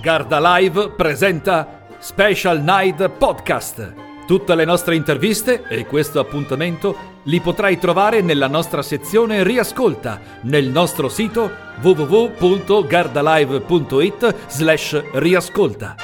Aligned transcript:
Garda 0.00 0.58
Live 0.58 0.90
presenta 0.90 1.80
Special 1.98 2.60
Night 2.60 3.08
Podcast. 3.08 3.94
Tutte 4.26 4.54
le 4.54 4.64
nostre 4.64 4.94
interviste 4.96 5.64
e 5.68 5.84
questo 5.86 6.20
appuntamento 6.20 7.14
li 7.24 7.40
potrai 7.40 7.78
trovare 7.78 8.22
nella 8.22 8.48
nostra 8.48 8.82
sezione 8.82 9.42
Riascolta 9.42 10.20
nel 10.42 10.68
nostro 10.68 11.08
sito 11.08 11.50
www.gardalive.it 11.80 14.34
slash 14.48 15.02
riascolta. 15.12 15.94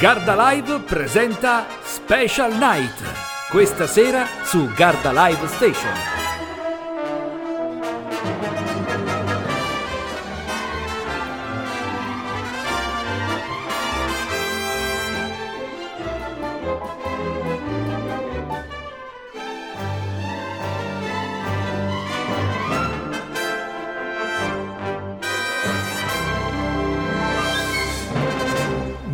Garda 0.00 0.50
Live 0.50 0.80
presenta 0.80 1.66
Special 1.82 2.56
Night 2.56 3.00
questa 3.50 3.86
sera 3.86 4.26
su 4.44 4.68
Garda 4.74 5.12
Live 5.12 5.46
Station. 5.46 6.17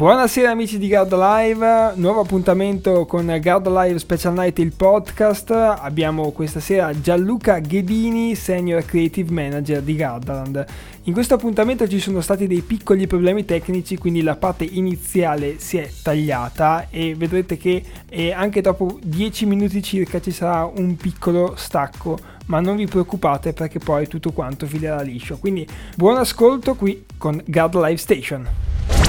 Buonasera 0.04 0.50
amici 0.50 0.76
di 0.76 0.88
Garda 0.88 1.38
Live, 1.38 1.92
nuovo 1.94 2.20
appuntamento 2.20 3.06
con 3.06 3.38
Garda 3.40 3.84
Live 3.84 3.98
Special 3.98 4.34
Night 4.34 4.58
il 4.58 4.74
podcast. 4.77 5.50
Abbiamo 5.50 6.30
questa 6.32 6.60
sera 6.60 6.92
Gianluca 7.00 7.58
Ghedini, 7.58 8.34
Senior 8.34 8.84
Creative 8.84 9.32
Manager 9.32 9.80
di 9.80 9.96
Gardaland. 9.96 10.62
In 11.04 11.14
questo 11.14 11.32
appuntamento 11.32 11.88
ci 11.88 12.00
sono 12.00 12.20
stati 12.20 12.46
dei 12.46 12.60
piccoli 12.60 13.06
problemi 13.06 13.46
tecnici, 13.46 13.96
quindi 13.96 14.20
la 14.20 14.36
parte 14.36 14.64
iniziale 14.64 15.58
si 15.58 15.78
è 15.78 15.90
tagliata 16.02 16.88
e 16.91 17.14
vedrete 17.14 17.56
che 17.56 17.82
eh, 18.10 18.30
anche 18.30 18.60
dopo 18.60 18.98
10 19.02 19.47
minuti 19.47 19.82
circa 19.82 20.20
ci 20.20 20.32
sarà 20.32 20.66
un 20.66 20.97
piccolo 20.97 21.55
stacco, 21.56 22.19
ma 22.48 22.60
non 22.60 22.77
vi 22.77 22.86
preoccupate 22.86 23.55
perché 23.55 23.78
poi 23.78 24.06
tutto 24.06 24.32
quanto 24.32 24.66
filerà 24.66 25.00
liscio. 25.00 25.38
Quindi 25.38 25.66
buon 25.97 26.19
ascolto 26.19 26.75
qui 26.75 27.06
con 27.16 27.41
Garda 27.47 27.86
Live 27.86 27.97
Station. 27.97 29.03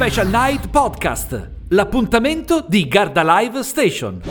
Special 0.00 0.28
Night 0.28 0.70
Podcast, 0.70 1.50
l'appuntamento 1.68 2.64
di 2.66 2.88
Garda 2.88 3.22
Live 3.22 3.62
Station. 3.62 4.22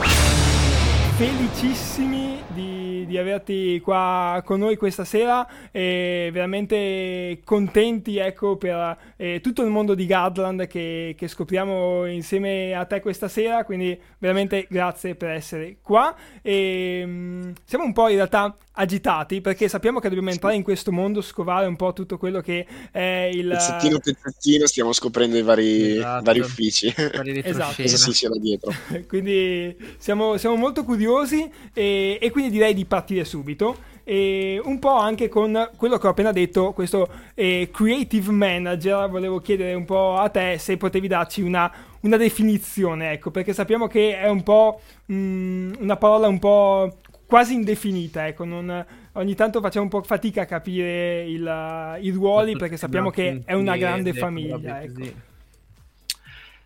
Felicissimi 1.15 2.41
di, 2.47 3.05
di 3.05 3.15
averti 3.19 3.79
qua 3.79 4.41
con 4.43 4.57
noi 4.57 4.77
questa 4.77 5.05
sera 5.05 5.47
e 5.69 6.31
veramente 6.33 7.41
contenti 7.43 8.17
ecco, 8.17 8.57
per 8.57 8.97
eh, 9.15 9.41
tutto 9.43 9.61
il 9.61 9.69
mondo 9.69 9.93
di 9.93 10.07
Gardland 10.07 10.65
che, 10.65 11.13
che, 11.15 11.27
scopriamo 11.27 12.07
insieme 12.07 12.73
a 12.73 12.85
te 12.85 12.99
questa 12.99 13.27
sera, 13.27 13.63
quindi 13.63 13.95
veramente 14.17 14.65
grazie 14.67 15.13
per 15.13 15.29
essere 15.29 15.77
qua. 15.83 16.15
E, 16.41 17.03
mh, 17.05 17.09
mm, 17.09 17.51
siamo 17.65 17.83
un 17.83 17.93
po' 17.93 18.07
in 18.07 18.15
realtà 18.15 18.57
agitati 18.79 19.41
perché 19.41 19.67
sappiamo 19.67 19.99
che 19.99 20.07
dobbiamo 20.07 20.29
entrare 20.29 20.55
in 20.55 20.63
questo 20.63 20.91
mondo, 20.91 21.21
scovare 21.21 21.67
un 21.67 21.75
po' 21.75 21.91
tutto 21.93 22.17
quello 22.17 22.39
che 22.39 22.65
è 22.91 23.29
il... 23.31 23.49
Pezzettino 23.49 23.99
pezzettino 23.99 24.65
stiamo 24.65 24.93
scoprendo 24.93 25.37
i 25.37 25.41
vari, 25.41 25.97
esatto. 25.97 26.23
vari 26.23 26.39
uffici. 26.39 26.93
esatto. 26.95 27.81
Cosa 27.81 27.97
si 27.97 28.11
c'era 28.11 28.37
dietro. 28.37 28.71
quindi 29.07 29.75
siamo, 29.97 30.37
siamo, 30.37 30.55
molto 30.55 30.83
curiosi 30.83 31.49
e, 31.73 32.17
e 32.21 32.31
quindi 32.31 32.51
direi 32.51 32.73
di 32.73 32.85
partire 32.85 33.25
subito. 33.25 33.87
E 34.05 34.59
un 34.63 34.79
po' 34.79 34.95
anche 34.95 35.27
con 35.27 35.69
quello 35.75 35.99
che 35.99 36.07
ho 36.07 36.09
appena 36.09 36.31
detto, 36.31 36.71
questo 36.71 37.07
eh, 37.35 37.69
creative 37.71 38.31
manager, 38.31 39.07
volevo 39.07 39.39
chiedere 39.39 39.75
un 39.75 39.85
po' 39.85 40.17
a 40.17 40.29
te 40.29 40.57
se 40.57 40.77
potevi 40.77 41.07
darci 41.07 41.41
una, 41.41 41.71
una 41.99 42.17
definizione, 42.17 43.11
ecco, 43.11 43.29
perché 43.29 43.53
sappiamo 43.53 43.85
che 43.85 44.19
è 44.19 44.27
un 44.27 44.41
po' 44.41 44.81
mh, 45.05 45.13
mm, 45.13 45.73
una 45.81 45.97
parola 45.97 46.27
un 46.27 46.39
po' 46.39 46.97
quasi 47.29 47.53
indefinita, 47.53 48.25
ecco, 48.25 48.43
non, 48.43 48.83
ogni 49.13 49.35
tanto 49.35 49.61
facciamo 49.61 49.83
un 49.83 49.91
po' 49.91 50.01
fatica 50.01 50.41
a 50.41 50.45
capire 50.45 51.21
il, 51.29 51.99
i 52.01 52.09
ruoli 52.09 52.57
perché 52.57 52.75
sappiamo 52.75 53.11
che 53.11 53.43
è 53.45 53.53
una 53.53 53.77
grande 53.77 54.13
famiglia. 54.13 54.81
Ecco. 54.81 55.27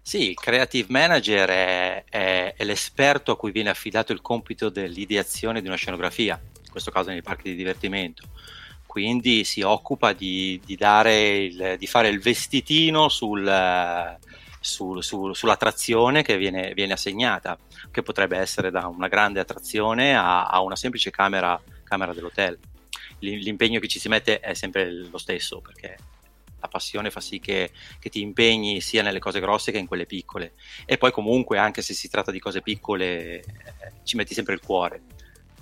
Sì, 0.01 0.29
il 0.29 0.35
creative 0.35 0.87
manager 0.89 1.49
è, 1.49 2.03
è, 2.09 2.53
è, 2.55 2.63
l'esperto 2.63 3.33
a 3.33 3.37
cui 3.37 3.51
viene 3.51 3.71
affidato 3.71 4.13
il 4.13 4.21
compito 4.21 4.69
dell'ideazione 4.69 5.61
di 5.61 5.67
una 5.67 5.75
scenografia, 5.75 6.39
in 6.41 6.71
questo 6.71 6.91
caso 6.91 7.09
nei 7.09 7.21
parchi 7.21 7.49
di 7.49 7.55
divertimento. 7.55 8.23
Quindi 8.85 9.43
si 9.43 9.61
occupa 9.63 10.13
di, 10.13 10.61
di, 10.63 10.77
il, 10.79 11.75
di 11.77 11.87
fare 11.87 12.07
il 12.07 12.21
vestitino 12.21 13.09
sul, 13.09 13.43
su, 14.63 15.01
su, 15.01 15.33
sull'attrazione 15.33 16.23
che 16.23 16.37
viene, 16.37 16.73
viene, 16.73 16.93
assegnata, 16.93 17.57
che 17.91 18.01
potrebbe 18.01 18.37
essere 18.37 18.71
da 18.71 18.87
una 18.87 19.09
grande 19.09 19.41
attrazione 19.41 20.15
a, 20.15 20.45
a 20.45 20.61
una 20.61 20.77
semplice 20.77 21.11
camera, 21.11 21.61
camera 21.83 22.13
dell'hotel. 22.13 22.57
L'impegno 23.19 23.79
che 23.79 23.87
ci 23.87 23.99
si 23.99 24.07
mette 24.07 24.39
è 24.39 24.53
sempre 24.53 24.89
lo 24.91 25.17
stesso, 25.17 25.59
perché 25.59 25.97
la 26.59 26.67
passione 26.69 27.11
fa 27.11 27.19
sì 27.19 27.39
che, 27.39 27.71
che, 27.99 28.09
ti 28.09 28.21
impegni 28.21 28.79
sia 28.79 29.01
nelle 29.01 29.19
cose 29.19 29.41
grosse 29.41 29.71
che 29.71 29.77
in 29.77 29.87
quelle 29.87 30.05
piccole. 30.05 30.53
E 30.85 30.97
poi 30.97 31.11
comunque, 31.11 31.57
anche 31.57 31.81
se 31.81 31.93
si 31.93 32.09
tratta 32.09 32.31
di 32.31 32.39
cose 32.39 32.61
piccole, 32.61 33.39
eh, 33.39 33.43
ci 34.03 34.15
metti 34.15 34.33
sempre 34.33 34.53
il 34.53 34.61
cuore. 34.61 35.01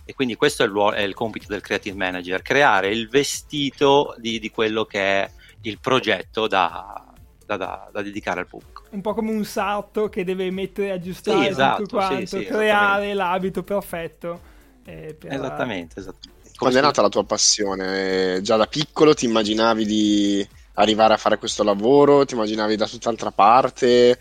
E 0.06 0.14
quindi 0.14 0.36
questo 0.36 0.64
è 0.64 0.68
il, 0.68 0.94
è 0.96 1.02
il, 1.02 1.16
compito 1.16 1.48
del 1.48 1.62
creative 1.62 1.96
manager, 1.96 2.44
creare 2.44 2.90
il 2.90 3.10
vestito 3.10 4.16
di, 4.18 4.40
di 4.40 4.52
quello 4.52 4.86
che 4.86 5.00
è 5.00 5.32
il 5.62 5.80
progetto 5.80 6.48
da, 6.48 7.11
da, 7.58 7.66
da, 7.66 7.90
da 7.92 8.02
dedicare 8.02 8.42
al 8.42 8.48
pubblico 8.48 8.82
un 8.92 9.02
po' 9.02 9.14
come 9.14 9.32
un 9.32 9.46
salto 9.46 10.10
che 10.10 10.24
deve 10.24 10.50
mettere, 10.52 10.92
aggiustare 10.92 11.44
sì, 11.44 11.48
esatto, 11.50 11.84
tutto 11.84 11.96
quanto, 11.98 12.26
sì, 12.26 12.38
sì, 12.40 12.46
creare 12.46 13.14
l'abito 13.14 13.64
perfetto. 13.64 14.40
Eh, 14.86 15.16
per... 15.18 15.34
Esattamente, 15.34 16.00
esattamente. 16.00 16.50
Quando 16.58 16.78
è 16.78 16.82
nata 16.82 17.02
la 17.02 17.10
tua 17.10 17.24
passione? 17.24 18.40
Già 18.42 18.56
da 18.56 18.68
piccolo 18.68 19.14
ti 19.14 19.26
immaginavi 19.26 19.86
di 19.86 20.48
arrivare 20.74 21.14
a 21.14 21.18
fare 21.18 21.38
questo 21.38 21.64
lavoro? 21.64 22.26
Ti 22.26 22.34
immaginavi 22.34 22.76
da 22.76 22.86
tutt'altra 22.86 23.32
parte? 23.32 24.20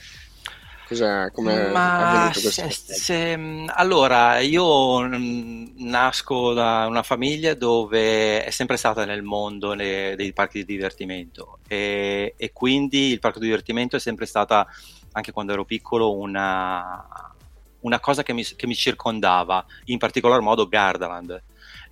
Come 1.33 1.69
Ma 1.69 2.33
se, 2.35 2.69
se, 2.71 3.65
allora, 3.69 4.41
io 4.41 5.07
nasco 5.07 6.53
da 6.53 6.87
una 6.89 7.05
famiglia 7.05 7.55
dove 7.55 8.45
è 8.45 8.51
sempre 8.51 8.77
stata 8.77 9.05
nel 9.05 9.23
mondo 9.23 9.75
ne, 9.75 10.17
dei 10.17 10.33
parchi 10.33 10.59
di 10.59 10.65
divertimento 10.65 11.59
e, 11.69 12.35
e, 12.37 12.53
quindi 12.53 13.13
il 13.13 13.21
parco 13.21 13.39
di 13.39 13.45
divertimento 13.47 13.95
è 13.95 14.01
sempre 14.01 14.27
stata, 14.27 14.67
anche 15.13 15.31
quando 15.31 15.53
ero 15.53 15.65
piccolo, 15.65 16.13
una, 16.17 17.07
una 17.83 18.01
cosa 18.01 18.25
che 18.25 18.33
mi, 18.33 18.43
che 18.43 18.67
mi, 18.67 18.75
circondava, 18.75 19.65
in 19.85 19.99
particolar 19.99 20.41
modo 20.41 20.67
Gardaland. 20.67 21.41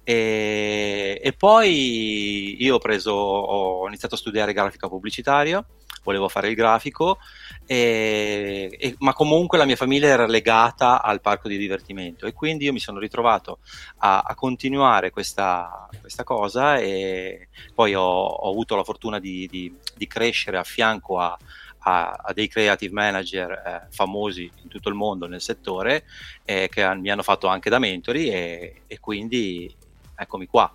E, 0.02 1.20
e 1.22 1.32
poi 1.34 2.56
io 2.58 2.74
ho, 2.74 2.78
preso, 2.78 3.12
ho 3.12 3.86
iniziato 3.86 4.16
a 4.16 4.18
studiare 4.18 4.52
grafica 4.52 4.88
pubblicitaria 4.88 5.64
volevo 6.08 6.28
fare 6.28 6.48
il 6.48 6.54
grafico, 6.54 7.18
e, 7.70 8.74
e, 8.80 8.94
ma 9.00 9.12
comunque 9.12 9.58
la 9.58 9.66
mia 9.66 9.76
famiglia 9.76 10.06
era 10.06 10.26
legata 10.26 11.02
al 11.02 11.20
parco 11.20 11.48
di 11.48 11.58
divertimento 11.58 12.24
e 12.24 12.32
quindi 12.32 12.64
io 12.64 12.72
mi 12.72 12.78
sono 12.78 12.98
ritrovato 12.98 13.58
a, 13.98 14.20
a 14.20 14.34
continuare 14.34 15.10
questa, 15.10 15.86
questa, 16.00 16.24
cosa 16.24 16.78
e 16.78 17.48
poi 17.74 17.94
ho, 17.94 18.02
ho 18.02 18.50
avuto 18.50 18.74
la 18.74 18.84
fortuna 18.84 19.18
di, 19.18 19.46
di, 19.50 19.70
di 19.94 20.06
crescere 20.06 20.56
a 20.56 20.64
fianco 20.64 21.18
a, 21.18 21.36
a, 21.80 22.10
a, 22.12 22.32
dei 22.32 22.48
creative 22.48 22.94
manager 22.94 23.50
eh, 23.50 23.86
famosi 23.90 24.50
in 24.62 24.68
tutto 24.68 24.88
il 24.88 24.94
mondo 24.94 25.26
nel 25.26 25.42
settore 25.42 26.04
eh, 26.46 26.70
che 26.70 26.94
mi 26.94 27.10
hanno 27.10 27.22
fatto 27.22 27.48
anche 27.48 27.68
da 27.68 27.78
mentori 27.78 28.30
e, 28.30 28.82
e 28.86 28.98
quindi 28.98 29.70
eccomi 30.16 30.46
qua. 30.46 30.74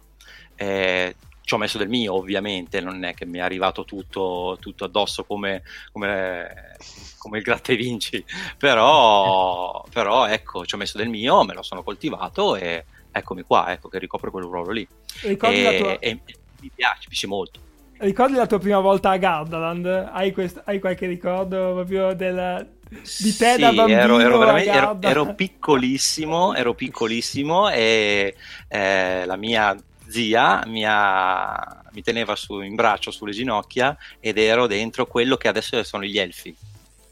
Eh, 0.56 1.16
ci 1.44 1.54
ho 1.54 1.58
messo 1.58 1.78
del 1.78 1.90
mio 1.90 2.14
ovviamente, 2.16 2.80
non 2.80 3.04
è 3.04 3.14
che 3.14 3.26
mi 3.26 3.40
è 3.40 3.42
arrivato 3.42 3.84
tutto, 3.84 4.58
tutto 4.60 4.86
addosso 4.86 5.26
come, 5.26 5.64
come, 5.92 6.78
come, 7.18 7.38
il 7.38 7.44
gratte 7.44 7.76
vinci, 7.76 8.24
però, 8.58 9.84
però 9.92 10.26
ecco, 10.26 10.66
ci 10.66 10.76
ho 10.76 10.78
messo 10.78 10.98
del 10.98 11.10
mio, 11.10 11.44
me 11.44 11.54
lo 11.54 11.62
sono 11.62 11.84
coltivato 11.84 12.56
e 12.56 12.86
eccomi 13.12 13.44
qua, 13.44 13.72
ecco 13.72 13.90
che 13.90 14.00
ricopro 14.00 14.32
quel 14.32 14.46
ruolo 14.46 14.72
lì. 14.72 14.88
Ricordi 15.22 15.66
e, 15.66 15.78
tua... 15.78 16.00
e 16.00 16.20
mi 16.62 16.72
piace, 16.74 17.00
mi 17.02 17.08
piace 17.08 17.28
molto. 17.28 17.60
Ricordi 17.98 18.36
la 18.36 18.48
tua 18.48 18.60
prima 18.60 18.80
volta 18.80 19.12
a 19.12 19.18
Gardaland? 19.18 19.86
Hai, 20.12 20.32
quest... 20.32 20.62
Hai 20.66 20.80
qualche 20.80 21.06
ricordo 21.08 21.74
proprio 21.74 22.14
del, 22.14 22.68
di 22.90 23.36
te 23.36 23.54
sì, 23.54 23.62
da 23.62 23.72
bambino 23.72 24.00
ero, 24.00 24.20
ero, 24.20 24.56
ero, 24.58 24.98
ero, 25.00 25.34
piccolissimo 25.34 26.54
ero 26.54 26.74
piccolissimo 26.74 27.70
e 27.70 28.36
eh, 28.68 29.26
la 29.26 29.36
mia 29.36 29.76
zia 30.08 30.64
mi, 30.66 30.84
ha, 30.86 31.84
mi 31.92 32.02
teneva 32.02 32.36
su, 32.36 32.62
in 32.62 32.76
braccio 32.76 33.12
sulle 33.12 33.32
ginocchia 33.32 33.98
ed 34.20 34.38
ero 34.38 34.68
dentro 34.68 35.06
quello 35.06 35.38
che 35.38 35.48
adesso 35.48 35.82
sono 35.84 36.04
gli 36.04 36.18
elfi. 36.18 36.56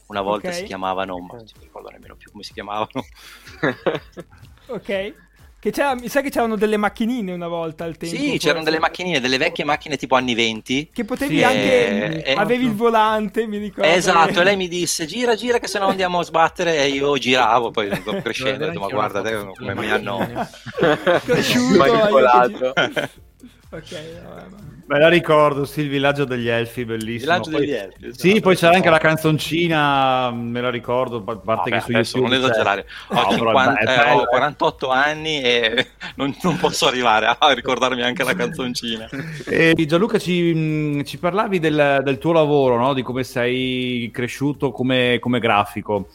Una 0.06 0.20
volta 0.20 0.48
okay. 0.48 0.60
si 0.60 0.66
chiamavano, 0.66 1.18
ma 1.18 1.36
non 1.36 1.44
mi 1.44 1.64
ricordo 1.64 1.88
nemmeno 1.88 2.16
più 2.16 2.30
come 2.30 2.42
si 2.42 2.52
chiamavano. 2.52 2.88
ok. 4.66 5.14
Che 5.62 5.70
c'era, 5.70 5.94
mi 5.94 6.08
sa 6.08 6.22
che 6.22 6.30
c'erano 6.30 6.56
delle 6.56 6.76
macchinine 6.76 7.32
una 7.32 7.46
volta 7.46 7.84
al 7.84 7.96
tempo. 7.96 8.16
Sì, 8.16 8.30
forse. 8.30 8.38
c'erano 8.38 8.64
delle 8.64 8.80
macchinine, 8.80 9.20
delle 9.20 9.38
vecchie 9.38 9.62
macchine 9.62 9.96
tipo 9.96 10.16
anni 10.16 10.34
20. 10.34 10.90
Che 10.92 11.04
potevi 11.04 11.36
sì, 11.36 11.44
anche... 11.44 12.24
Eh, 12.24 12.32
avevi 12.32 12.64
il 12.64 12.74
volante, 12.74 13.46
mi 13.46 13.58
ricordo. 13.58 13.88
Esatto, 13.88 14.40
e 14.40 14.42
lei 14.42 14.56
mi 14.56 14.66
disse 14.66 15.06
gira, 15.06 15.36
gira 15.36 15.60
che 15.60 15.68
se 15.68 15.78
no 15.78 15.86
andiamo 15.86 16.18
a 16.18 16.24
sbattere 16.24 16.78
e 16.78 16.88
io 16.88 17.16
giravo, 17.16 17.70
poi 17.70 17.90
crescendo 18.22 18.64
ho 18.64 18.66
detto 18.66 18.80
ma 18.80 18.88
guarda 18.88 19.22
te 19.22 19.52
come 19.56 19.74
mi 19.76 19.88
hanno... 19.88 20.48
Cresciuto. 21.22 21.78
Manipolato. 21.78 22.72
ok, 23.70 24.20
vabbè. 24.24 24.46
Me 24.86 24.98
la 24.98 25.08
ricordo, 25.08 25.64
sì, 25.64 25.82
il 25.82 25.88
villaggio 25.88 26.24
degli 26.24 26.48
elfi, 26.48 26.84
bellissimo. 26.84 27.32
Villaggio 27.32 27.50
poi, 27.50 27.60
degli 27.60 27.72
elfi. 27.72 28.06
Esatto. 28.06 28.28
Sì, 28.28 28.40
poi 28.40 28.56
c'era 28.56 28.74
anche 28.74 28.90
la 28.90 28.98
canzoncina, 28.98 30.30
me 30.30 30.60
la 30.60 30.70
ricordo, 30.70 31.18
a 31.18 31.36
parte 31.36 31.70
Vabbè, 31.70 31.70
che 31.70 31.80
su 32.04 32.18
YouTube... 32.18 32.36
Non 32.36 32.44
esagerare, 32.44 32.86
ho, 33.08 33.14
no, 33.14 33.30
50, 33.30 33.80
eh, 33.80 34.12
ho 34.12 34.24
48 34.26 34.90
anni 34.90 35.40
e 35.40 35.86
non, 36.16 36.34
non, 36.42 36.56
posso 36.58 36.86
arrivare 36.86 37.34
a 37.38 37.52
ricordarmi 37.52 38.02
anche 38.02 38.24
la 38.24 38.34
canzoncina. 38.34 39.08
E 39.44 39.74
Gianluca, 39.86 40.18
ci, 40.18 41.02
ci 41.04 41.18
parlavi 41.18 41.58
del, 41.58 42.00
del, 42.02 42.18
tuo 42.18 42.32
lavoro, 42.32 42.76
no? 42.76 42.94
di 42.94 43.02
come 43.02 43.24
sei 43.24 44.10
cresciuto 44.12 44.70
come, 44.70 45.18
come 45.20 45.38
grafico. 45.38 46.08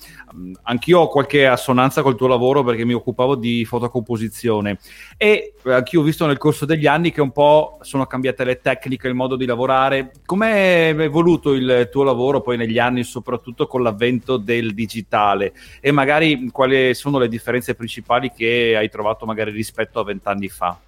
Anch'io 0.63 0.99
ho 0.99 1.07
qualche 1.07 1.47
assonanza 1.47 2.01
col 2.01 2.15
tuo 2.15 2.27
lavoro 2.27 2.63
perché 2.63 2.85
mi 2.85 2.93
occupavo 2.93 3.35
di 3.35 3.65
fotocomposizione 3.65 4.77
e 5.17 5.53
anch'io 5.63 6.01
ho 6.01 6.03
visto 6.03 6.25
nel 6.25 6.37
corso 6.37 6.65
degli 6.65 6.85
anni 6.85 7.11
che 7.11 7.21
un 7.21 7.31
po' 7.31 7.79
sono 7.81 8.05
cambiate 8.05 8.43
le 8.43 8.59
tecniche, 8.59 9.07
il 9.07 9.15
modo 9.15 9.35
di 9.35 9.45
lavorare. 9.45 10.11
Com'è 10.25 10.93
evoluto 10.97 11.53
il 11.53 11.89
tuo 11.91 12.03
lavoro 12.03 12.41
poi 12.41 12.57
negli 12.57 12.77
anni, 12.77 13.03
soprattutto 13.03 13.67
con 13.67 13.81
l'avvento 13.81 14.37
del 14.37 14.73
digitale? 14.73 15.53
E 15.81 15.91
magari 15.91 16.49
quali 16.51 16.93
sono 16.93 17.17
le 17.17 17.27
differenze 17.27 17.73
principali 17.73 18.31
che 18.31 18.75
hai 18.77 18.89
trovato 18.89 19.25
magari 19.25 19.51
rispetto 19.51 19.99
a 19.99 20.03
vent'anni 20.03 20.49
fa? 20.49 20.79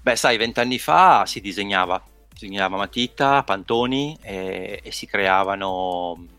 Beh, 0.00 0.16
sai, 0.16 0.36
vent'anni 0.36 0.78
fa 0.78 1.26
si 1.26 1.40
disegnava, 1.40 2.00
si 2.32 2.46
disegnava 2.46 2.76
matita, 2.76 3.42
pantoni 3.42 4.16
e, 4.22 4.80
e 4.82 4.92
si 4.92 5.06
creavano 5.06 6.36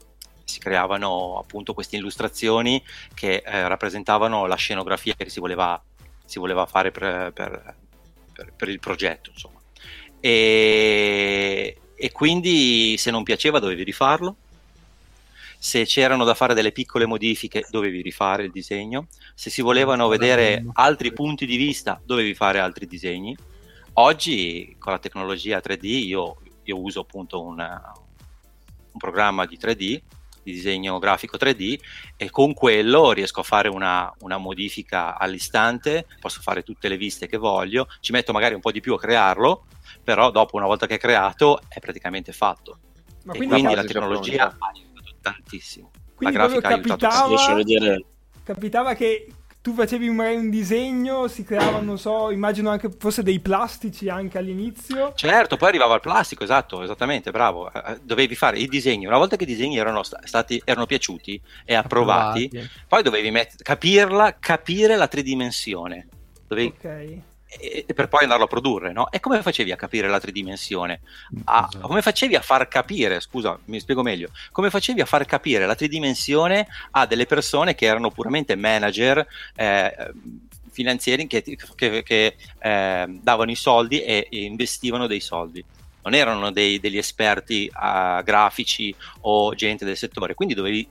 si 0.49 0.59
creavano 0.59 1.37
appunto 1.37 1.73
queste 1.73 1.95
illustrazioni 1.95 2.83
che 3.13 3.43
eh, 3.45 3.67
rappresentavano 3.67 4.47
la 4.47 4.55
scenografia 4.55 5.13
che 5.13 5.29
si 5.29 5.39
voleva, 5.39 5.81
si 6.25 6.39
voleva 6.39 6.65
fare 6.65 6.89
per, 6.89 7.31
per, 7.31 7.75
per, 8.33 8.53
per 8.53 8.69
il 8.69 8.79
progetto. 8.79 9.29
Insomma. 9.29 9.59
E, 10.19 11.77
e 11.95 12.11
quindi 12.11 12.97
se 12.97 13.11
non 13.11 13.23
piaceva 13.23 13.59
dovevi 13.59 13.83
rifarlo, 13.83 14.35
se 15.61 15.85
c'erano 15.85 16.23
da 16.23 16.33
fare 16.33 16.53
delle 16.53 16.71
piccole 16.71 17.05
modifiche 17.05 17.65
dovevi 17.69 18.01
rifare 18.01 18.45
il 18.45 18.51
disegno, 18.51 19.07
se 19.35 19.49
si 19.49 19.61
volevano 19.61 20.07
vedere 20.07 20.65
altri 20.73 21.13
punti 21.13 21.45
di 21.45 21.57
vista 21.57 22.01
dovevi 22.03 22.33
fare 22.33 22.59
altri 22.59 22.87
disegni. 22.87 23.35
Oggi 23.93 24.75
con 24.79 24.93
la 24.93 24.99
tecnologia 24.99 25.59
3D 25.59 25.85
io, 25.85 26.37
io 26.63 26.79
uso 26.79 27.01
appunto 27.01 27.41
una, 27.43 27.93
un 28.91 28.97
programma 28.97 29.45
di 29.45 29.57
3D 29.57 30.01
di 30.43 30.51
disegno 30.51 30.99
grafico 30.99 31.37
3D 31.37 31.79
e 32.15 32.29
con 32.29 32.53
quello 32.53 33.11
riesco 33.11 33.41
a 33.41 33.43
fare 33.43 33.67
una, 33.67 34.13
una, 34.19 34.37
modifica 34.37 35.17
all'istante, 35.17 36.05
posso 36.19 36.41
fare 36.41 36.63
tutte 36.63 36.87
le 36.87 36.97
viste 36.97 37.27
che 37.27 37.37
voglio, 37.37 37.87
ci 37.99 38.11
metto 38.11 38.33
magari 38.33 38.53
un 38.53 38.61
po' 38.61 38.71
di 38.71 38.81
più 38.81 38.93
a 38.93 38.99
crearlo, 38.99 39.65
però 40.03 40.31
dopo 40.31 40.57
una 40.57 40.65
volta 40.65 40.87
che 40.87 40.95
è 40.95 40.99
creato 40.99 41.61
è 41.67 41.79
praticamente 41.79 42.31
fatto. 42.31 42.79
Ma 43.23 43.33
quindi, 43.33 43.55
quindi 43.55 43.75
la 43.75 43.83
tecnologia 43.83 44.55
ha 44.57 44.71
aiutato 44.73 45.15
tantissimo. 45.21 45.91
Quindi 46.15 46.35
la 46.35 46.47
grafica 46.47 46.67
ha 46.67 46.71
aiutato 46.73 46.97
tantissimo. 46.97 48.05
Capitava 48.43 48.93
che 48.95 49.27
tu 49.61 49.73
facevi 49.73 50.09
magari 50.09 50.37
un 50.37 50.49
disegno, 50.49 51.27
si 51.27 51.43
creavano, 51.43 51.81
non 51.81 51.97
so, 51.99 52.31
immagino 52.31 52.69
anche 52.69 52.89
forse 52.97 53.23
dei 53.23 53.39
plastici 53.39 54.07
anche 54.07 54.37
all'inizio. 54.37 55.11
Certo, 55.15 55.57
poi 55.57 55.69
arrivava 55.69 55.95
il 55.95 56.01
plastico, 56.01 56.43
esatto, 56.43 56.81
esattamente, 56.81 57.31
bravo. 57.31 57.71
Eh, 57.71 57.91
eh, 57.91 57.99
dovevi 58.01 58.35
fare 58.35 58.57
i 58.57 58.67
disegni, 58.67 59.05
una 59.05 59.17
volta 59.17 59.35
che 59.35 59.43
i 59.43 59.47
disegni 59.47 59.77
erano, 59.77 60.03
stati, 60.03 60.61
erano 60.63 60.85
piaciuti 60.85 61.41
e 61.65 61.75
approvati, 61.75 62.45
approvati. 62.45 62.71
poi 62.87 63.03
dovevi 63.03 63.31
met- 63.31 63.61
capirla, 63.61 64.37
capire 64.39 64.95
la 64.95 65.07
tridimensione. 65.07 66.07
Dovevi... 66.47 66.73
Ok 66.77 67.27
e, 67.57 67.85
per 67.93 68.07
poi 68.07 68.23
andarlo 68.23 68.45
a 68.45 68.47
produrre, 68.47 68.91
no? 68.91 69.09
E 69.11 69.19
come 69.19 69.41
facevi 69.41 69.71
a 69.71 69.75
capire 69.75 70.07
la 70.07 70.19
tridimensione? 70.19 71.01
A, 71.45 71.67
esatto. 71.69 71.87
come 71.87 72.01
facevi 72.01 72.35
a 72.35 72.41
far 72.41 72.67
capire, 72.67 73.19
scusa, 73.19 73.57
mi 73.65 73.79
spiego 73.79 74.03
meglio, 74.03 74.29
come 74.51 74.69
facevi 74.69 75.01
a 75.01 75.05
far 75.05 75.25
capire 75.25 75.65
la 75.65 75.75
tridimensione 75.75 76.67
a 76.91 77.05
delle 77.07 77.25
persone 77.25 77.73
che 77.73 77.85
erano 77.85 78.11
puramente 78.11 78.55
manager 78.55 79.25
eh, 79.55 80.11
finanziari 80.69 81.25
che, 81.27 81.41
che, 81.41 82.03
che 82.03 82.35
eh, 82.59 83.05
davano 83.21 83.51
i 83.51 83.55
soldi 83.55 84.01
e, 84.01 84.27
e, 84.29 84.43
investivano 84.43 85.07
dei 85.07 85.19
soldi? 85.19 85.63
Non 86.03 86.13
erano 86.13 86.51
dei, 86.51 86.79
degli 86.79 86.97
esperti 86.97 87.69
uh, 87.73 88.23
grafici 88.23 88.95
o 89.21 89.53
gente 89.53 89.85
del 89.85 89.97
settore, 89.97 90.33
quindi 90.33 90.53
dovevi 90.53 90.87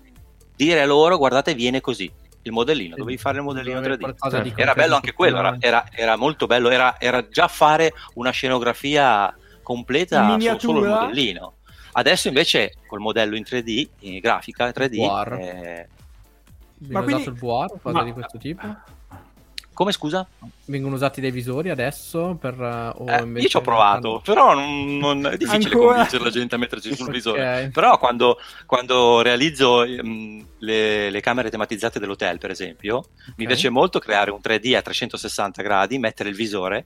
dire 0.54 0.82
a 0.82 0.86
loro 0.86 1.16
guardate 1.16 1.54
viene 1.54 1.80
così 1.80 2.12
il 2.48 2.54
modellino, 2.54 2.94
sì. 2.94 3.00
dovevi 3.00 3.18
fare 3.18 3.38
il 3.38 3.44
modellino 3.44 3.80
3D. 3.80 4.30
Certo. 4.30 4.60
Era 4.60 4.74
bello 4.74 4.94
anche 4.96 5.12
quello, 5.12 5.38
era, 5.38 5.56
era, 5.58 5.84
era 5.90 6.16
molto 6.16 6.46
bello, 6.46 6.70
era, 6.70 6.98
era, 6.98 7.28
già 7.28 7.48
fare 7.48 7.92
una 8.14 8.30
scenografia 8.30 9.34
completa 9.62 10.38
solo, 10.38 10.58
solo 10.58 10.82
il 10.82 10.88
modellino. 10.88 11.52
Adesso 11.92 12.28
invece 12.28 12.74
col 12.86 13.00
modello 13.00 13.36
in 13.36 13.44
3D, 13.48 13.88
in 14.00 14.18
grafica 14.18 14.68
3D... 14.68 15.38
Eh... 15.38 15.88
Ma 16.88 17.02
quindi... 17.02 17.24
il 17.24 17.32
VR 17.32 17.44
o 17.44 17.78
cose 17.82 17.96
ma... 17.96 18.04
di 18.04 18.12
questo 18.12 18.38
tipo? 18.38 18.66
Come 19.78 19.92
scusa? 19.92 20.26
Vengono 20.64 20.96
usati 20.96 21.20
dei 21.20 21.30
visori 21.30 21.70
adesso? 21.70 22.36
Per, 22.40 22.58
uh, 22.98 23.08
eh, 23.08 23.40
io 23.40 23.46
ci 23.46 23.58
ho 23.58 23.60
provato, 23.60 24.20
però 24.24 24.52
non, 24.52 24.96
non 24.96 25.24
è 25.24 25.36
difficile 25.36 25.72
Ancora? 25.74 25.92
convincere 25.92 26.24
la 26.24 26.30
gente 26.30 26.54
a 26.56 26.58
metterci 26.58 26.96
sul 26.96 27.10
visore. 27.14 27.40
okay. 27.40 27.70
Però 27.70 27.96
quando, 27.96 28.40
quando 28.66 29.22
realizzo 29.22 29.82
um, 29.82 30.44
le, 30.58 31.10
le, 31.10 31.20
camere 31.20 31.48
tematizzate 31.48 32.00
dell'hotel, 32.00 32.38
per 32.38 32.50
esempio, 32.50 32.96
okay. 32.96 33.34
mi 33.36 33.46
piace 33.46 33.68
molto 33.68 34.00
creare 34.00 34.32
un 34.32 34.40
3D 34.42 34.74
a 34.74 34.82
360 34.82 35.62
gradi, 35.62 35.96
mettere 36.00 36.28
il 36.30 36.34
visore, 36.34 36.84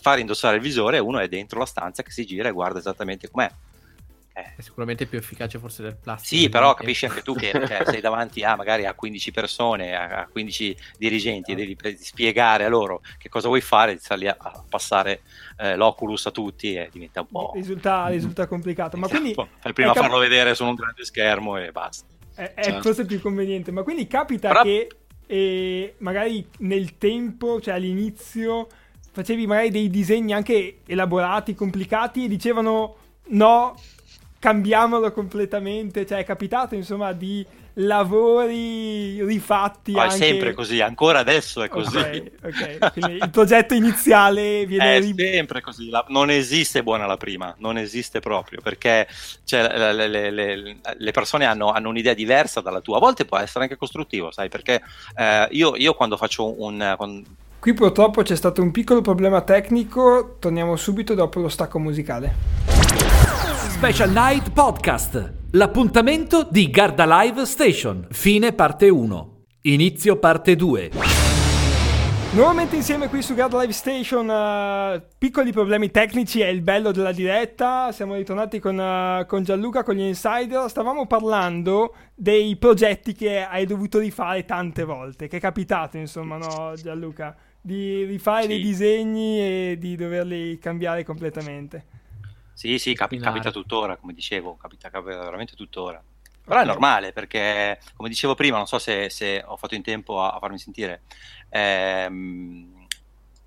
far 0.00 0.18
indossare 0.18 0.56
il 0.56 0.62
visore 0.62 0.96
e 0.96 1.00
uno 1.00 1.18
è 1.18 1.28
dentro 1.28 1.58
la 1.58 1.66
stanza 1.66 2.02
che 2.02 2.12
si 2.12 2.24
gira 2.24 2.48
e 2.48 2.52
guarda 2.52 2.78
esattamente 2.78 3.30
com'è. 3.30 3.50
Eh. 4.34 4.54
È 4.56 4.60
sicuramente 4.62 5.06
più 5.06 5.18
efficace 5.18 5.58
forse 5.58 5.82
del 5.82 5.96
plastico. 5.96 6.40
Sì, 6.40 6.48
però 6.48 6.74
capisci 6.74 7.04
anche 7.04 7.22
tu 7.22 7.34
che 7.34 7.50
cioè, 7.66 7.82
sei 7.84 8.00
davanti 8.00 8.42
a 8.42 8.56
magari 8.56 8.86
a 8.86 8.94
15 8.94 9.30
persone, 9.30 9.94
a 9.94 10.26
15 10.30 10.76
dirigenti, 10.98 11.52
e 11.52 11.54
devi 11.54 11.76
spiegare 11.98 12.64
a 12.64 12.68
loro 12.68 13.02
che 13.18 13.28
cosa 13.28 13.48
vuoi 13.48 13.60
fare, 13.60 13.98
stai 13.98 14.18
lì 14.18 14.28
a, 14.28 14.36
passare 14.68 15.22
eh, 15.58 15.76
l'Oculus 15.76 16.26
a 16.26 16.30
tutti 16.30 16.74
e 16.74 16.88
diventa 16.90 17.20
un 17.20 17.26
po'... 17.26 17.52
Risulta, 17.54 18.06
risulta 18.08 18.46
complicato, 18.46 18.96
ma 18.96 19.08
quindi... 19.08 19.34
Fai 19.34 19.72
prima 19.72 19.92
cap- 19.92 20.02
farlo 20.02 20.18
vedere 20.18 20.54
su 20.54 20.64
un 20.64 20.74
grande 20.74 21.04
schermo 21.04 21.58
e 21.58 21.70
basta. 21.70 22.06
È, 22.34 22.54
è 22.54 22.64
cioè. 22.64 22.80
forse 22.80 23.04
più 23.04 23.20
conveniente, 23.20 23.70
ma 23.70 23.82
quindi 23.82 24.06
capita 24.06 24.48
però... 24.48 24.62
che 24.62 24.88
eh, 25.26 25.94
magari 25.98 26.46
nel 26.58 26.96
tempo, 26.96 27.60
cioè 27.60 27.74
all'inizio, 27.74 28.68
facevi 29.12 29.46
magari 29.46 29.70
dei 29.70 29.90
disegni 29.90 30.32
anche 30.32 30.78
elaborati, 30.86 31.54
complicati 31.54 32.24
e 32.24 32.28
dicevano 32.28 32.96
no, 33.28 33.74
cambiamolo 34.42 35.12
completamente. 35.12 36.04
Cioè, 36.04 36.18
è 36.18 36.24
capitato, 36.24 36.74
insomma, 36.74 37.12
di 37.12 37.46
lavori 37.74 39.24
rifatti. 39.24 39.92
Ma 39.92 40.02
anche... 40.02 40.14
è 40.14 40.18
sempre 40.18 40.52
così, 40.52 40.80
ancora 40.80 41.20
adesso 41.20 41.62
è 41.62 41.68
così. 41.68 41.96
Ok, 41.96 42.32
ok. 42.42 42.92
Quindi 42.92 43.12
il 43.22 43.30
progetto 43.30 43.74
iniziale 43.74 44.66
viene... 44.66 44.96
È 44.96 45.02
sempre 45.16 45.60
così, 45.60 45.88
la... 45.88 46.04
non 46.08 46.28
esiste 46.30 46.82
buona 46.82 47.06
la 47.06 47.16
prima, 47.16 47.54
non 47.58 47.78
esiste 47.78 48.18
proprio, 48.18 48.60
perché 48.60 49.06
cioè, 49.44 49.92
le, 49.92 50.08
le, 50.08 50.30
le, 50.30 50.76
le, 50.96 51.10
persone 51.12 51.44
hanno, 51.44 51.70
hanno, 51.70 51.88
un'idea 51.88 52.14
diversa 52.14 52.60
dalla 52.60 52.80
tua, 52.80 52.96
a 52.96 53.00
volte 53.00 53.24
può 53.24 53.38
essere 53.38 53.64
anche 53.64 53.76
costruttivo, 53.76 54.32
sai, 54.32 54.48
perché 54.48 54.82
eh, 55.16 55.46
io, 55.52 55.76
io, 55.76 55.94
quando 55.94 56.16
faccio 56.16 56.60
un... 56.60 56.94
Quando... 56.96 57.22
Qui 57.60 57.74
purtroppo 57.74 58.22
c'è 58.22 58.34
stato 58.34 58.60
un 58.60 58.72
piccolo 58.72 59.02
problema 59.02 59.40
tecnico, 59.42 60.36
torniamo 60.40 60.74
subito 60.74 61.14
dopo 61.14 61.38
lo 61.38 61.48
stacco 61.48 61.78
musicale. 61.78 63.01
Special 63.82 64.12
Night 64.12 64.52
Podcast. 64.52 65.32
L'appuntamento 65.50 66.46
di 66.48 66.70
Garda 66.70 67.04
Live 67.04 67.44
Station. 67.46 68.06
Fine 68.12 68.52
parte 68.52 68.88
1. 68.88 69.42
Inizio 69.62 70.20
parte 70.20 70.54
2. 70.54 70.90
Nuovamente 72.34 72.76
insieme 72.76 73.08
qui 73.08 73.22
su 73.22 73.34
Garda 73.34 73.60
Live 73.60 73.72
Station, 73.72 74.28
uh, 74.28 75.02
piccoli 75.18 75.50
problemi 75.50 75.90
tecnici 75.90 76.40
è 76.40 76.46
il 76.46 76.60
bello 76.60 76.92
della 76.92 77.10
diretta, 77.10 77.90
siamo 77.90 78.14
ritornati 78.14 78.60
con, 78.60 78.78
uh, 78.78 79.26
con, 79.26 79.42
Gianluca, 79.42 79.82
con 79.82 79.96
gli 79.96 80.02
insider, 80.02 80.70
stavamo 80.70 81.08
parlando 81.08 81.96
dei 82.14 82.54
progetti 82.54 83.14
che 83.14 83.42
hai 83.42 83.66
dovuto 83.66 83.98
rifare 83.98 84.44
tante 84.44 84.84
volte, 84.84 85.26
che 85.26 85.38
è 85.38 85.40
capitato 85.40 85.96
insomma 85.96 86.36
no 86.36 86.74
Gianluca, 86.76 87.34
di 87.60 88.04
rifare 88.04 88.42
sì. 88.42 88.48
dei 88.48 88.62
disegni 88.62 89.40
e 89.40 89.76
di 89.76 89.96
doverli 89.96 90.56
cambiare 90.60 91.02
completamente. 91.02 92.01
Sì, 92.52 92.78
sì, 92.78 92.94
capi- 92.94 93.18
capita 93.18 93.50
tuttora, 93.50 93.96
come 93.96 94.12
dicevo, 94.12 94.56
capita, 94.56 94.90
capita 94.90 95.18
veramente 95.18 95.54
tuttora. 95.54 96.02
Però 96.44 96.56
okay. 96.56 96.62
è 96.64 96.66
normale 96.66 97.12
perché, 97.12 97.80
come 97.94 98.08
dicevo 98.08 98.34
prima, 98.34 98.56
non 98.56 98.66
so 98.66 98.78
se, 98.78 99.08
se 99.10 99.42
ho 99.46 99.56
fatto 99.56 99.74
in 99.74 99.82
tempo 99.82 100.20
a, 100.20 100.32
a 100.32 100.38
farmi 100.38 100.58
sentire, 100.58 101.02
ehm, 101.50 102.86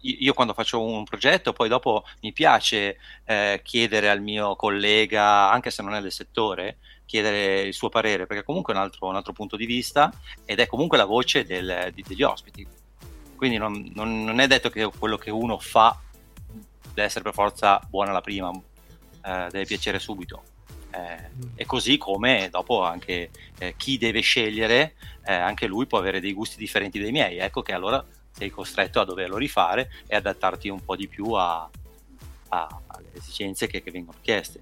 io 0.05 0.33
quando 0.33 0.53
faccio 0.53 0.81
un 0.81 1.03
progetto, 1.03 1.51
poi 1.51 1.67
dopo 1.67 2.03
mi 2.21 2.31
piace 2.31 2.97
eh, 3.25 3.62
chiedere 3.63 4.09
al 4.09 4.21
mio 4.21 4.55
collega, 4.55 5.51
anche 5.51 5.71
se 5.71 5.81
non 5.81 5.95
è 5.95 6.01
del 6.01 6.12
settore, 6.12 6.77
chiedere 7.05 7.62
il 7.62 7.74
suo 7.74 7.89
parere, 7.89 8.27
perché 8.27 8.43
comunque 8.43 8.74
è 8.74 8.77
un 8.77 8.83
altro, 8.83 9.07
un 9.07 9.15
altro 9.15 9.33
punto 9.33 9.55
di 9.55 9.65
vista 9.65 10.12
ed 10.45 10.59
è 10.59 10.67
comunque 10.67 10.97
la 10.97 11.05
voce 11.05 11.45
del, 11.45 11.91
di, 11.93 12.03
degli 12.05 12.24
ospiti. 12.24 12.65
Quindi 13.35 13.57
non, 13.57 13.91
non, 13.93 14.24
non, 14.24 14.39
è 14.39 14.47
detto 14.47 14.69
che 14.69 14.89
quello 14.97 15.17
che 15.17 15.31
uno 15.31 15.57
fa 15.59 16.00
deve 16.93 17.03
essere 17.03 17.24
per 17.24 17.33
forza 17.33 17.81
buona 17.89 18.12
la 18.12 18.21
prima, 18.21 18.51
eh, 19.25 19.48
deve 19.50 19.65
piacere 19.65 20.00
subito. 20.00 20.44
Eh, 20.91 21.29
mm. 21.36 21.50
e 21.55 21.65
così 21.65 21.98
come 21.98 22.48
dopo 22.50 22.82
anche 22.84 23.29
eh, 23.58 23.74
chi 23.75 23.98
deve 23.98 24.22
scegliere, 24.22 24.94
eh, 25.25 25.34
anche 25.34 25.67
lui 25.67 25.88
può 25.88 25.98
avere 25.98 26.22
dei 26.22 26.34
gusti 26.34 26.58
differenti 26.58 27.00
dai 27.00 27.12
miei. 27.12 27.38
Ecco 27.38 27.62
che 27.62 27.74
allora 27.74 28.03
sei 28.32 28.50
costretto 28.50 29.00
a 29.00 29.05
doverlo 29.05 29.38
rifare 29.38 29.89
e 30.08 30.15
adattarti 30.15 30.70
un 30.70 30.84
po' 30.84 30.96
di 30.96 31.08
più 31.08 31.32
a, 31.32 31.70
a, 32.50 32.82
alle 32.88 33.10
esigenze 33.13 33.67
che, 33.67 33.82
che, 33.82 33.91
vengono 33.91 34.17
chieste. 34.22 34.60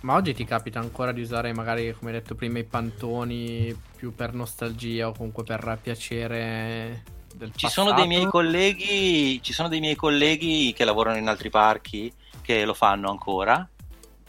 Ma 0.00 0.14
oggi 0.14 0.34
ti 0.34 0.44
capita 0.44 0.80
ancora 0.80 1.12
di 1.12 1.20
usare 1.20 1.52
magari, 1.52 1.94
come 1.96 2.10
detto 2.10 2.34
prima, 2.34 2.58
i 2.58 2.64
pantoni 2.64 3.74
più 3.96 4.14
per 4.14 4.34
nostalgia 4.34 5.08
o 5.08 5.12
comunque 5.12 5.44
per 5.44 5.78
piacere 5.80 7.04
del 7.34 7.52
ci 7.54 7.68
sono, 7.68 7.92
dei 7.92 8.06
miei 8.06 8.26
colleghi, 8.26 9.40
ci 9.42 9.52
sono 9.52 9.68
dei 9.68 9.80
miei 9.80 9.94
colleghi 9.94 10.72
che 10.74 10.84
lavorano 10.84 11.16
in 11.16 11.28
altri 11.28 11.50
parchi 11.50 12.12
che 12.42 12.64
lo 12.64 12.74
fanno 12.74 13.08
ancora 13.08 13.66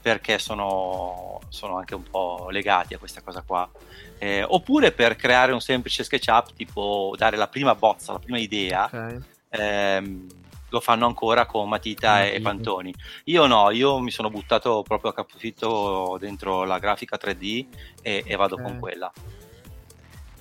perché 0.03 0.37
sono, 0.37 1.39
sono 1.47 1.77
anche 1.77 1.95
un 1.95 2.03
po' 2.03 2.49
legati 2.51 2.93
a 2.93 2.97
questa 2.97 3.21
cosa 3.21 3.41
qua. 3.41 3.67
Eh, 4.19 4.43
oppure 4.43 4.91
per 4.91 5.15
creare 5.15 5.53
un 5.53 5.61
semplice 5.61 6.03
SketchUp, 6.03 6.53
tipo 6.55 7.15
dare 7.17 7.37
la 7.37 7.47
prima 7.47 7.73
bozza, 7.73 8.11
la 8.11 8.19
prima 8.19 8.37
idea, 8.37 8.83
okay. 8.83 9.19
ehm, 9.49 10.27
lo 10.67 10.79
fanno 10.81 11.05
ancora 11.05 11.45
con 11.45 11.69
matita 11.69 12.17
mm-hmm. 12.17 12.35
e 12.35 12.41
pantoni. 12.41 12.93
Io 13.25 13.45
no, 13.45 13.71
io 13.71 13.99
mi 13.99 14.11
sono 14.11 14.29
buttato 14.29 14.83
proprio 14.85 15.11
a 15.11 15.13
capofitto 15.13 16.17
dentro 16.19 16.65
la 16.65 16.79
grafica 16.79 17.17
3D 17.17 17.65
e, 18.01 18.23
e 18.25 18.35
vado 18.35 18.55
okay. 18.55 18.65
con 18.65 18.79
quella. 18.79 19.11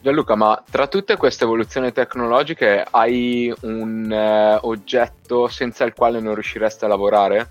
Gianluca, 0.01 0.35
ma 0.35 0.61
tra 0.69 0.89
tutte 0.89 1.17
queste 1.17 1.45
evoluzioni 1.45 1.93
tecnologiche 1.93 2.85
hai 2.91 3.55
un 3.61 4.11
eh, 4.11 4.59
oggetto 4.63 5.47
senza 5.47 5.85
il 5.85 5.95
quale 5.95 6.19
non 6.19 6.35
riusciresti 6.35 6.85
a 6.85 6.89
lavorare? 6.89 7.51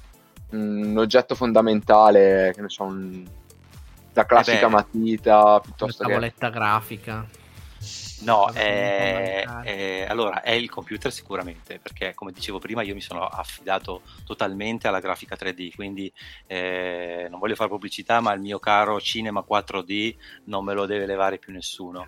Un 0.52 0.98
oggetto 0.98 1.36
fondamentale, 1.36 2.52
che 2.56 2.62
ne 2.62 2.70
so, 2.70 2.84
un, 2.84 3.26
la 4.14 4.26
classica 4.26 4.68
eh 4.68 4.70
matita 4.70 5.60
piuttosto 5.60 6.04
una 6.04 6.12
tavoletta 6.12 6.50
che... 6.50 6.54
grafica. 6.54 7.28
No, 8.22 8.52
è, 8.52 9.44
è, 9.64 10.06
allora 10.08 10.44
è 10.44 10.52
il 10.52 10.70
computer 10.70 11.12
sicuramente, 11.12 11.80
perché 11.80 12.14
come 12.14 12.32
dicevo 12.32 12.60
prima 12.60 12.84
io 12.84 12.94
mi 12.94 13.02
sono 13.02 13.26
affidato 13.26 14.04
totalmente 14.26 14.88
alla 14.88 15.00
grafica 15.00 15.36
3D, 15.36 15.74
quindi 15.74 16.12
eh, 16.46 17.26
non 17.32 17.40
voglio 17.40 17.56
fare 17.56 17.70
pubblicità, 17.70 18.20
ma 18.20 18.32
il 18.34 18.42
mio 18.42 18.60
caro 18.60 19.02
Cinema 19.02 19.44
4D 19.48 20.16
non 20.46 20.64
me 20.64 20.76
lo 20.76 20.86
deve 20.86 21.08
levare 21.08 21.40
più 21.40 21.52
nessuno. 21.52 22.06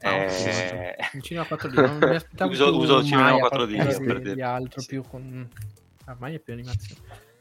Ah, 0.00 0.10
eh... 0.10 0.96
Il 1.12 1.22
cinema 1.22 1.46
4D 1.48 1.74
non 1.74 1.98
mi 1.98 2.16
aspettavo 2.16 2.50
uso, 2.52 2.76
uso 2.76 2.98
il 3.00 3.04
cinema 3.04 3.32
4D 3.32 4.06
per 4.06 4.20
dire. 4.20 4.42
altro 4.42 4.82
più 4.86 5.02
con 5.02 5.48
ormai 6.06 6.34
è 6.34 6.38
più 6.38 6.54
animazione 6.54 7.31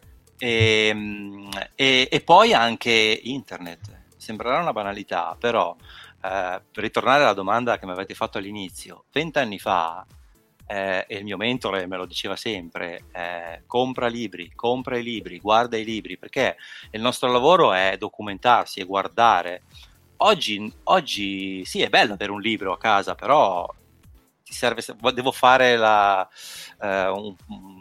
e, 0.41 0.87
ehm, 0.87 1.49
e, 1.75 2.07
e 2.11 2.21
poi 2.21 2.53
anche 2.53 3.19
internet. 3.23 3.99
Sembrerà 4.17 4.59
una 4.59 4.73
banalità, 4.73 5.35
però 5.39 5.75
eh, 5.79 6.61
per 6.71 6.83
ritornare 6.83 7.23
alla 7.23 7.33
domanda 7.33 7.77
che 7.77 7.85
mi 7.85 7.91
avete 7.91 8.15
fatto 8.15 8.39
all'inizio, 8.39 9.05
vent'anni 9.11 9.59
fa 9.59 10.05
eh, 10.67 11.05
e 11.07 11.17
il 11.17 11.23
mio 11.23 11.37
mentore 11.37 11.85
me 11.85 11.97
lo 11.97 12.05
diceva 12.05 12.35
sempre, 12.35 13.05
eh, 13.11 13.63
compra 13.67 14.07
libri, 14.07 14.51
compra 14.55 14.97
i 14.97 15.03
libri, 15.03 15.39
guarda 15.39 15.77
i 15.77 15.83
libri, 15.83 16.17
perché 16.17 16.57
il 16.91 17.01
nostro 17.01 17.31
lavoro 17.31 17.73
è 17.73 17.95
documentarsi 17.97 18.79
e 18.79 18.85
guardare. 18.85 19.63
Oggi, 20.17 20.71
oggi 20.85 21.65
sì, 21.65 21.81
è 21.81 21.89
bello 21.89 22.13
avere 22.13 22.31
un 22.31 22.41
libro 22.41 22.73
a 22.73 22.77
casa, 22.77 23.15
però 23.15 23.67
ti 24.51 24.57
serve, 24.57 24.83
devo 25.13 25.31
fare 25.31 25.77
la, 25.77 26.27
eh, 26.81 27.07
un, 27.07 27.33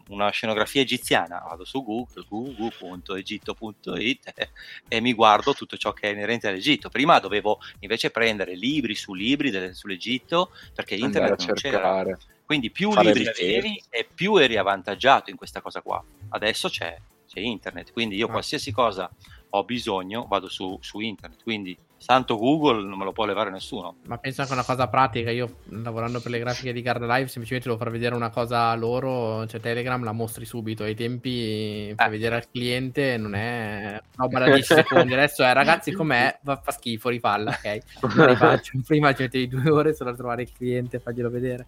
una 0.08 0.30
scenografia 0.30 0.80
egiziana, 0.80 1.40
vado 1.40 1.64
su 1.64 1.82
Google, 1.82 2.24
google.egitto.it 2.28 4.32
e, 4.34 4.50
e 4.86 5.00
mi 5.00 5.12
guardo 5.12 5.52
tutto 5.52 5.76
ciò 5.76 5.92
che 5.92 6.08
è 6.08 6.12
inerente 6.12 6.46
all'Egitto. 6.46 6.88
Prima 6.88 7.18
dovevo 7.18 7.58
invece 7.80 8.10
prendere 8.10 8.54
libri 8.54 8.94
su 8.94 9.14
libri 9.14 9.50
del, 9.50 9.74
sull'Egitto 9.74 10.52
perché 10.72 10.94
internet 10.94 11.44
non 11.44 11.56
c'era. 11.56 12.16
Quindi 12.44 12.70
più 12.70 12.94
libri 12.94 13.26
avevi 13.26 13.82
e 13.90 14.08
più 14.12 14.36
eri 14.36 14.56
avvantaggiato 14.56 15.30
in 15.30 15.36
questa 15.36 15.60
cosa 15.60 15.82
qua. 15.82 16.02
Adesso 16.30 16.68
c'è, 16.68 16.96
c'è 17.28 17.40
internet, 17.40 17.92
quindi 17.92 18.16
io 18.16 18.26
ah. 18.26 18.30
qualsiasi 18.30 18.70
cosa 18.70 19.10
ho 19.50 19.64
bisogno 19.64 20.26
vado 20.28 20.48
su, 20.48 20.78
su 20.80 21.00
internet. 21.00 21.42
Quindi 21.42 21.76
Santo 22.00 22.38
Google 22.38 22.82
non 22.82 22.96
me 22.96 23.04
lo 23.04 23.12
può 23.12 23.26
levare 23.26 23.50
nessuno. 23.50 23.96
Ma 24.06 24.16
penso 24.16 24.40
anche 24.40 24.54
a 24.54 24.56
una 24.56 24.64
cosa 24.64 24.88
pratica. 24.88 25.30
Io 25.30 25.58
lavorando 25.68 26.18
per 26.20 26.30
le 26.30 26.38
grafiche 26.38 26.72
di 26.72 26.80
Card 26.80 27.02
Live, 27.02 27.28
semplicemente 27.28 27.68
devo 27.68 27.76
far 27.76 27.90
vedere 27.90 28.14
una 28.14 28.30
cosa 28.30 28.74
loro. 28.74 29.46
Cioè, 29.46 29.60
Telegram 29.60 30.02
la 30.02 30.12
mostri 30.12 30.46
subito. 30.46 30.82
Ai 30.82 30.94
tempi, 30.94 31.92
per 31.94 32.06
eh. 32.06 32.10
vedere 32.10 32.36
al 32.36 32.50
cliente, 32.50 33.18
non 33.18 33.34
è 33.34 34.00
roba 34.16 34.38
da 34.38 34.46
10 34.46 34.62
secondi. 34.62 35.12
Adesso 35.12 35.44
è 35.44 35.52
ragazzi, 35.52 35.92
com'è? 35.92 36.38
Fa, 36.42 36.56
fa 36.56 36.72
schifo, 36.72 37.10
rifalla. 37.10 37.50
Ok, 37.50 37.78
rifaccio. 38.00 38.80
Prima 38.86 39.14
ci 39.14 39.22
mettevi 39.22 39.46
due 39.46 39.70
ore 39.70 39.94
solo 39.94 40.08
a 40.08 40.14
trovare 40.14 40.42
il 40.42 40.52
cliente 40.52 40.96
e 40.96 41.00
farglielo 41.00 41.28
vedere. 41.28 41.66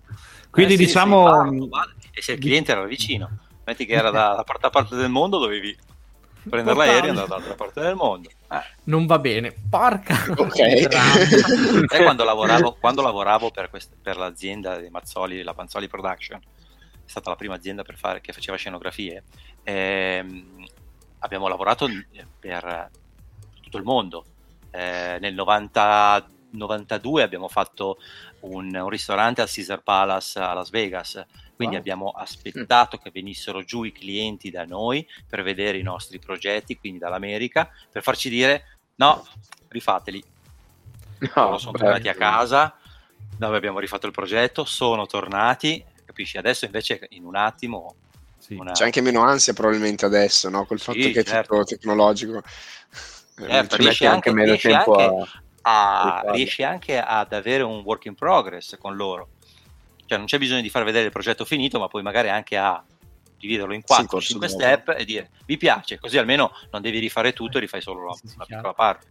Quindi, 0.51 0.73
eh, 0.73 0.77
sì, 0.79 0.85
diciamo. 0.87 1.51
Sì, 1.51 2.09
e 2.11 2.23
se 2.23 2.33
il 2.33 2.39
cliente 2.39 2.73
era 2.73 2.87
vicino, 2.87 3.29
metti 3.65 3.85
che 3.85 3.93
era 3.93 4.09
da, 4.11 4.33
da 4.35 4.45
parte 4.45 4.67
a 4.67 4.71
parte 4.71 4.97
del 4.97 5.11
mondo, 5.11 5.39
dovevi 5.39 5.77
prendere 6.49 6.77
l'aereo 6.77 7.05
e 7.05 7.09
andare 7.11 7.29
dall'altra 7.29 7.55
parte 7.55 7.81
del 7.81 7.95
mondo. 7.95 8.29
Eh. 8.29 8.63
Non 8.85 9.07
va 9.07 9.19
bene, 9.19 9.55
porca. 9.69 10.15
Ok. 10.37 11.87
quando 12.03 12.25
lavoravo, 12.25 12.77
quando 12.79 13.03
lavoravo 13.03 13.51
per, 13.51 13.71
quest- 13.71 13.95
per, 14.01 14.17
l'azienda 14.17 14.79
di 14.79 14.89
Mazzoli, 14.89 15.43
la 15.43 15.55
Panzoli 15.55 15.89
Production, 15.89 16.39
è 16.39 17.09
stata 17.09 17.31
la 17.31 17.37
prima 17.37 17.55
azienda 17.55 17.85
fare, 17.97 18.21
che 18.21 18.33
faceva 18.33 18.57
scenografie. 18.57 19.23
Ehm, 19.63 20.67
abbiamo 21.21 21.49
lavorato 21.49 21.89
per 22.39 22.91
tutto 23.61 23.77
il 23.79 23.85
mondo. 23.85 24.25
Eh, 24.71 25.19
nel 25.21 25.35
90, 25.35 26.29
92 26.51 27.23
abbiamo 27.23 27.49
fatto 27.49 27.99
un, 28.41 28.75
un, 28.75 28.89
ristorante 28.89 29.41
al 29.41 29.51
Caesar 29.51 29.83
Palace 29.83 30.39
a 30.39 30.53
Las 30.55 30.71
Vegas 30.71 31.25
quindi 31.63 31.77
wow. 31.77 31.85
abbiamo 31.85 32.09
aspettato 32.11 32.99
che 32.99 33.11
venissero 33.13 33.63
giù 33.63 33.85
i 33.85 33.93
clienti 33.93 34.51
da 34.51 34.65
noi 34.65 35.07
per 35.29 35.43
vedere 35.43 35.79
i 35.79 35.83
nostri 35.83 36.19
progetti, 36.19 36.77
quindi 36.77 36.99
dall'America, 36.99 37.71
per 37.91 38.03
farci 38.03 38.29
dire 38.29 38.79
no, 38.97 39.25
rifateli. 39.69 40.25
No, 41.19 41.31
Loro 41.35 41.59
sono 41.59 41.79
tornati 41.79 42.09
a 42.09 42.15
casa 42.15 42.77
dove 43.37 43.57
abbiamo 43.57 43.79
rifatto 43.79 44.07
il 44.07 44.13
progetto, 44.13 44.65
sono 44.65 45.07
tornati, 45.07 45.85
capisci? 46.05 46.37
Adesso 46.37 46.65
invece 46.65 47.07
in 47.11 47.25
un 47.25 47.37
attimo... 47.37 47.95
Sì. 48.39 48.55
Una... 48.55 48.73
C'è 48.73 48.85
anche 48.85 49.01
meno 49.01 49.23
ansia 49.23 49.53
probabilmente 49.53 50.05
adesso, 50.05 50.49
no? 50.49 50.67
Col 50.67 50.81
fatto 50.81 51.01
sì, 51.01 51.13
che 51.13 51.23
certo. 51.23 51.55
è 51.55 51.59
tutto 51.59 51.65
tecnologico. 51.77 52.43
Certo, 53.37 53.77
riesci 53.77 54.05
anche, 54.05 54.31
anche, 54.31 54.45
riesci 54.45 54.73
anche 54.73 55.31
a, 55.63 56.21
a 56.21 56.31
riesci 56.33 56.63
anche 56.65 56.99
ad 56.99 57.33
avere 57.33 57.63
un 57.63 57.83
work 57.85 58.07
in 58.07 58.17
progress 58.17 58.77
con 58.79 58.97
loro 58.97 59.29
cioè 60.13 60.19
non 60.19 60.27
c'è 60.27 60.37
bisogno 60.37 60.61
di 60.61 60.69
far 60.69 60.85
vedere 60.85 61.07
il 61.07 61.11
progetto 61.11 61.47
finito, 61.47 61.79
ma 61.79 61.89
poi 61.89 62.03
magari 62.03 62.29
anche 62.29 62.59
a 62.59 62.85
dividerlo 63.39 63.73
in 63.73 63.81
4-5 63.81 64.45
step 64.45 64.95
e 64.97 65.07
dire 65.07 65.31
vi 65.47 65.57
piace, 65.57 65.99
così 65.99 66.19
almeno 66.19 66.53
non 66.71 66.83
devi 66.83 66.99
rifare 66.99 67.33
tutto 67.33 67.57
e 67.57 67.61
rifai 67.61 67.81
solo 67.81 68.01
una, 68.03 68.15
una 68.35 68.45
piccola 68.45 68.75
parte. 68.75 69.07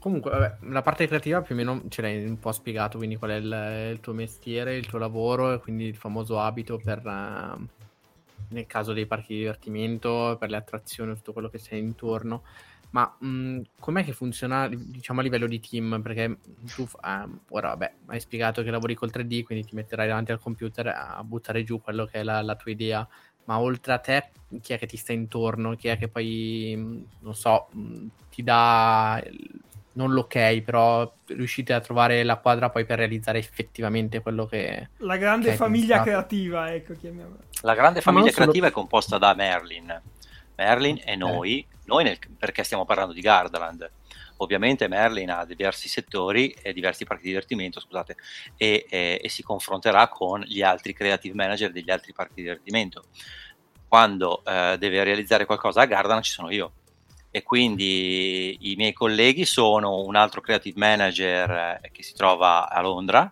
Comunque, 0.00 0.30
vabbè, 0.30 0.56
la 0.72 0.82
parte 0.82 1.06
creativa 1.06 1.42
più 1.42 1.54
o 1.54 1.58
meno 1.58 1.82
ce 1.88 2.02
l'hai 2.02 2.24
un 2.24 2.38
po' 2.38 2.52
spiegato, 2.52 2.98
quindi 2.98 3.16
qual 3.16 3.30
è 3.30 3.34
il, 3.36 3.90
il 3.92 4.00
tuo 4.00 4.12
mestiere, 4.12 4.76
il 4.76 4.86
tuo 4.86 4.98
lavoro 4.98 5.52
e 5.52 5.58
quindi 5.58 5.84
il 5.84 5.96
famoso 5.96 6.40
abito 6.40 6.80
per, 6.82 6.98
uh, 7.04 7.66
nel 8.48 8.66
caso 8.66 8.92
dei 8.92 9.06
parchi 9.06 9.34
di 9.34 9.38
divertimento, 9.40 10.36
per 10.38 10.50
le 10.50 10.56
attrazioni, 10.56 11.14
tutto 11.14 11.32
quello 11.32 11.48
che 11.48 11.60
c'è 11.60 11.76
intorno. 11.76 12.42
Ma 12.96 13.14
mh, 13.18 13.26
mhmm, 13.26 13.62
com'è 13.78 14.02
che 14.04 14.14
funziona, 14.14 14.68
diciamo, 14.68 15.20
a 15.20 15.22
livello 15.22 15.46
di 15.46 15.60
team? 15.60 16.00
Perché 16.02 16.38
tu, 16.74 16.88
eh, 17.04 17.28
ora, 17.50 17.68
vabbè, 17.68 17.92
hai 18.06 18.20
spiegato 18.20 18.62
che 18.62 18.70
lavori 18.70 18.94
col 18.94 19.10
3D, 19.12 19.42
quindi 19.42 19.66
ti 19.66 19.74
metterai 19.74 20.08
davanti 20.08 20.32
al 20.32 20.40
computer 20.40 20.86
a 20.86 21.22
buttare 21.22 21.62
giù 21.62 21.78
quello 21.82 22.06
che 22.06 22.20
è 22.20 22.22
la, 22.22 22.40
la 22.40 22.56
tua 22.56 22.70
idea. 22.70 23.06
Ma 23.44 23.58
oltre 23.60 23.92
a 23.92 23.98
te, 23.98 24.30
chi 24.62 24.72
è 24.72 24.78
che 24.78 24.86
ti 24.86 24.96
sta 24.96 25.12
intorno? 25.12 25.76
Chi 25.76 25.88
è 25.88 25.98
che 25.98 26.08
poi, 26.08 26.74
mhmm, 26.74 27.04
non 27.20 27.34
so, 27.34 27.68
mhmm, 27.72 28.08
ti 28.30 28.42
dà 28.42 29.22
non 29.92 30.12
l'ok, 30.12 30.60
però 30.62 31.10
riuscite 31.26 31.72
a 31.72 31.80
trovare 31.80 32.22
la 32.22 32.36
quadra 32.36 32.68
poi 32.70 32.84
per 32.84 32.98
realizzare 32.98 33.38
effettivamente 33.38 34.20
quello 34.20 34.46
che... 34.46 34.90
La 34.98 35.16
grande 35.16 35.50
che 35.50 35.56
famiglia 35.56 36.02
creativa, 36.02 36.72
ecco, 36.72 36.94
chiamiamola. 36.94 37.40
La 37.62 37.74
grande 37.74 38.02
famiglia 38.02 38.30
creativa 38.30 38.66
solo... 38.66 38.68
è 38.68 38.72
composta 38.72 39.16
da 39.16 39.34
Merlin. 39.34 40.02
Merlin 40.56 41.00
e 41.04 41.16
noi, 41.16 41.66
noi 41.84 42.04
nel, 42.04 42.18
perché 42.38 42.64
stiamo 42.64 42.84
parlando 42.84 43.12
di 43.12 43.20
Gardaland, 43.20 43.90
ovviamente 44.38 44.88
Merlin 44.88 45.30
ha 45.30 45.44
diversi 45.44 45.88
settori 45.88 46.50
e 46.62 46.72
diversi 46.72 47.04
parchi 47.04 47.24
di 47.24 47.28
divertimento, 47.28 47.80
scusate, 47.80 48.16
e, 48.56 48.86
e, 48.88 49.20
e 49.22 49.28
si 49.28 49.42
confronterà 49.42 50.08
con 50.08 50.40
gli 50.40 50.62
altri 50.62 50.92
creative 50.92 51.34
manager 51.34 51.72
degli 51.72 51.90
altri 51.90 52.12
parchi 52.12 52.34
di 52.36 52.42
divertimento. 52.42 53.04
Quando 53.88 54.42
eh, 54.44 54.76
deve 54.78 55.04
realizzare 55.04 55.46
qualcosa 55.46 55.82
a 55.82 55.86
Gardaland 55.86 56.22
ci 56.22 56.32
sono 56.32 56.50
io. 56.50 56.72
E 57.30 57.42
quindi 57.42 58.72
i 58.72 58.76
miei 58.76 58.94
colleghi 58.94 59.44
sono 59.44 60.00
un 60.00 60.16
altro 60.16 60.40
creative 60.40 60.78
manager 60.78 61.80
eh, 61.82 61.90
che 61.92 62.02
si 62.02 62.14
trova 62.14 62.68
a 62.70 62.80
Londra 62.80 63.30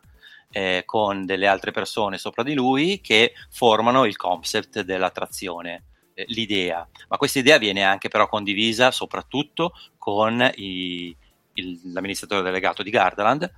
eh, 0.50 0.83
con 0.85 1.25
delle 1.25 1.47
altre 1.47 1.73
persone 1.73 2.19
sopra 2.19 2.43
di 2.43 2.54
lui 2.54 3.00
che 3.00 3.33
formano 3.50 4.04
il 4.04 4.16
concept 4.16 4.83
dell'attrazione, 4.83 5.85
l'idea. 6.28 6.87
Ma 7.09 7.16
questa 7.16 7.38
idea 7.38 7.59
viene 7.59 7.83
anche 7.83 8.09
però 8.09 8.28
condivisa 8.28 8.90
soprattutto 8.90 9.73
con 9.99 10.50
i, 10.56 11.14
il, 11.54 11.80
l'amministratore 11.92 12.42
delegato 12.42 12.83
di 12.83 12.90
Gardaland 12.90 13.52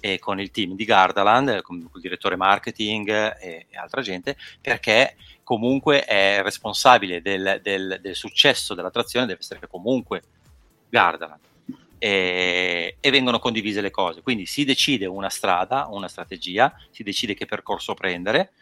e 0.00 0.18
con 0.18 0.40
il 0.40 0.50
team 0.50 0.74
di 0.74 0.84
Gardaland, 0.84 1.60
con 1.62 1.76
il 1.78 2.00
direttore 2.00 2.36
marketing 2.36 3.08
e, 3.38 3.66
e 3.68 3.76
altra 3.76 4.00
gente, 4.00 4.36
perché 4.60 5.16
comunque 5.44 6.04
è 6.04 6.42
responsabile 6.42 7.20
del, 7.20 7.60
del, 7.62 7.98
del 8.00 8.14
successo 8.14 8.74
dell'attrazione, 8.74 9.26
deve 9.26 9.40
essere 9.40 9.66
comunque 9.68 10.22
Gardaland. 10.88 11.48
E, 12.02 12.96
e, 12.98 13.10
vengono 13.10 13.38
condivise 13.38 13.82
le 13.82 13.90
cose. 13.90 14.22
Quindi 14.22 14.46
si 14.46 14.64
decide 14.64 15.04
una 15.04 15.28
strada, 15.28 15.86
una 15.90 16.08
strategia, 16.08 16.74
si 16.90 17.02
decide 17.02 17.34
che 17.34 17.44
percorso 17.44 17.92
prendere, 17.92 18.52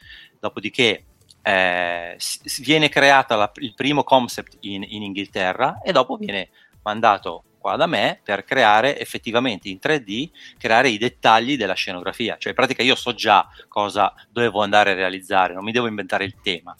dopodiché 0.41 1.05
eh, 1.43 2.19
viene 2.61 2.89
creata 2.89 3.37
la, 3.37 3.51
il 3.57 3.75
primo 3.75 4.05
concept 4.05 4.57
in, 4.61 4.85
in, 4.87 5.03
Inghilterra 5.03 5.81
e 5.83 5.93
dopo 5.93 6.17
viene 6.17 6.51
mandato 6.83 7.45
qua 7.59 7.77
da 7.77 7.87
me 7.87 8.21
per 8.23 8.45
creare 8.45 8.99
effettivamente 8.99 9.69
in 9.69 9.79
3D, 9.83 10.31
creare 10.59 10.89
i 10.91 10.99
dettagli 10.99 11.57
della 11.57 11.75
scenografia. 11.75 12.37
Cioè 12.39 12.51
in 12.51 12.57
pratica 12.57 12.83
io 12.83 12.95
so 12.95 13.15
già 13.15 13.49
cosa 13.69 14.15
dovevo 14.31 14.63
andare 14.63 14.93
a 14.93 14.95
realizzare, 14.95 15.55
non 15.55 15.65
mi 15.65 15.73
devo 15.73 15.87
inventare 15.87 16.25
il 16.25 16.35
tema, 16.43 16.77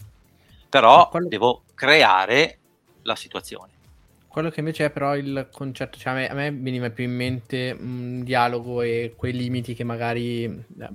però 0.69 1.09
quello... 1.09 1.29
devo 1.29 1.63
creare 1.75 2.59
la 3.03 3.17
situazione. 3.17 3.73
Quello 4.29 4.51
che 4.51 4.61
invece 4.61 4.85
è 4.85 4.91
però 4.91 5.17
il 5.17 5.49
concetto, 5.51 5.99
cioè 5.99 6.13
a 6.13 6.15
me, 6.15 6.29
a 6.29 6.35
me 6.35 6.53
veniva 6.53 6.91
più 6.91 7.05
in 7.05 7.15
mente 7.15 7.77
un 7.79 8.23
dialogo 8.23 8.83
e 8.83 9.15
quei 9.17 9.33
limiti 9.33 9.75
che 9.75 9.85
magari 9.85 10.45
eh, 10.45 10.89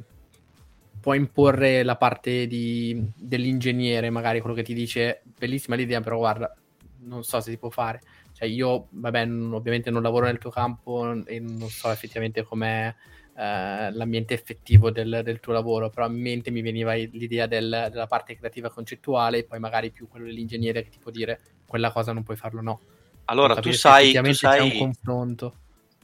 può 1.04 1.14
imporre 1.14 1.84
la 1.84 1.98
parte 1.98 2.48
di, 2.48 3.12
dell'ingegnere, 3.14 4.10
magari 4.10 4.40
quello 4.40 4.56
che 4.56 4.64
ti 4.64 4.74
dice 4.74 5.22
bellissima 5.38 5.76
l'idea, 5.76 6.00
però 6.00 6.18
guarda, 6.18 6.56
non 7.00 7.24
so 7.24 7.42
se 7.42 7.52
si 7.52 7.58
può 7.58 7.70
fare 7.70 8.00
cioè 8.34 8.48
io, 8.48 8.88
vabbè, 8.90 9.26
non, 9.26 9.54
ovviamente 9.54 9.92
non 9.92 10.02
lavoro 10.02 10.26
nel 10.26 10.40
tuo 10.40 10.50
campo 10.50 11.24
e 11.26 11.40
non 11.40 11.70
so 11.70 11.92
effettivamente 11.92 12.44
com'è 12.44 12.94
eh, 13.38 13.92
l'ambiente 13.92 14.34
effettivo 14.34 14.90
del, 14.90 15.22
del, 15.24 15.40
tuo 15.40 15.54
lavoro, 15.54 15.90
però 15.90 16.08
in 16.08 16.20
mente 16.20 16.50
mi 16.50 16.62
veniva 16.62 16.94
l'idea 16.94 17.46
del, 17.46 17.90
della 17.92 18.08
parte 18.08 18.36
creativa 18.36 18.70
concettuale 18.72 19.40
e 19.40 19.44
poi 19.44 19.60
magari 19.60 19.92
più 19.92 20.08
quello 20.08 20.26
dell'ingegnere 20.26 20.84
che 20.84 20.90
ti 20.90 20.98
può 20.98 21.12
dire 21.12 21.40
quella 21.68 21.92
cosa 21.92 22.12
non 22.12 22.24
puoi 22.24 22.36
farlo 22.36 22.62
no. 22.62 22.82
Allora 23.26 23.56
tu 23.56 23.72
sai, 23.72 24.12
tu 24.12 24.34
sai... 24.34 24.58
c'è 24.58 24.64
un 24.64 24.78
confronto. 24.78 25.58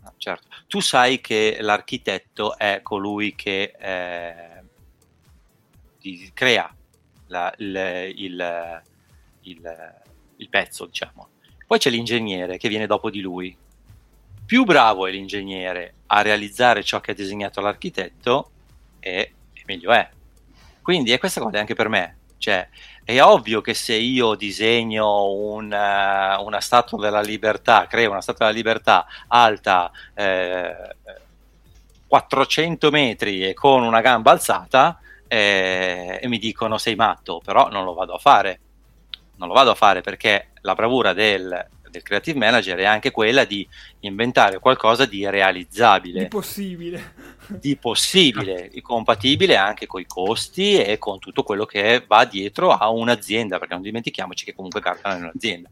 Ah, 0.04 0.14
certo. 0.16 0.48
Tu 0.68 0.80
sai 0.80 1.20
che 1.20 1.58
l'architetto 1.60 2.58
è 2.58 2.80
colui 2.84 3.36
che 3.36 3.74
eh, 3.78 4.59
crea 6.34 6.74
la, 7.28 7.54
il, 7.58 8.14
il, 8.16 8.82
il, 9.42 9.96
il 10.38 10.50
pezzo, 10.50 10.86
diciamo 10.86 11.30
poi 11.70 11.78
c'è 11.78 11.92
l'ingegnere 11.92 12.58
che 12.58 12.68
viene 12.68 12.88
dopo 12.88 13.12
di 13.12 13.22
lui. 13.22 13.56
Più 14.44 14.64
bravo 14.64 15.06
è 15.06 15.12
l'ingegnere 15.12 15.94
a 16.08 16.24
realizzare 16.24 16.84
ciò 16.84 17.00
che 17.00 17.12
ha 17.12 17.14
disegnato 17.14 17.62
l'architetto, 17.62 18.50
e, 19.00 19.34
e 19.54 19.62
meglio 19.68 19.92
è. 19.92 20.10
Quindi 20.82 21.12
è 21.12 21.20
questa 21.20 21.40
cosa 21.40 21.60
anche 21.60 21.76
per 21.76 21.88
me. 21.88 22.18
Cioè, 22.40 22.68
è 23.04 23.22
ovvio 23.22 23.62
che 23.62 23.76
se 23.76 23.94
io 23.94 24.34
disegno 24.34 25.32
una, 25.32 26.40
una 26.40 26.60
statua 26.60 26.98
della 26.98 27.22
libertà, 27.22 27.86
creo 27.86 28.10
una 28.10 28.22
statua 28.22 28.48
della 28.48 28.58
libertà 28.58 29.06
alta 29.28 29.92
eh, 30.16 30.96
400 32.08 32.90
metri 32.90 33.48
e 33.48 33.54
con 33.54 33.84
una 33.84 34.02
gamba 34.02 34.32
alzata, 34.32 35.00
eh, 35.30 36.20
e 36.22 36.28
mi 36.28 36.40
dicono 36.40 36.78
sei 36.78 36.96
matto, 36.96 37.40
però 37.42 37.70
non 37.70 37.86
lo 37.86 37.94
vado 37.94 38.14
a 38.14 38.20
fare 38.20 38.60
non 39.40 39.48
lo 39.48 39.54
vado 39.54 39.72
a 39.72 39.76
fare 39.76 40.02
perché 40.02 40.50
la 40.62 40.76
bravura 40.76 41.14
del, 41.14 41.68
del 41.90 42.04
creative 42.04 42.38
manager 42.38 42.78
è 42.78 42.86
anche 42.86 43.12
quella 43.12 43.46
di 43.46 43.68
inventare 44.02 44.60
qualcosa 44.60 45.06
di 45.06 45.28
realizzabile. 45.28 46.24
Di 46.24 46.28
possibile. 46.28 47.14
Di 47.48 47.76
possibile, 47.78 48.70
compatibile 48.82 49.56
anche 49.56 49.88
con 49.88 50.02
i 50.02 50.06
costi 50.06 50.78
e 50.78 50.98
con 50.98 51.20
tutto 51.20 51.44
quello 51.44 51.66
che 51.66 52.04
va 52.06 52.26
dietro 52.26 52.72
a 52.72 52.90
un'azienda, 52.90 53.58
perché 53.58 53.74
non 53.74 53.84
dimentichiamoci 53.84 54.46
che 54.46 54.54
comunque 54.54 54.82
Cartana 54.82 55.16
è 55.16 55.22
un'azienda. 55.22 55.70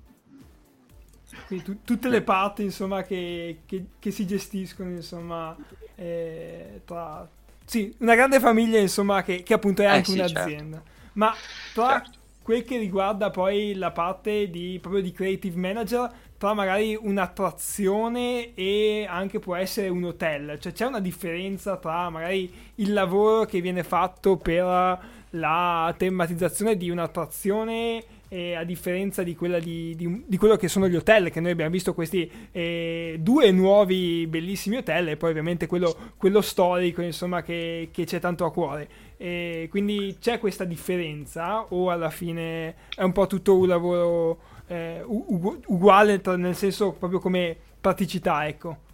Quindi 1.46 1.66
tu, 1.66 1.78
tutte 1.84 2.10
le 2.10 2.22
parti 2.22 2.64
insomma, 2.64 3.04
che, 3.04 3.60
che, 3.66 3.86
che 4.00 4.12
si 4.12 4.26
gestiscono 4.26 4.90
insomma, 4.90 5.56
eh, 5.96 6.82
tra... 6.86 7.30
Sì, 7.68 7.94
una 8.00 8.16
grande 8.16 8.40
famiglia 8.40 8.80
insomma, 8.80 9.22
che, 9.24 9.44
che 9.44 9.54
appunto 9.54 9.82
è 9.82 9.86
eh 9.86 9.90
anche 9.90 10.12
eh 10.12 10.14
sì, 10.14 10.20
un'azienda. 10.20 10.78
Certo. 10.78 10.92
Ma 11.14 11.36
tra 11.74 12.02
certo 12.02 12.18
quel 12.48 12.64
che 12.64 12.78
riguarda 12.78 13.30
poi 13.30 13.74
la 13.74 13.92
parte 13.92 14.50
di, 14.50 14.80
proprio 14.82 15.02
di 15.02 15.12
creative 15.12 15.60
manager 15.60 16.10
tra 16.38 16.54
magari 16.54 16.98
un'attrazione 16.98 18.54
e 18.54 19.06
anche 19.06 19.40
può 19.40 19.54
essere 19.56 19.90
un 19.90 20.06
hotel, 20.06 20.58
cioè 20.58 20.72
c'è 20.72 20.86
una 20.86 21.02
differenza 21.02 21.76
tra 21.76 22.10
magari 22.10 22.50
il 22.76 22.94
lavoro 22.94 23.44
che 23.44 23.60
viene 23.60 23.84
fatto 23.84 24.38
per 24.38 25.00
la 25.32 25.94
tematizzazione 25.98 26.78
di 26.78 26.90
un'attrazione 26.90 28.02
eh, 28.30 28.56
a 28.56 28.64
differenza 28.64 29.24
di, 29.24 29.38
di, 29.40 29.96
di, 29.96 30.24
di, 30.26 30.38
quello 30.38 30.56
che 30.56 30.68
sono 30.68 30.88
gli 30.88 30.96
hotel, 30.96 31.30
che 31.30 31.40
noi 31.40 31.52
abbiamo 31.52 31.72
visto 31.72 31.94
questi 31.94 32.30
eh, 32.52 33.18
due 33.20 33.52
nuovi 33.52 34.28
bellissimi 34.28 34.78
hotel 34.78 35.10
e 35.10 35.18
poi 35.18 35.30
ovviamente 35.32 35.68
quello, 35.68 35.96
quello 36.18 36.42
storico 36.42 37.02
insomma 37.02 37.42
che, 37.42 37.90
che 37.92 38.06
c'è 38.06 38.20
tanto 38.20 38.46
a 38.46 38.52
cuore. 38.52 38.90
E 39.18 39.68
quindi 39.70 40.18
c'è 40.20 40.40
questa 40.40 40.64
differenza 40.64 41.66
o 41.70 41.90
alla 41.90 42.10
fine 42.10 42.76
è 42.96 43.04
un 43.04 43.12
po' 43.12 43.28
tutto 43.28 43.58
un 43.58 43.68
lavoro 43.68 44.40
eh, 44.68 45.02
ugu- 45.06 45.64
uguale 45.68 46.22
nel 46.36 46.56
senso 46.56 46.92
proprio 46.92 47.20
come 47.20 47.56
praticità, 47.80 48.48
ecco? 48.48 48.86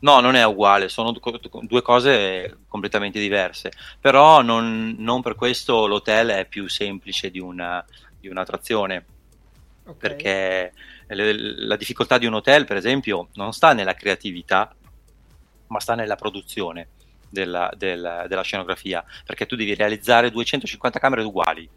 No, 0.00 0.20
non 0.20 0.34
è 0.34 0.44
uguale, 0.44 0.88
sono 0.88 1.14
due 1.62 1.82
cose 1.82 2.58
completamente 2.68 3.18
diverse, 3.18 3.72
però 4.00 4.42
non, 4.42 4.94
non 4.98 5.22
per 5.22 5.34
questo 5.34 5.86
l'hotel 5.86 6.28
è 6.28 6.46
più 6.46 6.68
semplice 6.68 7.30
di, 7.30 7.38
una, 7.38 7.84
di 8.26 8.32
un'attrazione, 8.32 9.04
okay. 9.84 9.94
perché 9.96 10.72
le, 11.06 11.32
la 11.66 11.76
difficoltà 11.76 12.18
di 12.18 12.26
un 12.26 12.34
hotel, 12.34 12.64
per 12.64 12.76
esempio, 12.76 13.28
non 13.34 13.52
sta 13.52 13.72
nella 13.72 13.94
creatività, 13.94 14.74
ma 15.68 15.80
sta 15.80 15.94
nella 15.94 16.16
produzione 16.16 16.88
della, 17.28 17.70
della, 17.76 18.26
della 18.26 18.42
scenografia, 18.42 19.04
perché 19.24 19.46
tu 19.46 19.56
devi 19.56 19.74
realizzare 19.74 20.30
250 20.30 20.98
camere 20.98 21.22
uguali. 21.22 21.68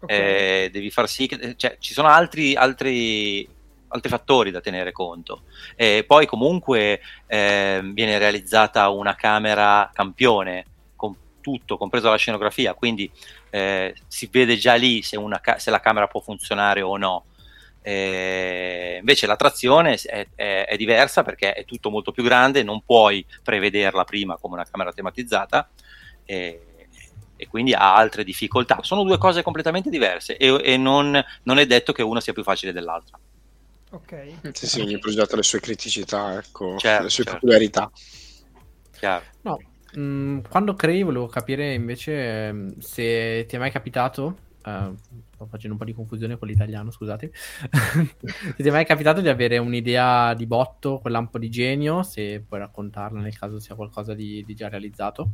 Okay. 0.00 0.64
Eh, 0.64 0.70
devi 0.70 0.90
far 0.90 1.08
sì 1.08 1.26
che 1.26 1.56
cioè, 1.56 1.76
ci 1.78 1.94
sono 1.94 2.08
altri, 2.08 2.54
altri, 2.54 3.48
altri 3.88 4.10
fattori 4.10 4.50
da 4.50 4.60
tenere 4.60 4.92
conto. 4.92 5.44
E 5.74 6.04
poi 6.06 6.26
comunque 6.26 7.00
eh, 7.26 7.80
viene 7.82 8.18
realizzata 8.18 8.88
una 8.90 9.14
camera 9.14 9.90
campione 9.92 10.66
con 10.94 11.16
tutto, 11.40 11.76
compresa 11.76 12.10
la 12.10 12.16
scenografia, 12.16 12.74
quindi 12.74 13.10
eh, 13.54 13.94
si 14.08 14.28
vede 14.32 14.56
già 14.56 14.74
lì 14.74 15.00
se, 15.02 15.16
una, 15.16 15.40
se 15.58 15.70
la 15.70 15.78
camera 15.78 16.08
può 16.08 16.18
funzionare 16.18 16.82
o 16.82 16.96
no. 16.96 17.26
Eh, 17.82 18.96
invece 18.98 19.28
l'attrazione 19.28 19.94
è, 19.94 20.26
è, 20.34 20.64
è, 20.66 20.76
diversa 20.76 21.22
perché 21.22 21.52
è 21.52 21.64
tutto 21.64 21.88
molto 21.88 22.10
più 22.10 22.24
grande, 22.24 22.64
non 22.64 22.82
puoi 22.84 23.24
prevederla 23.44 24.02
prima 24.02 24.36
come 24.38 24.54
una 24.54 24.66
camera 24.68 24.90
tematizzata 24.90 25.68
e, 26.24 26.86
e 27.36 27.46
quindi 27.46 27.74
ha 27.74 27.94
altre 27.94 28.24
difficoltà. 28.24 28.80
Sono 28.82 29.04
due 29.04 29.18
cose 29.18 29.44
completamente 29.44 29.88
diverse 29.88 30.36
e, 30.36 30.60
e 30.60 30.76
non, 30.76 31.24
non, 31.44 31.58
è 31.58 31.66
detto 31.66 31.92
che 31.92 32.02
una 32.02 32.20
sia 32.20 32.32
più 32.32 32.42
facile 32.42 32.72
dell'altra. 32.72 33.16
Ok. 33.90 34.32
Sì, 34.50 34.66
sì, 34.66 34.80
ogni 34.80 34.98
progetto 34.98 35.34
ha 35.34 35.36
le 35.36 35.44
sue 35.44 35.60
criticità, 35.60 36.38
ecco, 36.38 36.76
certo, 36.78 37.04
le 37.04 37.10
sue 37.10 37.22
certo. 37.22 37.38
peculiarità. 37.38 37.88
Chiaro. 38.98 39.24
No, 39.42 39.60
mm, 39.98 40.40
quando 40.48 40.74
crei 40.74 41.02
volevo 41.02 41.26
capire 41.26 41.74
invece 41.74 42.46
ehm, 42.46 42.78
se 42.78 43.44
ti 43.46 43.56
è 43.56 43.58
mai 43.58 43.70
capitato 43.70 44.36
Uh, 44.64 44.96
sto 45.34 45.44
facendo 45.44 45.72
un 45.72 45.76
po' 45.76 45.84
di 45.84 45.92
confusione 45.92 46.38
con 46.38 46.48
l'italiano, 46.48 46.90
scusate. 46.90 47.30
se 47.34 48.54
ti 48.56 48.66
è 48.66 48.70
mai 48.70 48.86
capitato 48.86 49.20
di 49.20 49.28
avere 49.28 49.58
un'idea 49.58 50.32
di 50.32 50.46
botto, 50.46 51.00
quel 51.00 51.12
lampo 51.12 51.38
di 51.38 51.50
genio, 51.50 52.02
se 52.02 52.42
puoi 52.48 52.60
raccontarla 52.60 53.20
nel 53.20 53.36
caso 53.36 53.58
sia 53.58 53.74
qualcosa 53.74 54.14
di, 54.14 54.42
di 54.46 54.54
già 54.54 54.70
realizzato, 54.70 55.32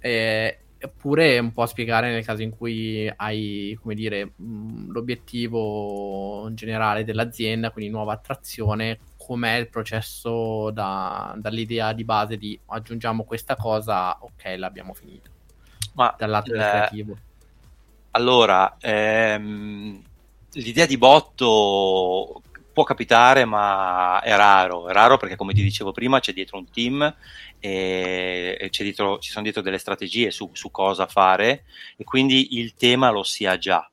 eh, 0.00 0.60
oppure 0.80 1.38
un 1.38 1.52
po' 1.52 1.66
spiegare 1.66 2.10
nel 2.10 2.24
caso 2.24 2.40
in 2.40 2.56
cui 2.56 3.10
hai, 3.14 3.76
come 3.82 3.94
dire, 3.94 4.32
mh, 4.34 4.92
l'obiettivo 4.92 6.48
generale 6.54 7.04
dell'azienda, 7.04 7.70
quindi 7.70 7.90
nuova 7.90 8.14
attrazione, 8.14 8.98
com'è 9.24 9.54
il 9.54 9.70
processo 9.70 10.70
da, 10.70 11.34
dall'idea 11.38 11.94
di 11.94 12.04
base 12.04 12.36
di 12.36 12.60
aggiungiamo 12.66 13.24
questa 13.24 13.56
cosa, 13.56 14.18
ok, 14.20 14.54
l'abbiamo 14.58 14.92
finito. 14.92 15.30
Ma 15.94 16.14
dal 16.18 16.28
lato 16.28 16.52
eh, 16.52 16.58
creativo. 16.58 17.16
Allora, 18.10 18.76
ehm, 18.78 20.02
l'idea 20.52 20.84
di 20.84 20.98
botto 20.98 22.42
può 22.74 22.84
capitare, 22.84 23.46
ma 23.46 24.20
è 24.20 24.36
raro. 24.36 24.88
È 24.88 24.92
raro 24.92 25.16
perché, 25.16 25.36
come 25.36 25.54
ti 25.54 25.62
dicevo 25.62 25.92
prima, 25.92 26.20
c'è 26.20 26.34
dietro 26.34 26.58
un 26.58 26.70
team 26.70 27.02
e, 27.58 28.58
e 28.60 28.68
dietro, 28.70 29.18
ci 29.20 29.30
sono 29.30 29.42
dietro 29.42 29.62
delle 29.62 29.78
strategie 29.78 30.30
su, 30.30 30.50
su, 30.52 30.70
cosa 30.70 31.06
fare 31.06 31.64
e 31.96 32.04
quindi 32.04 32.58
il 32.58 32.74
tema 32.74 33.08
lo 33.08 33.22
si 33.22 33.46
ha 33.46 33.56
già. 33.56 33.88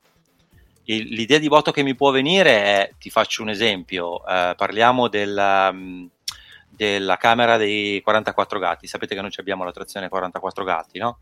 L'idea 1.00 1.38
di 1.38 1.48
botto 1.48 1.72
che 1.72 1.84
mi 1.84 1.96
può 1.96 2.12
venire 2.12 2.64
è, 2.64 2.92
ti 3.00 3.10
faccio 3.10 3.42
un 3.42 3.50
esempio, 3.50 4.26
eh, 4.26 4.54
parliamo 4.56 5.08
del, 5.08 5.70
um, 5.72 6.10
della 6.70 7.18
camera 7.18 7.58
dei 7.58 8.02
44 8.02 8.60
gatti. 8.60 8.88
Sapete 8.88 9.16
che 9.16 9.22
noi 9.22 9.32
abbiamo 9.38 9.64
la 9.64 9.72
trazione 9.72 10.10
44 10.10 10.64
gatti, 10.64 11.00
no? 11.00 11.20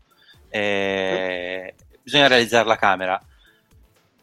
Eh, 0.48 1.74
bisogna 2.02 2.26
realizzare 2.26 2.66
la 2.66 2.76
camera 2.76 3.20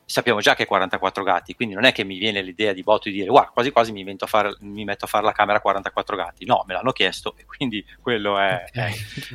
sappiamo 0.10 0.40
già 0.40 0.56
che 0.56 0.64
è 0.64 0.66
44 0.66 1.22
gatti, 1.22 1.54
quindi 1.54 1.76
non 1.76 1.84
è 1.84 1.92
che 1.92 2.06
mi 2.06 2.18
viene 2.18 2.42
l'idea 2.42 2.72
di 2.72 2.82
botto 2.82 3.10
di 3.10 3.16
dire 3.16 3.28
guarda, 3.28 3.52
quasi 3.52 3.72
quasi 3.72 3.92
mi, 3.92 4.16
a 4.18 4.26
fare, 4.26 4.56
mi 4.62 4.86
metto 4.86 5.04
a 5.04 5.08
fare 5.08 5.26
la 5.26 5.34
camera 5.34 5.60
44 5.60 6.16
gatti. 6.16 6.46
No, 6.46 6.64
me 6.66 6.74
l'hanno 6.74 6.94
chiesto 6.94 7.36
e 7.38 7.46
quindi 7.46 7.86
quello 8.02 8.40
è... 8.40 8.64
Okay. 8.70 8.94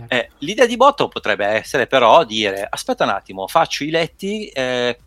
è 0.09 0.17
eh, 0.17 0.31
l'idea 0.39 0.67
di 0.67 0.77
botto 0.77 1.09
potrebbe 1.09 1.45
essere 1.45 1.87
però 1.87 2.25
dire 2.25 2.67
aspetta 2.69 3.05
un 3.05 3.11
attimo, 3.11 3.47
faccio 3.47 3.85
i 3.85 3.91
letti 3.91 4.47
eh, 4.47 4.99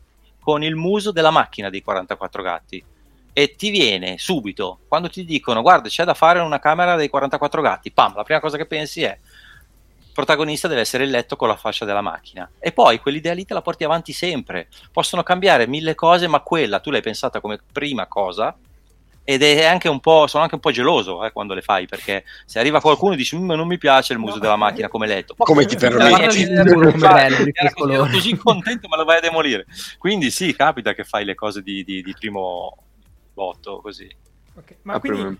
con 0.45 0.61
il 0.61 0.75
muso 0.75 1.11
della 1.11 1.31
macchina 1.31 1.71
dei 1.71 1.81
44 1.81 2.43
gatti 2.43 2.83
e 3.33 3.55
ti 3.55 3.71
viene 3.71 4.19
subito, 4.19 4.81
quando 4.87 5.09
ti 5.09 5.25
dicono 5.25 5.63
guarda 5.63 5.89
c'è 5.89 6.03
da 6.03 6.13
fare 6.13 6.37
una 6.37 6.59
camera 6.59 6.95
dei 6.95 7.09
44 7.09 7.63
gatti, 7.63 7.91
pam, 7.91 8.15
la 8.15 8.21
prima 8.21 8.39
cosa 8.39 8.55
che 8.55 8.67
pensi 8.67 9.01
è 9.01 9.17
protagonista 10.13 10.67
deve 10.67 10.81
essere 10.81 11.03
il 11.03 11.09
letto 11.09 11.35
con 11.35 11.47
la 11.47 11.55
fascia 11.55 11.83
della 11.83 12.01
macchina. 12.01 12.47
E 12.59 12.71
poi 12.71 12.99
quell'idea 12.99 13.33
lì 13.33 13.43
te 13.43 13.55
la 13.55 13.63
porti 13.63 13.83
avanti 13.83 14.13
sempre. 14.13 14.69
Possono 14.91 15.23
cambiare 15.23 15.67
mille 15.67 15.95
cose, 15.95 16.27
ma 16.27 16.41
quella 16.41 16.79
tu 16.79 16.91
l'hai 16.91 17.01
pensata 17.01 17.41
come 17.41 17.59
prima 17.73 18.05
cosa. 18.05 18.55
Ed 19.27 19.41
è 19.41 19.65
anche 19.65 19.89
un 19.89 19.99
po', 19.99 20.27
sono 20.27 20.43
anche 20.43 20.53
un 20.53 20.61
po' 20.61 20.69
geloso 20.69 21.25
eh, 21.25 21.31
quando 21.31 21.55
le 21.55 21.63
fai, 21.63 21.87
perché 21.87 22.23
se 22.45 22.59
arriva 22.59 22.79
qualcuno 22.79 23.13
e 23.13 23.17
dice: 23.17 23.35
Non 23.35 23.65
mi 23.65 23.79
piace 23.79 24.13
il 24.13 24.19
muso 24.19 24.35
no. 24.35 24.41
della 24.41 24.55
macchina 24.55 24.87
come 24.87 25.07
letto, 25.07 25.33
come 25.35 25.65
ti 25.65 25.75
permetti? 25.75 26.25
Così, 26.25 28.07
così 28.11 28.37
contento, 28.37 28.87
ma 28.87 28.97
lo 28.97 29.03
vai 29.03 29.17
a 29.17 29.21
demolire. 29.21 29.65
Quindi, 29.97 30.29
sì, 30.29 30.55
capita 30.55 30.93
che 30.93 31.03
fai 31.03 31.25
le 31.25 31.33
cose 31.33 31.63
di, 31.63 31.83
di, 31.83 32.03
di 32.03 32.13
primo 32.17 32.77
botto 33.33 33.81
così. 33.81 34.07
Okay. 34.57 34.77
Ma, 34.83 34.99
quindi, 34.99 35.37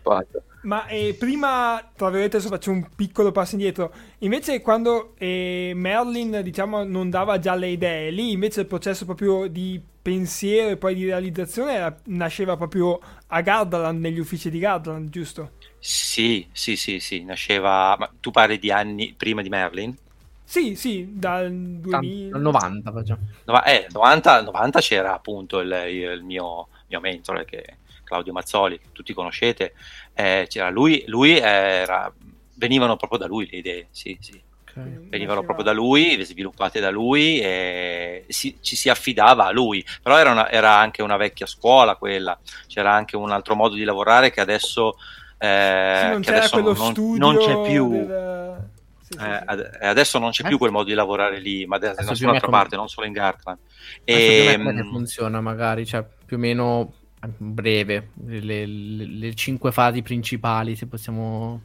ma 0.64 0.88
eh, 0.88 1.16
prima, 1.18 1.80
tra 1.96 2.08
virgolette, 2.08 2.38
adesso 2.38 2.52
faccio 2.52 2.72
un 2.72 2.88
piccolo 2.96 3.32
passo 3.32 3.54
indietro. 3.54 3.94
Invece, 4.20 4.62
quando 4.62 5.14
eh, 5.20 5.74
Merlin, 5.76 6.42
diciamo, 6.42 6.84
non 6.84 7.12
dava 7.12 7.38
già 7.38 7.54
le 7.54 7.68
idee, 7.68 8.10
lì 8.10 8.32
invece 8.32 8.62
il 8.62 8.66
processo 8.66 9.06
proprio 9.06 9.46
di 9.46 9.80
pensiero 10.06 10.70
e 10.70 10.78
poi 10.78 10.94
di 10.94 11.04
realizzazione 11.04 11.74
era, 11.74 11.98
nasceva 12.06 12.56
proprio 12.56 13.00
a 13.26 13.42
Gardaland, 13.42 14.00
negli 14.00 14.20
uffici 14.20 14.52
di 14.52 14.60
Gardaland, 14.60 15.10
giusto? 15.10 15.54
Sì, 15.80 16.48
sì, 16.52 16.76
sì, 16.76 17.00
sì, 17.00 17.24
nasceva. 17.24 17.96
Ma 17.98 18.08
tu 18.20 18.30
parli 18.30 18.60
di 18.60 18.70
anni 18.70 19.16
prima 19.18 19.42
di 19.42 19.50
Merlin? 19.50 19.98
Sì, 20.44 20.76
sì, 20.76 21.10
dal 21.14 21.52
2000... 21.52 22.38
90 22.38 22.92
facciamo. 22.92 23.22
No, 23.46 23.64
eh, 23.64 23.88
90, 23.92 24.44
90 24.44 24.80
c'era 24.80 25.16
appunto 25.16 25.60
il, 25.60 25.72
il 25.90 26.22
mio, 26.22 26.68
mio 26.88 27.00
mentore 27.00 27.44
che 27.46 27.78
Claudio 28.04 28.32
Mazzoli, 28.32 28.78
che 28.78 28.90
tutti 28.92 29.12
conoscete, 29.12 29.74
eh, 30.14 30.46
c'era 30.48 30.70
lui, 30.70 31.04
lui 31.08 31.36
era, 31.36 32.14
venivano 32.54 32.96
proprio 32.96 33.18
da 33.18 33.26
lui 33.26 33.50
le 33.50 33.58
idee, 33.58 33.88
sì, 33.90 34.16
sì. 34.22 34.40
Okay. 34.78 35.08
Venivano 35.08 35.42
proprio 35.44 35.64
da 35.64 35.72
lui, 35.72 36.22
sviluppate 36.22 36.82
da 36.82 36.90
lui 36.90 37.40
e 37.40 38.26
si, 38.28 38.58
ci 38.60 38.76
si 38.76 38.90
affidava 38.90 39.46
a 39.46 39.52
lui. 39.52 39.86
Però 40.02 40.18
era, 40.18 40.32
una, 40.32 40.50
era, 40.52 40.78
anche 40.78 41.02
una 41.02 41.16
vecchia 41.16 41.46
scuola 41.46 41.96
quella, 41.96 42.38
c'era 42.68 42.92
anche 42.92 43.16
un 43.16 43.32
altro 43.32 43.56
modo 43.56 43.76
di 43.76 43.86
lavorare 43.86 44.32
che 44.32 44.42
adesso, 44.42 44.98
eh, 45.38 46.00
sì, 46.02 46.10
non, 46.10 46.22
che 46.22 46.30
adesso 46.30 46.60
non, 46.60 47.18
non, 47.18 47.38
c'è 47.38 47.62
più. 47.62 47.90
Del... 47.90 48.70
Sì, 49.02 49.14
sì, 49.14 49.24
eh, 49.24 49.88
adesso 49.88 50.20
non 50.20 50.32
c'è 50.32 50.44
eh? 50.44 50.48
più 50.50 50.58
quel 50.58 50.72
modo 50.72 50.86
di 50.86 50.94
lavorare 50.94 51.40
lì, 51.40 51.66
ma 51.66 51.78
da 51.78 51.94
nessun'altra 51.94 52.50
parte, 52.50 52.76
non 52.76 52.90
solo 52.90 53.08
in 53.08 53.14
Gartland. 53.14 53.60
E, 54.04 54.58
ehm, 54.58 54.90
funziona 54.90 55.40
magari, 55.40 55.86
cioè 55.86 56.06
più 56.26 56.36
o 56.36 56.40
meno 56.40 56.94
breve, 57.38 58.10
le, 58.26 58.40
le, 58.42 58.66
le, 58.66 59.34
cinque 59.36 59.72
fasi 59.72 60.02
principali, 60.02 60.76
se 60.76 60.86
possiamo, 60.86 61.62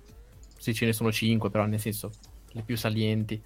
se 0.56 0.72
ce 0.72 0.86
ne 0.86 0.92
sono 0.92 1.10
cinque, 1.10 1.50
però 1.50 1.64
nel 1.66 1.80
senso 1.80 2.10
le 2.52 2.62
più 2.62 2.76
salienti. 2.76 3.40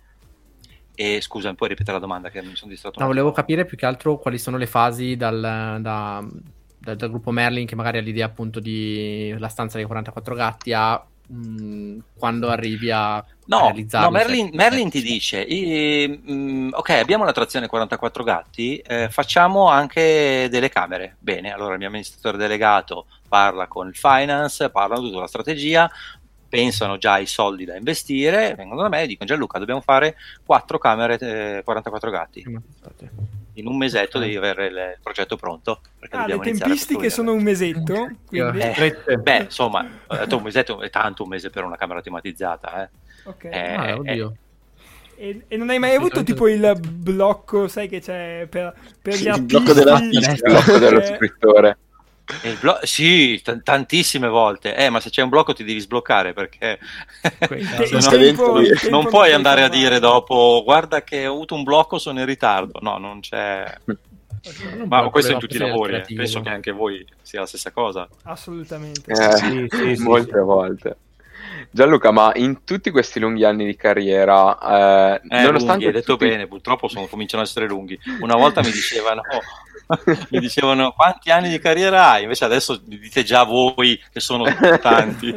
E 0.96 1.20
scusa, 1.20 1.52
puoi 1.54 1.70
ripetere 1.70 1.96
la 1.96 2.02
domanda 2.02 2.30
che 2.30 2.42
mi 2.42 2.54
sono 2.54 2.70
distratto? 2.70 3.00
No, 3.00 3.06
volevo 3.06 3.32
capire 3.32 3.64
più 3.64 3.76
che 3.76 3.86
altro 3.86 4.18
quali 4.18 4.38
sono 4.38 4.56
le 4.56 4.66
fasi 4.66 5.16
dal, 5.16 5.40
da, 5.40 6.24
dal, 6.78 6.96
dal 6.96 7.08
gruppo 7.08 7.32
Merlin 7.32 7.66
che 7.66 7.74
magari 7.74 7.98
ha 7.98 8.00
l'idea 8.00 8.26
appunto 8.26 8.60
di 8.60 9.34
la 9.36 9.48
stanza 9.48 9.76
dei 9.76 9.86
44 9.86 10.34
gatti 10.36 10.72
a 10.72 11.04
mh, 11.26 11.98
quando 12.16 12.48
arrivi 12.48 12.90
a 12.90 13.24
no, 13.46 13.60
realizzarlo. 13.60 14.08
No, 14.08 14.16
Merlin, 14.16 14.46
cioè, 14.46 14.56
Merlin 14.56 14.90
ti 14.90 15.02
dice, 15.02 15.46
eh, 15.46 16.20
mh, 16.22 16.70
ok, 16.72 16.90
abbiamo 16.90 17.24
la 17.24 17.32
trazione 17.32 17.66
44 17.66 18.24
gatti, 18.24 18.78
eh, 18.78 19.08
facciamo 19.08 19.68
anche 19.68 20.48
delle 20.50 20.68
camere. 20.68 21.16
Bene, 21.18 21.52
allora 21.52 21.72
il 21.72 21.78
mio 21.78 21.88
amministratore 21.88 22.36
delegato 22.36 23.06
parla 23.28 23.66
con 23.66 23.88
il 23.88 23.96
finance, 23.96 24.70
parlano 24.70 25.02
tutta 25.02 25.20
la 25.20 25.26
strategia, 25.26 25.90
pensano 26.54 26.98
già 26.98 27.14
ai 27.14 27.26
soldi 27.26 27.64
da 27.64 27.76
investire, 27.76 28.54
vengono 28.56 28.82
da 28.82 28.88
me 28.88 29.02
e 29.02 29.06
dicono 29.06 29.28
Gianluca 29.28 29.58
dobbiamo 29.58 29.80
fare 29.80 30.16
4 30.44 30.78
camere 30.78 31.18
eh, 31.18 31.62
44 31.64 32.10
gatti 32.10 32.44
in 33.54 33.66
un 33.66 33.76
mesetto 33.76 34.18
devi 34.18 34.36
avere 34.36 34.66
il 34.66 34.98
progetto 35.02 35.36
pronto. 35.36 35.80
Ah, 36.10 36.26
le 36.26 36.38
tempistiche 36.38 37.10
sono 37.10 37.32
un 37.32 37.42
mesetto? 37.42 38.10
Quindi... 38.26 38.58
Eh, 38.60 39.16
beh, 39.16 39.42
insomma, 39.42 39.86
ho 40.06 40.16
detto 40.16 40.36
un 40.36 40.42
mesetto 40.42 40.80
è 40.80 40.90
tanto 40.90 41.22
un 41.22 41.28
mese 41.28 41.50
per 41.50 41.64
una 41.64 41.76
camera 41.76 42.00
tematizzata. 42.00 42.82
Eh. 42.82 42.88
Ok. 43.24 43.44
Eh, 43.44 43.74
ah, 43.74 43.96
oddio. 43.96 44.36
E, 45.16 45.44
e, 45.46 45.56
non 45.56 45.70
hai 45.70 45.78
mai 45.78 45.94
avuto 45.94 46.24
tipo 46.24 46.48
il 46.48 46.76
blocco, 46.80 47.68
sai 47.68 47.88
che 47.88 48.00
c'è 48.00 48.48
per, 48.50 48.74
per 49.00 49.14
gli 49.14 49.28
artisti? 49.28 49.56
Il 49.56 49.62
blocco, 49.62 49.78
il 49.78 50.40
blocco 50.42 50.78
dello 50.78 51.04
scrittore. 51.04 51.78
Blo- 52.58 52.78
sì, 52.82 53.40
t- 53.42 53.62
tantissime 53.62 54.28
volte. 54.28 54.74
Eh, 54.74 54.88
ma 54.88 55.00
se 55.00 55.10
c'è 55.10 55.22
un 55.22 55.28
blocco 55.28 55.52
ti 55.52 55.62
devi 55.62 55.78
sbloccare 55.78 56.32
perché 56.32 56.78
tempo, 58.08 58.60
non 58.88 59.06
puoi 59.06 59.32
andare 59.32 59.62
a 59.62 59.68
dire 59.68 59.98
dopo 59.98 60.62
guarda 60.64 61.02
che 61.02 61.26
ho 61.26 61.32
avuto 61.32 61.54
un 61.54 61.62
blocco, 61.62 61.98
sono 61.98 62.20
in 62.20 62.26
ritardo. 62.26 62.78
No, 62.80 62.96
non 62.96 63.20
c'è. 63.20 63.78
ma 64.86 65.08
questo 65.10 65.32
in 65.32 65.38
tutti 65.38 65.56
i 65.56 65.58
lavori, 65.58 65.96
eh. 65.96 66.14
penso 66.14 66.40
che 66.40 66.48
anche 66.48 66.70
voi 66.70 67.04
sia 67.20 67.40
la 67.40 67.46
stessa 67.46 67.70
cosa. 67.72 68.08
Assolutamente. 68.22 69.12
Eh, 69.12 69.36
sì, 69.36 69.66
sì, 69.68 70.02
molte 70.02 70.38
volte. 70.38 70.96
Gianluca, 71.70 72.10
ma 72.10 72.32
in 72.36 72.64
tutti 72.64 72.90
questi 72.90 73.20
lunghi 73.20 73.44
anni 73.44 73.64
di 73.64 73.76
carriera, 73.76 74.58
eh, 74.58 75.20
eh 75.28 75.42
nonostante 75.42 75.66
lunghi, 75.66 75.86
hai 75.86 75.92
detto 75.92 76.12
tutti... 76.16 76.28
bene, 76.28 76.46
purtroppo 76.46 76.88
sono, 76.88 77.06
cominciano 77.06 77.42
ad 77.42 77.48
essere 77.48 77.66
lunghi. 77.66 77.98
Una 78.20 78.36
volta 78.36 78.62
mi 78.62 78.70
dicevano 78.70 79.22
mi 80.30 80.38
dicevano 80.40 80.92
quanti 80.92 81.30
anni 81.30 81.48
di 81.50 81.58
carriera 81.58 82.10
hai? 82.10 82.22
Invece 82.22 82.44
adesso 82.44 82.80
dite 82.82 83.22
già 83.22 83.44
voi 83.44 84.00
che 84.12 84.20
sono 84.20 84.44
tanti. 84.80 85.28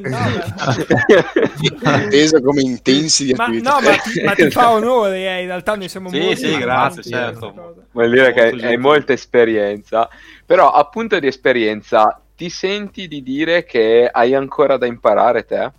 Inteso 1.81 2.41
come 2.41 2.62
intensi 2.62 3.25
di 3.25 3.33
attività. 3.33 3.73
Ma, 3.73 3.79
no, 3.79 3.89
ma 3.89 3.97
ti, 3.97 4.21
ma 4.21 4.33
ti 4.33 4.49
fa 4.49 4.71
onore, 4.71 5.17
eh, 5.17 5.41
in 5.41 5.47
realtà 5.47 5.75
noi 5.75 5.89
siamo 5.89 6.10
sì, 6.10 6.19
molto 6.19 6.36
Sì, 6.36 6.57
grazie, 6.57 7.03
certo. 7.03 7.86
Vuol 7.91 8.10
dire 8.10 8.33
che 8.33 8.41
hai 8.65 8.77
molta 8.77 9.13
esperienza. 9.13 10.10
Però 10.45 10.71
appunto 10.71 11.19
di 11.19 11.27
esperienza, 11.27 12.21
ti 12.36 12.49
senti 12.49 13.07
di 13.07 13.21
dire 13.21 13.65
che 13.65 14.10
hai 14.12 14.33
ancora 14.33 14.77
da 14.77 14.86
imparare 14.86 15.45
te? 15.45 15.71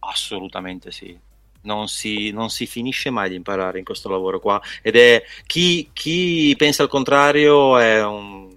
Assolutamente 0.00 0.90
sì 0.90 1.24
non 1.66 1.88
si, 1.88 2.30
non 2.30 2.48
si, 2.48 2.66
finisce 2.66 3.10
mai 3.10 3.28
di 3.28 3.34
imparare 3.34 3.78
in 3.78 3.84
questo 3.84 4.08
lavoro 4.08 4.40
qua. 4.40 4.60
Ed 4.80 4.96
è 4.96 5.22
chi, 5.46 5.90
chi 5.92 6.54
pensa 6.56 6.82
al 6.82 6.88
contrario 6.88 7.76
è 7.76 8.02
un 8.02 8.54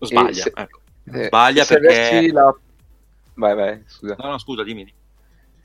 sbaglia, 0.00 0.42
se, 0.42 0.52
ecco. 0.54 0.80
eh, 1.12 1.24
sbaglia 1.24 1.64
perché 1.64 2.30
la... 2.32 2.54
vai 3.34 3.54
vai 3.54 3.82
scusa. 3.86 4.16
No 4.18 4.30
no 4.30 4.38
scusa 4.38 4.62
dimmi 4.62 4.92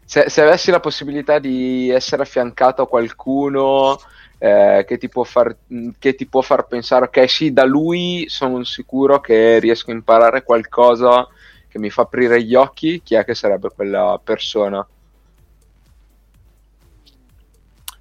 se, 0.06 0.30
se 0.30 0.42
avessi 0.42 0.72
la 0.72 0.80
possibilità 0.80 1.40
di 1.40 1.90
essere 1.90 2.24
affiancato 2.24 2.82
a 2.82 2.88
qualcuno 2.88 4.00
eh, 4.38 4.84
che, 4.88 4.98
ti 4.98 5.10
far, 5.24 5.56
che, 5.98 6.16
ti 6.16 6.26
può 6.26 6.42
far, 6.42 6.68
pensare 6.68 7.06
ok 7.06 7.30
sì 7.30 7.54
da 7.54 7.64
lui 7.64 8.26
sono 8.28 8.64
sicuro 8.64 9.20
che 9.20 9.60
riesco 9.60 9.92
a 9.92 9.94
imparare 9.94 10.44
qualcosa 10.44 11.28
che 11.68 11.80
mi 11.80 11.90
fa 11.90 12.04
aprire 12.04 12.44
gli 12.44 12.54
occhi 12.54 13.02
chi 13.02 13.16
è 13.16 13.24
che 13.24 13.34
sarebbe 13.34 13.70
quella 13.74 14.20
persona 14.24 14.86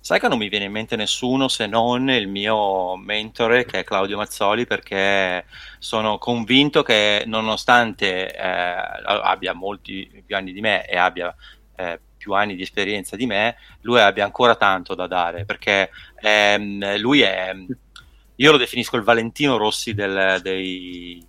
Sai 0.04 0.18
che 0.18 0.26
non 0.26 0.38
mi 0.38 0.48
viene 0.48 0.64
in 0.64 0.72
mente 0.72 0.96
nessuno 0.96 1.46
se 1.46 1.68
non 1.68 2.10
il 2.10 2.26
mio 2.26 2.96
mentore 2.96 3.64
che 3.64 3.78
è 3.78 3.84
Claudio 3.84 4.16
Mazzoli 4.16 4.66
perché 4.66 5.44
sono 5.78 6.18
convinto 6.18 6.82
che 6.82 7.22
nonostante 7.24 8.34
eh, 8.34 8.42
abbia 8.42 9.52
molti 9.52 10.24
più 10.26 10.34
anni 10.34 10.52
di 10.52 10.60
me 10.60 10.84
e 10.88 10.96
abbia 10.96 11.32
eh, 11.76 12.00
più 12.16 12.32
anni 12.32 12.56
di 12.56 12.62
esperienza 12.62 13.14
di 13.14 13.26
me, 13.26 13.54
lui 13.82 14.00
abbia 14.00 14.24
ancora 14.24 14.56
tanto 14.56 14.96
da 14.96 15.06
dare 15.06 15.44
perché 15.44 15.90
ehm, 16.20 16.98
lui 16.98 17.20
è, 17.20 17.54
io 18.34 18.50
lo 18.50 18.58
definisco 18.58 18.96
il 18.96 19.04
Valentino 19.04 19.56
Rossi 19.56 19.94
del, 19.94 20.40
dei, 20.42 21.24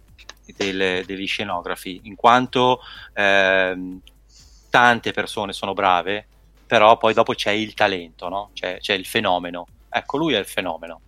del, 0.58 1.06
degli 1.06 1.28
scenografi, 1.28 2.02
in 2.06 2.16
quanto 2.16 2.80
ehm, 3.14 4.02
tante 4.72 5.12
persone 5.12 5.54
sono 5.54 5.74
brave 5.74 6.30
però 6.74 6.98
poi 6.98 7.14
dopo 7.14 7.36
c'è 7.36 7.52
il 7.52 7.76
talento, 7.76 8.30
no? 8.30 8.50
c'è, 8.56 8.80
c'è, 8.80 8.96
il 8.96 9.06
fenomeno. 9.06 9.68
Ecco, 9.92 10.18
lui 10.18 10.34
è 10.34 10.40
il 10.40 10.48
fenomeno. 10.48 11.02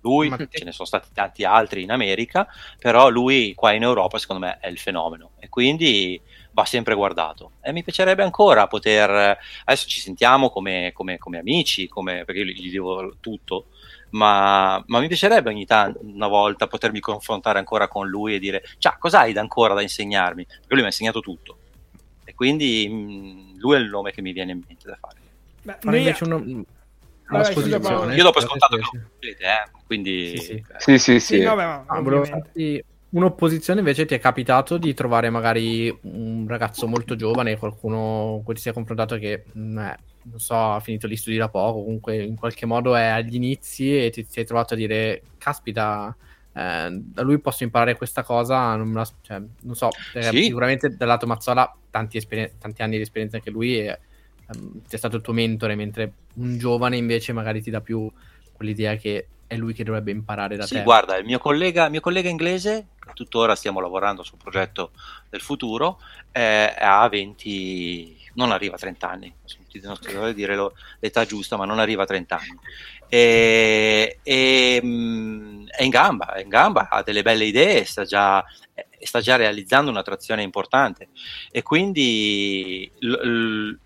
Lui, 0.00 0.34
te... 0.34 0.48
ce 0.50 0.64
ne 0.64 0.72
sono 0.72 0.86
stati 0.88 1.10
tanti 1.12 1.44
altri 1.44 1.82
in 1.82 1.90
America, 1.90 2.48
però 2.78 3.10
lui 3.10 3.52
qua 3.54 3.72
in 3.72 3.82
Europa 3.82 4.16
secondo 4.16 4.46
me 4.46 4.56
è 4.58 4.68
il 4.68 4.78
fenomeno 4.78 5.32
e 5.38 5.50
quindi 5.50 6.18
va 6.52 6.64
sempre 6.64 6.94
guardato. 6.94 7.50
E 7.60 7.72
mi 7.72 7.82
piacerebbe 7.82 8.22
ancora 8.22 8.68
poter, 8.68 9.36
adesso 9.64 9.86
ci 9.86 10.00
sentiamo 10.00 10.48
come, 10.48 10.92
come, 10.94 11.18
come 11.18 11.36
amici, 11.36 11.86
come, 11.86 12.24
perché 12.24 12.40
io 12.40 12.46
gli 12.46 12.72
devo 12.72 13.16
tutto, 13.20 13.66
ma, 14.12 14.82
ma, 14.86 14.98
mi 14.98 15.08
piacerebbe 15.08 15.50
ogni 15.50 15.66
tanto, 15.66 15.98
una 16.04 16.26
volta, 16.26 16.68
potermi 16.68 17.00
confrontare 17.00 17.58
ancora 17.58 17.86
con 17.86 18.08
lui 18.08 18.34
e 18.34 18.38
dire, 18.38 18.62
ciao, 18.78 18.96
cosa 18.98 19.18
hai 19.18 19.34
da 19.34 19.42
ancora 19.42 19.74
da 19.74 19.82
insegnarmi? 19.82 20.46
Perché 20.46 20.68
lui 20.68 20.78
mi 20.78 20.84
ha 20.84 20.86
insegnato 20.86 21.20
tutto 21.20 21.58
quindi 22.40 22.88
mm, 22.90 23.58
lui 23.58 23.76
è 23.76 23.78
il 23.78 23.90
nome 23.90 24.12
che 24.12 24.22
mi 24.22 24.32
viene 24.32 24.52
in 24.52 24.62
mente 24.66 24.88
da 24.88 24.96
fare. 24.98 25.18
Beh, 25.62 25.76
noi 25.82 25.98
invece 25.98 26.24
uno, 26.24 26.64
Vabbè. 27.28 28.14
Io 28.14 28.22
dopo 28.22 28.38
ho 28.38 28.40
scontato 28.40 28.76
che 28.76 28.82
lo 28.82 29.10
vedete, 29.20 29.44
eh? 29.44 29.70
quindi... 29.84 30.38
Sì, 30.38 30.38
sì, 30.38 30.64
sì. 30.78 30.98
sì, 30.98 31.20
sì. 31.20 31.42
No, 31.42 31.54
beh, 31.54 31.62
ah, 31.62 32.02
un'opposizione 33.10 33.80
invece 33.80 34.06
ti 34.06 34.14
è 34.14 34.18
capitato 34.18 34.78
di 34.78 34.94
trovare 34.94 35.28
magari 35.28 35.94
un 36.04 36.46
ragazzo 36.48 36.86
molto 36.86 37.14
giovane, 37.14 37.58
qualcuno 37.58 38.30
con 38.36 38.42
cui 38.42 38.54
ti 38.54 38.62
sei 38.62 38.72
confrontato 38.72 39.18
che, 39.18 39.44
mm, 39.58 39.78
eh, 39.78 39.96
non 40.22 40.38
so, 40.38 40.72
ha 40.72 40.80
finito 40.80 41.08
gli 41.08 41.16
studi 41.16 41.36
da 41.36 41.50
poco, 41.50 41.84
comunque 41.84 42.22
in 42.22 42.36
qualche 42.36 42.64
modo 42.64 42.96
è 42.96 43.04
agli 43.04 43.34
inizi 43.34 44.02
e 44.02 44.08
ti 44.08 44.26
sei 44.26 44.46
trovato 44.46 44.72
a 44.72 44.78
dire, 44.78 45.24
caspita 45.36 46.16
eh, 46.52 46.88
da 46.90 47.22
lui 47.22 47.38
posso 47.38 47.62
imparare 47.62 47.96
questa 47.96 48.22
cosa, 48.22 48.74
non, 48.76 48.92
la, 48.92 49.08
cioè, 49.22 49.40
non 49.60 49.74
so, 49.74 49.90
eh, 50.14 50.22
sì. 50.22 50.42
sicuramente 50.44 50.96
dal 50.96 51.08
lato 51.08 51.26
Mazzola 51.26 51.72
tanti, 51.90 52.16
esperi- 52.16 52.52
tanti, 52.58 52.82
anni 52.82 52.96
di 52.96 53.02
esperienza 53.02 53.36
anche 53.36 53.50
lui 53.50 53.78
e 53.78 53.98
um, 54.54 54.80
è 54.88 54.96
stato 54.96 55.16
il 55.16 55.22
tuo 55.22 55.32
mentore, 55.32 55.74
mentre 55.74 56.12
un 56.34 56.58
giovane 56.58 56.96
invece 56.96 57.32
magari 57.32 57.62
ti 57.62 57.70
dà 57.70 57.80
più 57.80 58.10
quell'idea 58.52 58.96
che 58.96 59.26
è 59.46 59.56
lui 59.56 59.72
che 59.72 59.84
dovrebbe 59.84 60.10
imparare 60.10 60.56
da 60.56 60.64
sì, 60.64 60.74
te. 60.74 60.78
Sì, 60.78 60.84
guarda, 60.84 61.16
il 61.16 61.24
mio 61.24 61.38
collega, 61.38 61.88
mio 61.88 62.00
collega 62.00 62.28
inglese, 62.28 62.88
tuttora 63.14 63.54
stiamo 63.54 63.80
lavorando 63.80 64.22
sul 64.22 64.38
progetto 64.38 64.92
del 65.28 65.40
futuro, 65.40 66.00
eh, 66.32 66.74
ha 66.78 67.08
20, 67.08 68.16
non 68.34 68.52
arriva 68.52 68.74
a 68.74 68.78
30 68.78 69.08
anni, 69.08 69.34
non 69.82 69.96
dovrei 70.00 70.34
dire 70.34 70.56
l'età 70.98 71.24
giusta, 71.24 71.56
ma 71.56 71.64
non 71.64 71.78
arriva 71.78 72.04
a 72.04 72.06
30 72.06 72.36
anni 72.36 72.58
e, 73.10 74.20
e, 74.22 74.80
mm, 74.82 75.66
è 75.66 75.82
in 75.82 75.90
gamba, 75.90 76.34
è 76.34 76.42
in 76.42 76.48
gamba, 76.48 76.88
ha 76.88 77.02
delle 77.02 77.22
belle 77.22 77.44
idee, 77.44 77.84
sta 77.84 78.04
già, 78.04 78.44
sta 79.00 79.20
già 79.20 79.34
realizzando 79.34 79.90
un'attrazione 79.90 80.42
importante 80.42 81.08
e 81.50 81.62
quindi 81.62 82.90
l, 83.00 83.10
l, 83.10 83.78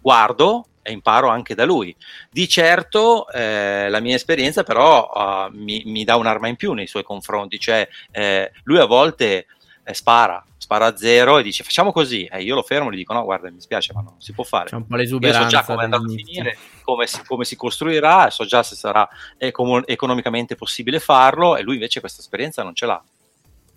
guardo 0.00 0.68
e 0.82 0.92
imparo 0.92 1.28
anche 1.28 1.54
da 1.54 1.66
lui. 1.66 1.94
Di 2.30 2.48
certo 2.48 3.28
eh, 3.28 3.90
la 3.90 4.00
mia 4.00 4.14
esperienza 4.14 4.62
però 4.62 5.10
uh, 5.12 5.54
mi, 5.54 5.82
mi, 5.84 6.04
dà 6.04 6.16
un'arma 6.16 6.48
in 6.48 6.56
più 6.56 6.72
nei 6.72 6.86
suoi 6.86 7.02
confronti, 7.02 7.58
cioè 7.58 7.86
eh, 8.10 8.50
lui 8.64 8.78
a 8.78 8.86
volte 8.86 9.46
eh, 9.82 9.94
spara, 9.94 10.44
spara 10.56 10.86
a 10.86 10.96
zero 10.96 11.38
e 11.38 11.42
dice 11.42 11.64
facciamo 11.64 11.92
così, 11.92 12.24
e 12.24 12.42
io 12.42 12.54
lo 12.54 12.62
fermo 12.62 12.90
e 12.90 12.94
gli 12.94 12.98
dico 12.98 13.12
no 13.12 13.24
guarda 13.24 13.50
mi 13.50 13.60
spiace 13.60 13.92
ma 13.92 14.02
non 14.02 14.14
si 14.18 14.32
può 14.32 14.44
fare. 14.44 14.68
C'è 14.68 14.76
un 14.76 14.86
po' 14.86 14.96
l'esuberanza. 14.96 15.40
Io 15.40 15.44
so 15.44 15.50
già 15.50 15.64
come 15.64 15.84
andrà 15.84 15.98
a 15.98 16.06
finire, 16.06 16.58
come 16.82 17.06
si, 17.06 17.22
come 17.24 17.44
si, 17.44 17.56
costruirà, 17.56 18.30
so 18.30 18.44
già 18.44 18.62
se 18.62 18.74
sarà 18.74 19.08
econ- 19.36 19.84
economicamente 19.86 20.54
possibile 20.54 21.00
farlo 21.00 21.56
e 21.56 21.62
lui 21.62 21.74
invece 21.74 22.00
questa 22.00 22.20
esperienza 22.20 22.62
non 22.62 22.74
ce 22.74 22.86
l'ha. 22.86 23.02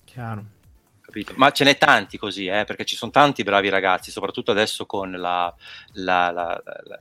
Chiaro. 0.05 0.45
Capito? 1.01 1.33
Ma 1.35 1.51
ce 1.51 1.63
n'è 1.63 1.77
tanti 1.77 2.17
così, 2.17 2.47
eh, 2.47 2.63
perché 2.65 2.85
ci 2.85 2.95
sono 2.95 3.11
tanti 3.11 3.43
bravi 3.43 3.69
ragazzi, 3.69 4.09
soprattutto 4.09 4.51
adesso 4.51 4.85
con 4.85 5.11
la, 5.11 5.53
la, 5.93 6.31
la, 6.31 6.61
la 6.63 6.99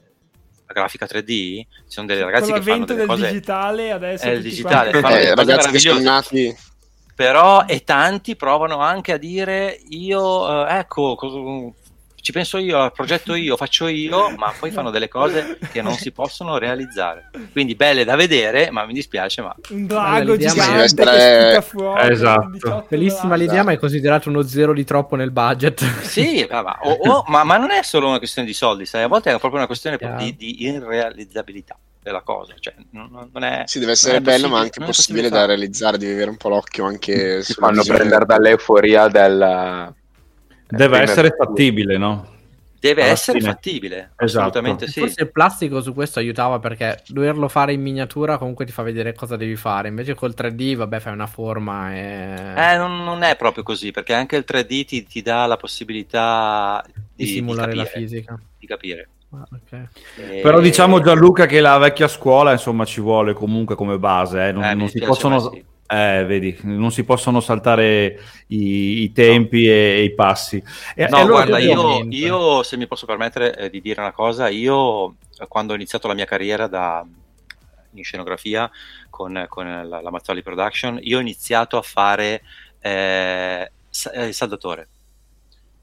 grafica 0.67 1.07
3D, 1.07 1.27
ci 1.27 1.67
sono 1.87 2.07
dei 2.07 2.21
ragazzi 2.21 2.53
che 2.53 2.63
fanno 2.63 2.85
delle 2.85 2.99
del 3.01 3.07
cose... 3.07 3.27
digitale 3.29 3.93
adesso... 3.93 4.25
È 4.25 4.31
il 4.31 4.43
digitale, 4.43 5.01
fanno 5.01 5.15
eh, 5.17 5.35
ragazzi 5.35 5.71
che 5.71 5.79
sono 5.79 6.01
nati 6.01 6.55
però 7.15 7.65
e 7.67 7.85
tanti 7.85 8.37
provano 8.37 8.79
anche 8.79 9.13
a 9.13 9.17
dire 9.17 9.79
io 9.89 10.67
eh, 10.67 10.79
ecco 10.79 11.15
co- 11.15 11.75
ci 12.23 12.31
penso 12.31 12.57
io, 12.59 12.89
progetto 12.93 13.35
io, 13.35 13.57
faccio 13.57 13.89
io, 13.89 14.31
ma 14.37 14.55
poi 14.57 14.71
fanno 14.71 14.91
delle 14.91 15.09
cose 15.09 15.59
che 15.73 15.83
non 15.83 15.95
si 15.95 16.13
possono 16.13 16.57
realizzare. 16.57 17.31
Quindi 17.51 17.75
belle 17.75 18.05
da 18.05 18.15
vedere, 18.15 18.71
ma 18.71 18.87
mi 18.87 18.93
dispiace, 18.93 19.43
ma... 19.43 19.53
Un 19.71 19.87
drago 19.87 20.37
gigante 20.37 21.03
che 21.03 21.63
fuori. 21.63 22.13
Esatto. 22.13 22.87
Bellissima 22.89 23.35
l'idea, 23.35 23.65
ma 23.65 23.73
è 23.73 23.77
considerato 23.77 24.29
uno 24.29 24.43
zero 24.43 24.73
di 24.73 24.85
troppo 24.85 25.17
nel 25.17 25.33
budget. 25.33 25.85
Sì, 26.03 26.47
ma, 26.49 26.79
o, 26.83 26.93
o, 26.93 27.25
ma, 27.27 27.43
ma, 27.43 27.57
non 27.57 27.73
è 27.73 27.83
solo 27.83 28.07
una 28.07 28.19
questione 28.19 28.47
di 28.47 28.55
soldi, 28.55 28.87
sai? 28.87 29.03
a 29.03 29.09
volte 29.09 29.31
è 29.31 29.39
proprio 29.39 29.57
una 29.57 29.67
questione 29.67 29.99
di, 30.19 30.37
di 30.37 30.63
irrealizzabilità 30.63 31.77
della 32.03 32.23
cosa. 32.23 32.55
Cioè, 32.59 32.75
non, 32.91 33.31
non 33.33 33.45
è, 33.45 33.63
sì, 33.67 33.79
deve 33.79 33.93
essere 33.93 34.21
bello, 34.21 34.49
ma 34.49 34.59
anche 34.59 34.85
possibile 34.85 35.29
da 35.29 35.47
realizzare, 35.47 35.99
devi 35.99 36.13
avere 36.13 36.31
un 36.31 36.37
po' 36.37 36.49
l'occhio 36.49 36.85
anche 36.85 37.43
si 37.43 37.55
fanno 37.55 37.83
prendere 37.85 38.27
dall'euforia 38.27 39.09
del 39.09 39.95
deve 40.69 41.01
essere 41.01 41.35
fattibile, 41.37 41.99
no? 41.99 42.32
Deve 42.83 43.03
Alla 43.03 43.13
essere 43.13 43.39
fine. 43.39 43.53
fattibile, 43.53 43.97
esatto. 44.17 44.25
assolutamente 44.25 44.89
sì. 44.89 44.99
Forse 44.99 45.23
il 45.23 45.31
plastico 45.31 45.81
su 45.81 45.95
questo 45.95 46.19
aiutava 46.19 46.59
perché 46.59 47.01
doverlo 47.07 47.47
fare 47.47 47.73
in 47.73 47.81
miniatura 47.81 48.39
comunque 48.39 48.65
ti 48.65 48.73
fa 48.73 48.83
vedere 48.83 49.15
cosa 49.15 49.37
devi 49.37 49.55
fare. 49.55 49.87
Invece 49.87 50.15
col 50.15 50.35
3D, 50.37 50.75
vabbè, 50.75 50.99
fai 50.99 51.13
una 51.13 51.29
forma 51.29 51.95
e... 51.95 52.55
Eh, 52.57 52.77
non, 52.77 53.05
non 53.05 53.23
è 53.23 53.37
proprio 53.37 53.63
così, 53.63 53.93
perché 53.93 54.15
anche 54.15 54.35
il 54.35 54.45
3D 54.45 54.85
ti, 54.85 55.05
ti 55.05 55.23
dà 55.23 55.47
la 55.47 55.57
possibilità 55.57 56.85
di, 56.85 57.25
di 57.25 57.27
simulare 57.31 57.71
di 57.71 57.79
capire, 57.79 57.95
la 57.95 58.01
fisica. 58.01 58.41
Di 58.59 58.67
capire. 58.67 59.09
Ah, 59.31 59.47
okay. 59.63 59.87
e... 60.17 60.41
Però 60.41 60.59
diciamo 60.59 61.01
Gianluca 61.01 61.47
che 61.47 61.61
la 61.61 61.79
vecchia 61.79 62.09
scuola 62.09 62.51
insomma 62.51 62.85
ci 62.85 63.01
vuole 63.01 63.33
comunque 63.33 63.77
come 63.77 63.97
base, 63.97 64.49
eh? 64.49 64.51
non, 64.51 64.65
eh, 64.65 64.75
non 64.75 64.89
si 64.89 64.99
possono... 64.99 65.39
Sì 65.39 65.71
eh, 65.93 66.25
vedi, 66.25 66.59
non 66.63 66.91
si 66.91 67.05
possono 67.05 67.41
saltare 67.41 68.19
i, 68.47 69.03
i 69.03 69.13
tempi 69.13 69.67
no. 69.67 69.73
e, 69.73 69.75
e, 69.75 70.03
i 70.05 70.15
passi. 70.15 70.63
E, 70.95 71.07
no, 71.07 71.19
allora 71.19 71.45
guarda, 71.45 71.59
io, 71.59 72.07
io, 72.09 72.63
se 72.63 72.79
mi 72.79 72.87
posso 72.87 73.05
permettere 73.05 73.55
eh, 73.55 73.69
di 73.69 73.83
dire 73.83 74.01
una 74.01 74.13
cosa, 74.13 74.49
io 74.49 75.17
quando 75.49 75.75
ho 75.75 75.77
iniziato 75.77 76.09
la 76.09 76.15
mia 76.15 76.25
carriera 76.25 76.67
da, 76.67 77.05
in 77.93 78.05
scenografia 78.05 78.71
con, 79.11 79.45
con 79.51 79.67
la, 79.67 80.01
la, 80.01 80.11
Mazzoli 80.11 80.43
Production, 80.43 80.99
io 81.03 81.19
ho 81.19 81.21
iniziato 81.21 81.77
a 81.77 81.83
fare 81.83 82.43
eh, 82.81 83.71
eh 84.15 84.27
il 84.27 84.35
saldatore. 84.35 84.89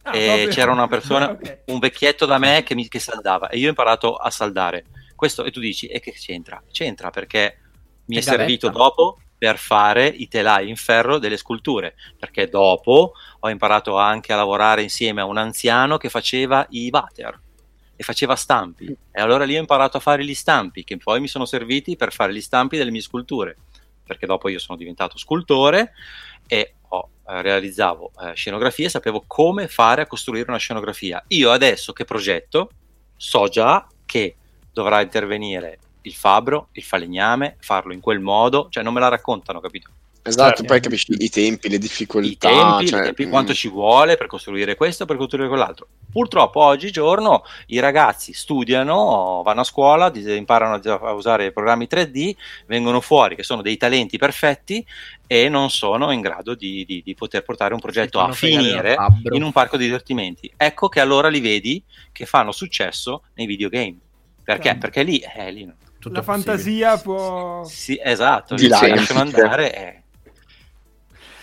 Ah, 0.01 0.15
e 0.15 0.47
c'era 0.49 0.71
una 0.71 0.87
persona, 0.87 1.29
okay. 1.37 1.59
un 1.65 1.77
vecchietto 1.77 2.25
da 2.25 2.39
me 2.39 2.63
che 2.63 2.73
mi 2.73 2.87
che 2.87 2.99
saldava 2.99 3.49
e 3.49 3.59
io 3.59 3.67
ho 3.67 3.69
imparato 3.69 4.15
a 4.15 4.31
saldare. 4.31 4.85
Questo, 5.15 5.43
e 5.43 5.51
tu 5.51 5.59
dici, 5.59 5.85
e 5.85 5.99
che 5.99 6.13
c'entra? 6.13 6.63
C'entra 6.71 7.11
perché 7.11 7.59
mi 8.05 8.15
è, 8.15 8.19
è 8.19 8.21
servito 8.23 8.69
dopo 8.69 9.19
per 9.39 9.57
fare 9.57 10.05
i 10.05 10.27
telai 10.27 10.67
in 10.67 10.75
ferro 10.75 11.17
delle 11.17 11.37
sculture, 11.37 11.95
perché 12.19 12.49
dopo 12.49 13.13
ho 13.39 13.49
imparato 13.49 13.97
anche 13.97 14.33
a 14.33 14.35
lavorare 14.35 14.83
insieme 14.83 15.21
a 15.21 15.25
un 15.25 15.37
anziano 15.37 15.97
che 15.97 16.09
faceva 16.09 16.67
i 16.71 16.89
water 16.91 17.39
e 17.95 18.03
faceva 18.03 18.35
stampi 18.35 18.85
e 18.85 19.21
allora 19.21 19.45
lì 19.45 19.55
ho 19.55 19.59
imparato 19.59 19.97
a 19.97 20.01
fare 20.01 20.23
gli 20.23 20.35
stampi 20.35 20.83
che 20.83 20.97
poi 20.97 21.21
mi 21.21 21.27
sono 21.27 21.45
serviti 21.45 21.95
per 21.95 22.13
fare 22.13 22.33
gli 22.33 22.41
stampi 22.41 22.77
delle 22.77 22.91
mie 22.91 23.01
sculture, 23.01 23.55
perché 24.05 24.25
dopo 24.25 24.49
io 24.49 24.59
sono 24.59 24.77
diventato 24.77 25.17
scultore 25.17 25.93
e 26.45 26.75
ho, 26.89 27.09
eh, 27.25 27.41
realizzavo 27.41 28.11
eh, 28.21 28.33
scenografie 28.35 28.89
sapevo 28.89 29.23
come 29.25 29.69
fare 29.69 30.01
a 30.01 30.07
costruire 30.07 30.49
una 30.49 30.59
scenografia. 30.59 31.23
Io 31.29 31.49
adesso 31.49 31.93
che 31.93 32.03
progetto 32.03 32.71
so 33.15 33.47
già 33.47 33.87
che 34.05 34.35
dovrà 34.73 35.01
intervenire 35.01 35.79
il 36.01 36.13
fabbro, 36.13 36.69
il 36.73 36.83
falegname, 36.83 37.57
farlo 37.59 37.93
in 37.93 37.99
quel 37.99 38.19
modo, 38.19 38.67
cioè 38.69 38.83
non 38.83 38.93
me 38.93 38.99
la 38.99 39.07
raccontano, 39.07 39.59
capito? 39.59 39.91
Esatto, 40.21 40.47
certo. 40.49 40.63
poi 40.65 40.79
capisci 40.81 41.15
i 41.17 41.29
tempi, 41.29 41.69
le 41.69 41.77
difficoltà. 41.77 42.27
I 42.27 42.37
tempi, 42.37 42.87
cioè... 42.87 43.03
tempi 43.03 43.25
mm. 43.25 43.29
quanto 43.29 43.53
ci 43.53 43.69
vuole 43.69 44.17
per 44.17 44.27
costruire 44.27 44.75
questo, 44.75 45.05
per 45.05 45.17
costruire 45.17 45.47
quell'altro. 45.47 45.87
Purtroppo 46.11 46.61
oggigiorno 46.61 47.43
i 47.67 47.79
ragazzi 47.79 48.33
studiano, 48.33 49.41
vanno 49.43 49.61
a 49.61 49.63
scuola, 49.63 50.11
imparano 50.13 50.75
a 50.75 51.13
usare 51.13 51.45
i 51.45 51.53
programmi 51.53 51.87
3D, 51.89 52.35
vengono 52.67 52.99
fuori 52.99 53.35
che 53.35 53.43
sono 53.43 53.61
dei 53.61 53.77
talenti 53.77 54.17
perfetti 54.17 54.85
e 55.25 55.47
non 55.47 55.69
sono 55.69 56.11
in 56.11 56.19
grado 56.21 56.53
di, 56.53 56.83
di, 56.85 57.01
di 57.03 57.15
poter 57.15 57.43
portare 57.43 57.73
un 57.73 57.79
progetto 57.79 58.19
a 58.19 58.31
finire 58.31 58.97
in 59.31 59.43
un 59.43 59.51
parco 59.51 59.77
di 59.77 59.85
divertimenti. 59.85 60.51
Ecco 60.57 60.89
che 60.89 60.99
allora 60.99 61.29
li 61.29 61.39
vedi 61.39 61.81
che 62.11 62.25
fanno 62.25 62.51
successo 62.51 63.23
nei 63.35 63.45
videogame 63.45 63.97
Perché? 64.49 64.69
Certo. 64.69 64.79
Perché 64.79 65.03
lì, 65.03 65.19
eh, 65.19 65.51
lì 65.51 65.71
Tutto 65.99 66.15
La 66.15 66.21
fantasia 66.21 66.97
può... 66.97 67.63
sì, 67.65 67.99
esatto, 68.01 68.55
Di 68.55 68.67
là, 68.67 68.87
lasciano 68.87 69.19
andare 69.19 69.75
e 69.75 70.03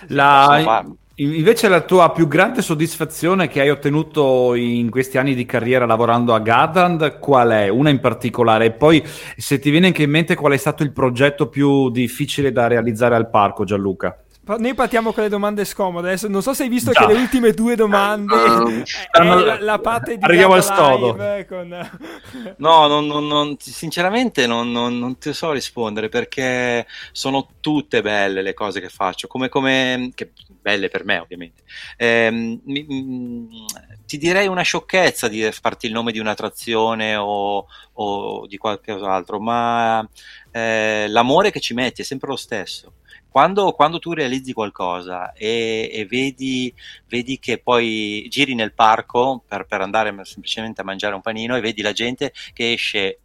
La, 0.09 0.83
invece 1.16 1.69
la 1.69 1.83
tua 1.83 2.11
più 2.11 2.27
grande 2.27 2.62
soddisfazione 2.62 3.49
che 3.49 3.61
hai 3.61 3.71
ottenuto 3.71 4.55
in 4.55 4.90
questi 4.90 5.19
anni 5.19 5.35
di 5.35 5.45
carriera 5.45 5.87
lavorando 5.87 6.35
a 6.35 6.40
Gadland, 6.40 7.19
qual 7.19 7.51
è? 7.51 7.69
Una 7.69 7.90
in 7.90 8.01
particolare? 8.01 8.66
E 8.66 8.73
poi 8.73 9.03
se 9.37 9.59
ti 9.59 9.71
viene 9.71 9.88
anche 9.88 10.03
in 10.03 10.11
mente 10.11 10.35
qual 10.35 10.53
è 10.53 10.57
stato 10.57 10.83
il 10.83 10.92
progetto 10.92 11.49
più 11.49 11.90
difficile 11.90 12.51
da 12.51 12.66
realizzare 12.66 13.14
al 13.14 13.31
parco, 13.31 13.64
Gianluca? 13.64 14.25
Noi 14.46 14.74
partiamo 14.74 15.12
con 15.12 15.24
le 15.24 15.28
domande 15.28 15.64
scomode. 15.64 16.09
Adesso 16.09 16.28
non 16.28 16.40
so 16.40 16.54
se 16.54 16.62
hai 16.62 16.68
visto 16.68 16.92
Già. 16.92 17.00
che 17.06 17.12
le 17.12 17.18
ultime 17.18 17.50
due 17.52 17.74
domande 17.74 18.35
Um, 18.35 18.85
è 19.11 19.22
la, 19.24 19.61
la 19.61 19.78
parte 19.80 20.16
di 20.16 20.24
Arriviamo 20.24 20.54
al. 20.54 21.00
Live 21.16 21.46
con... 21.46 21.90
No, 22.59 22.87
non- 22.87 23.06
non- 23.06 23.26
non- 23.26 23.56
sinceramente 23.59 24.46
non, 24.46 24.70
non- 24.70 24.98
non 24.98 25.18
ti 25.18 25.32
so 25.32 25.50
rispondere 25.50 26.09
perché 26.09 26.87
sono 27.11 27.48
tutte 27.61 28.02
belle 28.02 28.40
le 28.42 28.54
cose 28.54 28.80
che 28.80 28.88
faccio, 28.88 29.26
come, 29.26 29.48
come 29.48 30.11
che, 30.14 30.30
belle 30.61 30.88
per 30.88 31.04
me 31.04 31.18
ovviamente. 31.18 31.62
Ehm, 31.96 32.61
mi- 32.64 32.85
mi- 32.88 33.64
ti 34.06 34.16
direi 34.18 34.46
una 34.46 34.62
sciocchezza 34.62 35.26
di 35.26 35.50
farti 35.50 35.87
il 35.87 35.92
nome 35.92 36.12
di 36.12 36.20
un'attrazione 36.20 37.16
o, 37.16 37.66
o 37.94 38.46
di 38.46 38.56
qualcos'altro, 38.59 39.40
ma 39.40 40.06
eh, 40.52 41.06
l'amore 41.09 41.50
che 41.50 41.61
ci 41.61 41.74
metti 41.74 42.02
è 42.02 42.04
sempre 42.04 42.28
lo 42.28 42.37
stesso. 42.37 42.92
Quando, 43.37 43.72
quando 43.72 43.99
tu 43.99 44.14
realizzi 44.14 44.55
qualcosa 44.55 45.35
e, 45.35 45.90
e 45.92 46.07
vedi, 46.07 46.72
vedi 47.07 47.38
che 47.38 47.59
poi 47.59 48.27
giri 48.31 48.55
nel 48.55 48.72
parco 48.72 49.42
per, 49.46 49.66
per 49.66 49.83
andare 49.83 50.11
semplicemente 50.25 50.81
a 50.81 50.85
mangiare 50.85 51.14
un 51.14 51.20
panino 51.20 51.55
e 51.55 51.61
vedi 51.61 51.83
la 51.83 51.92
gente 51.92 52.33
che 52.55 52.72
esce 52.72 53.18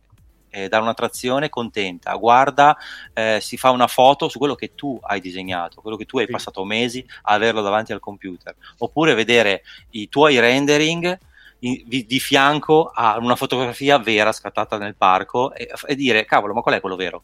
eh, 0.49 0.67
da 0.67 0.81
un'attrazione 0.81 1.47
contenta, 1.47 2.13
guarda, 2.15 2.75
eh, 3.13 3.39
si 3.39 3.55
fa 3.55 3.69
una 3.69 3.87
foto 3.87 4.27
su 4.27 4.37
quello 4.37 4.55
che 4.55 4.75
tu 4.75 4.99
hai 5.01 5.21
disegnato, 5.21 5.79
quello 5.79 5.95
che 5.95 6.03
tu 6.03 6.17
hai 6.17 6.25
Sì. 6.25 6.31
passato 6.33 6.65
mesi 6.65 7.05
a 7.21 7.35
averlo 7.35 7.61
davanti 7.61 7.93
al 7.93 8.01
computer, 8.01 8.53
oppure 8.79 9.13
vedere 9.13 9.63
i 9.91 10.09
tuoi 10.09 10.37
rendering 10.41 11.17
in- 11.59 11.83
di, 11.85 12.05
di 12.05 12.19
fianco 12.19 12.91
a 12.93 13.17
una 13.17 13.37
fotografia 13.37 13.97
vera 13.97 14.33
scattata 14.33 14.77
nel 14.77 14.97
parco 14.97 15.53
e, 15.53 15.69
e 15.85 15.95
dire 15.95 16.25
cavolo, 16.25 16.53
ma 16.53 16.59
qual 16.59 16.75
è 16.75 16.81
quello 16.81 16.97
vero? 16.97 17.23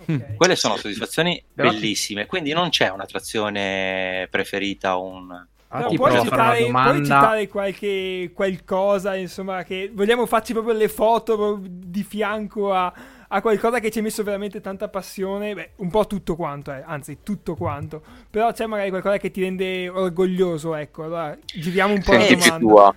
Ok. 0.00 0.36
Quelle 0.36 0.56
sono 0.56 0.76
soddisfazioni 0.76 1.42
Però- 1.54 1.70
bellissime, 1.70 2.26
quindi 2.26 2.52
non 2.52 2.70
c'è 2.70 2.88
un'attrazione 2.90 4.26
preferita 4.30 4.98
o 4.98 5.04
un... 5.04 5.46
Ah, 5.72 5.78
No, 5.80 5.86
ti 5.86 5.96
puoi, 5.96 6.20
citare, 6.20 6.66
puoi 6.68 7.04
citare 7.04 7.46
qualche 7.48 8.32
qualcosa, 8.34 9.14
insomma, 9.14 9.62
che 9.62 9.88
vogliamo 9.94 10.26
farci 10.26 10.52
proprio 10.52 10.74
le 10.74 10.88
foto 10.88 11.36
proprio 11.36 11.64
di 11.70 12.02
fianco 12.02 12.72
a, 12.72 12.92
a 13.28 13.40
qualcosa 13.40 13.78
che 13.78 13.88
ci 13.92 13.98
hai 13.98 14.04
messo 14.04 14.24
veramente 14.24 14.60
tanta 14.60 14.88
passione? 14.88 15.54
Beh, 15.54 15.70
un 15.76 15.88
po' 15.88 16.08
tutto 16.08 16.34
quanto, 16.34 16.72
eh, 16.72 16.82
anzi, 16.84 17.18
tutto 17.22 17.54
quanto. 17.54 18.02
Però 18.28 18.50
c'è 18.52 18.66
magari 18.66 18.88
qualcosa 18.90 19.18
che 19.18 19.30
ti 19.30 19.42
rende 19.42 19.88
orgoglioso, 19.88 20.74
ecco. 20.74 21.04
Allora, 21.04 21.38
giriamo 21.44 21.94
un 21.94 22.02
po' 22.02 22.14
la 22.14 22.20
Sì, 22.22 22.34
domanda. 22.34 22.58
tua. 22.58 22.94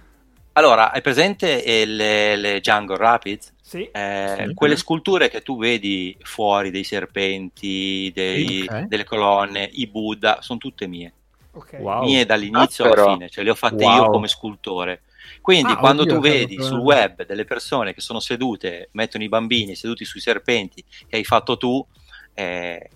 Allora, 0.53 0.91
hai 0.91 1.01
presente 1.01 1.85
le, 1.85 2.35
le 2.35 2.59
Jungle 2.59 2.97
Rapids? 2.97 3.52
Sì. 3.65 3.89
Eh, 3.91 4.43
Sì. 4.47 4.53
Quelle 4.53 4.75
sculture 4.75 5.29
che 5.29 5.41
tu 5.41 5.57
vedi 5.57 6.15
fuori 6.21 6.69
dei 6.69 6.83
serpenti, 6.83 8.11
dei- 8.13 8.65
Ok. 8.67 8.81
delle 8.81 9.05
colonne, 9.05 9.69
i 9.71 9.87
Buddha, 9.87 10.41
sono 10.41 10.59
tutte 10.59 10.85
mie. 10.85 11.13
Ok. 11.53 11.77
Wow. 11.79 12.03
Mie 12.03 12.25
dall'inizio 12.25 12.83
Ah, 12.83 12.91
alla 12.91 13.11
fine, 13.11 13.29
cioè 13.29 13.43
le 13.43 13.51
ho 13.51 13.55
fatte 13.55 13.83
Wow. 13.85 13.95
io 13.95 14.09
come 14.09 14.27
scultore. 14.27 15.03
Quindi 15.41 15.71
Ah, 15.71 15.77
quando 15.77 16.01
oddio, 16.01 16.15
tu 16.15 16.21
vedi 16.21 16.61
sul 16.61 16.79
web 16.79 17.25
delle 17.25 17.45
persone 17.45 17.93
che 17.93 18.01
sono 18.01 18.19
sedute, 18.19 18.89
mettono 18.91 19.23
i 19.23 19.29
bambini 19.29 19.75
seduti 19.75 20.03
sui 20.03 20.19
serpenti 20.19 20.83
che 21.07 21.15
hai 21.15 21.23
fatto 21.23 21.55
tu, 21.57 21.85
eh, 22.33 22.89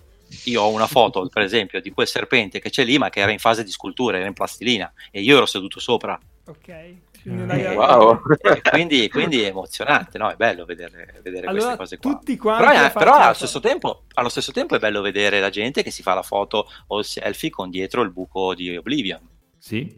io 0.44 0.62
ho 0.62 0.68
una 0.68 0.86
foto 0.86 1.26
per 1.32 1.42
esempio 1.42 1.80
di 1.80 1.90
quel 1.90 2.06
serpente 2.06 2.60
che 2.60 2.68
c'è 2.68 2.84
lì 2.84 2.98
ma 2.98 3.08
che 3.08 3.20
era 3.20 3.30
in 3.32 3.38
fase 3.38 3.64
di 3.64 3.70
scultura, 3.70 4.18
era 4.18 4.26
in 4.26 4.34
plastilina 4.34 4.92
e 5.10 5.22
io 5.22 5.36
ero 5.38 5.46
seduto 5.46 5.80
sopra. 5.80 6.18
Ok. 6.46 6.94
Quindi 7.28 7.52
Eh, 7.62 7.74
Wow. 7.74 8.20
E 8.40 8.60
quindi, 8.70 9.08
quindi 9.08 9.42
è 9.42 9.48
emozionante, 9.48 10.18
no? 10.18 10.30
È 10.30 10.36
bello 10.36 10.64
vedere, 10.64 11.20
vedere 11.22 11.46
Allora, 11.46 11.76
queste 11.76 11.76
cose 11.76 11.98
qua. 11.98 12.10
tutti 12.12 12.36
quanti 12.36 12.64
Però, 12.66 12.84
è- 12.86 12.92
però 12.92 13.14
allo, 13.18 13.34
stesso 13.34 13.60
tempo, 13.60 14.04
allo 14.14 14.28
stesso 14.28 14.52
tempo 14.52 14.74
è 14.74 14.78
bello 14.78 15.00
vedere 15.00 15.40
la 15.40 15.50
gente 15.50 15.82
che 15.82 15.90
si 15.90 16.02
fa 16.02 16.14
la 16.14 16.22
foto 16.22 16.66
o 16.88 16.98
il 16.98 17.04
selfie 17.04 17.50
con 17.50 17.70
dietro 17.70 18.02
il 18.02 18.10
buco 18.10 18.54
di 18.54 18.76
Oblivion. 18.76 19.20
Sì. 19.58 19.94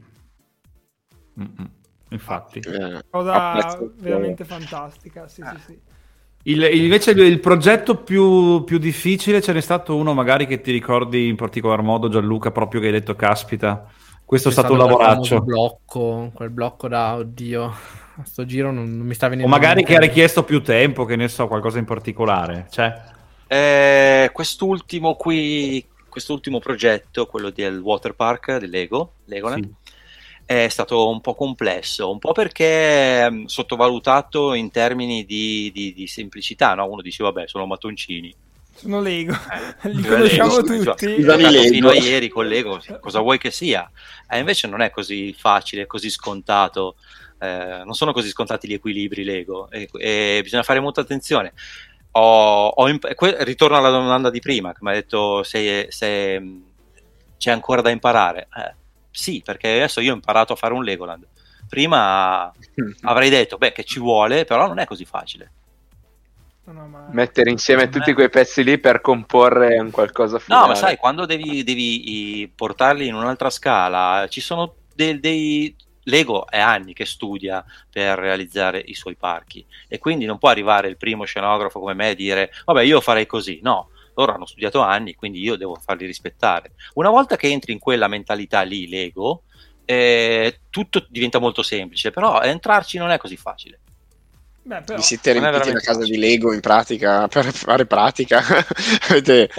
Mm-mm. 1.38 1.70
Infatti. 2.10 2.58
eh, 2.58 3.02
Cosa 3.08 3.78
veramente 3.98 4.44
fantastica. 4.44 5.28
Sì, 5.28 5.42
Ah. 5.42 5.54
sì, 5.56 5.60
sì. 5.72 5.78
Il- 6.44 6.62
invece 6.74 7.10
il, 7.10 7.18
il 7.20 7.38
progetto 7.38 7.96
più, 7.96 8.64
più 8.64 8.78
difficile 8.78 9.42
ce 9.42 9.52
n'è 9.52 9.60
stato 9.60 9.94
uno 9.94 10.14
magari 10.14 10.46
che 10.46 10.60
ti 10.62 10.72
ricordi 10.72 11.28
in 11.28 11.36
particolar 11.36 11.82
modo 11.82 12.08
Gianluca 12.08 12.50
proprio 12.50 12.80
che 12.80 12.86
hai 12.86 12.92
detto 12.92 13.14
caspita 13.14 13.86
questo 14.30 14.48
è 14.48 14.52
stato 14.52 14.72
un 14.72 14.78
lavoraccio 14.78 15.40
blocco, 15.40 16.30
quel 16.34 16.50
blocco 16.50 16.86
da 16.86 17.16
oddio. 17.16 17.64
A 18.16 18.24
sto 18.24 18.44
giro 18.44 18.70
non, 18.70 18.96
non 18.96 19.04
mi 19.06 19.14
sta 19.14 19.28
o 19.40 19.48
venendo. 19.48 19.48
magari 19.48 19.80
in 19.80 19.86
che 19.86 19.96
ha 19.96 19.98
richiesto 19.98 20.44
più 20.44 20.62
tempo 20.62 21.04
che 21.04 21.16
ne 21.16 21.28
so 21.28 21.46
qualcosa 21.48 21.78
in 21.78 21.84
particolare 21.84 22.66
cioè 22.70 22.92
Eh, 23.46 24.30
quest'ultimo 24.32 25.16
qui, 25.16 25.84
quest'ultimo 26.08 26.60
progetto, 26.60 27.26
quello 27.26 27.50
del 27.50 27.78
water 27.80 28.14
park 28.14 28.58
del 28.58 28.70
Lego, 28.70 29.14
Legoland, 29.24 29.64
sì. 29.64 29.74
è 30.44 30.68
stato 30.68 31.08
un 31.08 31.20
po' 31.20 31.34
complesso, 31.34 32.10
un 32.10 32.18
po' 32.18 32.32
perché 32.32 33.28
mh, 33.30 33.44
sottovalutato 33.46 34.54
in 34.54 34.70
termini 34.70 35.24
di, 35.24 35.70
di- 35.72 35.92
di 35.92 36.06
semplicità, 36.06 36.74
no? 36.74 36.88
Uno 36.88 37.02
dice 37.02 37.22
vabbè 37.24 37.48
sono 37.48 37.66
mattoncini, 37.66 38.32
Sono 38.80 39.00
Lego. 39.00 39.34
Li 39.82 40.02
Eh, 40.04 40.08
conosciamo 40.08 40.56
Lego, 40.60 40.84
tutti. 40.94 41.14
Scusami, 41.14 41.50
Lego. 41.50 41.68
fino 41.68 41.88
a 41.90 41.94
ieri 41.94 42.28
con 42.28 42.46
Lego, 42.46 42.80
cosa 43.00 43.20
vuoi 43.20 43.38
che 43.38 43.50
sia? 43.50 43.90
E 44.28 44.38
invece 44.38 44.66
non 44.68 44.80
è 44.80 44.90
così 44.90 45.32
facile, 45.34 45.86
così 45.86 46.08
scontato. 46.10 46.96
eh, 47.42 47.82
non 47.84 47.94
sono 47.94 48.12
così 48.12 48.28
scontati 48.28 48.68
gli 48.68 48.74
equilibri 48.74 49.24
Lego 49.24 49.70
e, 49.70 49.88
e 49.98 50.40
bisogna 50.42 50.62
fare 50.62 50.78
molta 50.80 51.00
attenzione. 51.00 51.52
Ho, 52.12 52.66
ho 52.68 52.88
imp- 52.88 53.14
que- 53.14 53.42
ritorno 53.44 53.76
alla 53.78 53.88
domanda 53.88 54.28
di 54.30 54.40
prima 54.40 54.72
che 54.72 54.78
mi 54.82 54.90
ha 54.90 54.94
detto 54.94 55.42
se, 55.42 55.86
se, 55.90 56.38
mh, 56.38 56.62
c'è 57.38 57.50
ancora 57.50 57.80
da 57.80 57.88
imparare. 57.90 58.48
Eh, 58.54 58.74
sì, 59.10 59.40
perché 59.44 59.68
adesso 59.72 60.00
io 60.00 60.12
ho 60.12 60.14
imparato 60.16 60.52
a 60.52 60.56
fare 60.56 60.74
un 60.74 60.84
Legoland. 60.84 61.26
Prima 61.68 62.52
avrei 63.02 63.30
detto 63.30 63.56
beh, 63.56 63.72
che 63.72 63.84
ci 63.84 64.00
vuole, 64.00 64.44
però 64.44 64.66
non 64.66 64.78
è 64.78 64.84
così 64.84 65.04
facile. 65.06 65.52
No, 66.72 66.82
no, 66.82 66.86
ma- 66.86 67.06
Mettere 67.10 67.50
insieme 67.50 67.88
tutti 67.88 68.12
quei 68.14 68.30
pezzi 68.30 68.62
lì 68.62 68.78
per 68.78 69.00
comporre 69.00 69.78
un 69.78 69.90
qualcosa 69.90 70.34
No, 70.34 70.40
finale. 70.40 70.68
ma 70.68 70.74
sai, 70.76 70.96
quando 70.96 71.26
devi, 71.26 71.64
devi, 71.64 72.50
portarli 72.54 73.06
in 73.08 73.14
un'altra 73.14 73.50
scala, 73.50 74.26
ci 74.28 74.40
sono 74.40 74.74
dei, 74.94 75.18
dei- 75.18 75.74
Lego 76.04 76.46
è 76.46 76.58
anni 76.58 76.92
che 76.92 77.04
studia 77.04 77.64
per 77.90 78.18
realizzare 78.18 78.78
i 78.78 78.94
suoi 78.94 79.16
parchi 79.16 79.64
e 79.86 79.98
quindi 79.98 80.24
non 80.24 80.38
può 80.38 80.48
arrivare 80.48 80.88
il 80.88 80.96
primo 80.96 81.24
scenografo 81.24 81.78
come 81.78 81.92
me 81.92 82.10
e 82.10 82.14
dire 82.14 82.50
vabbè 82.64 82.82
io 82.82 83.00
farei 83.00 83.26
così, 83.26 83.60
no, 83.62 83.90
loro 84.14 84.32
hanno 84.32 84.46
studiato 84.46 84.80
anni 84.80 85.14
quindi 85.14 85.40
io 85.40 85.56
devo 85.56 85.74
farli 85.74 86.06
rispettare. 86.06 86.72
Una 86.94 87.10
volta 87.10 87.36
che 87.36 87.48
entri 87.48 87.72
in 87.72 87.78
quella 87.78 88.08
mentalità 88.08 88.62
lì 88.62 88.88
Lego, 88.88 89.42
eh, 89.84 90.60
tutto 90.70 91.04
diventa 91.08 91.38
molto 91.38 91.62
semplice, 91.62 92.10
però 92.10 92.40
entrarci 92.40 92.96
non 92.96 93.10
è 93.10 93.18
così 93.18 93.36
facile. 93.36 93.80
Beh, 94.70 94.82
però... 94.82 94.98
Vi 94.98 95.02
siete 95.02 95.32
riempiti 95.32 95.72
la 95.72 95.80
casa 95.80 95.98
facile. 95.98 96.16
di 96.16 96.18
Lego 96.18 96.52
in 96.52 96.60
pratica 96.60 97.26
per 97.26 97.52
fare 97.52 97.86
pratica? 97.86 98.40
Avete... 99.10 99.50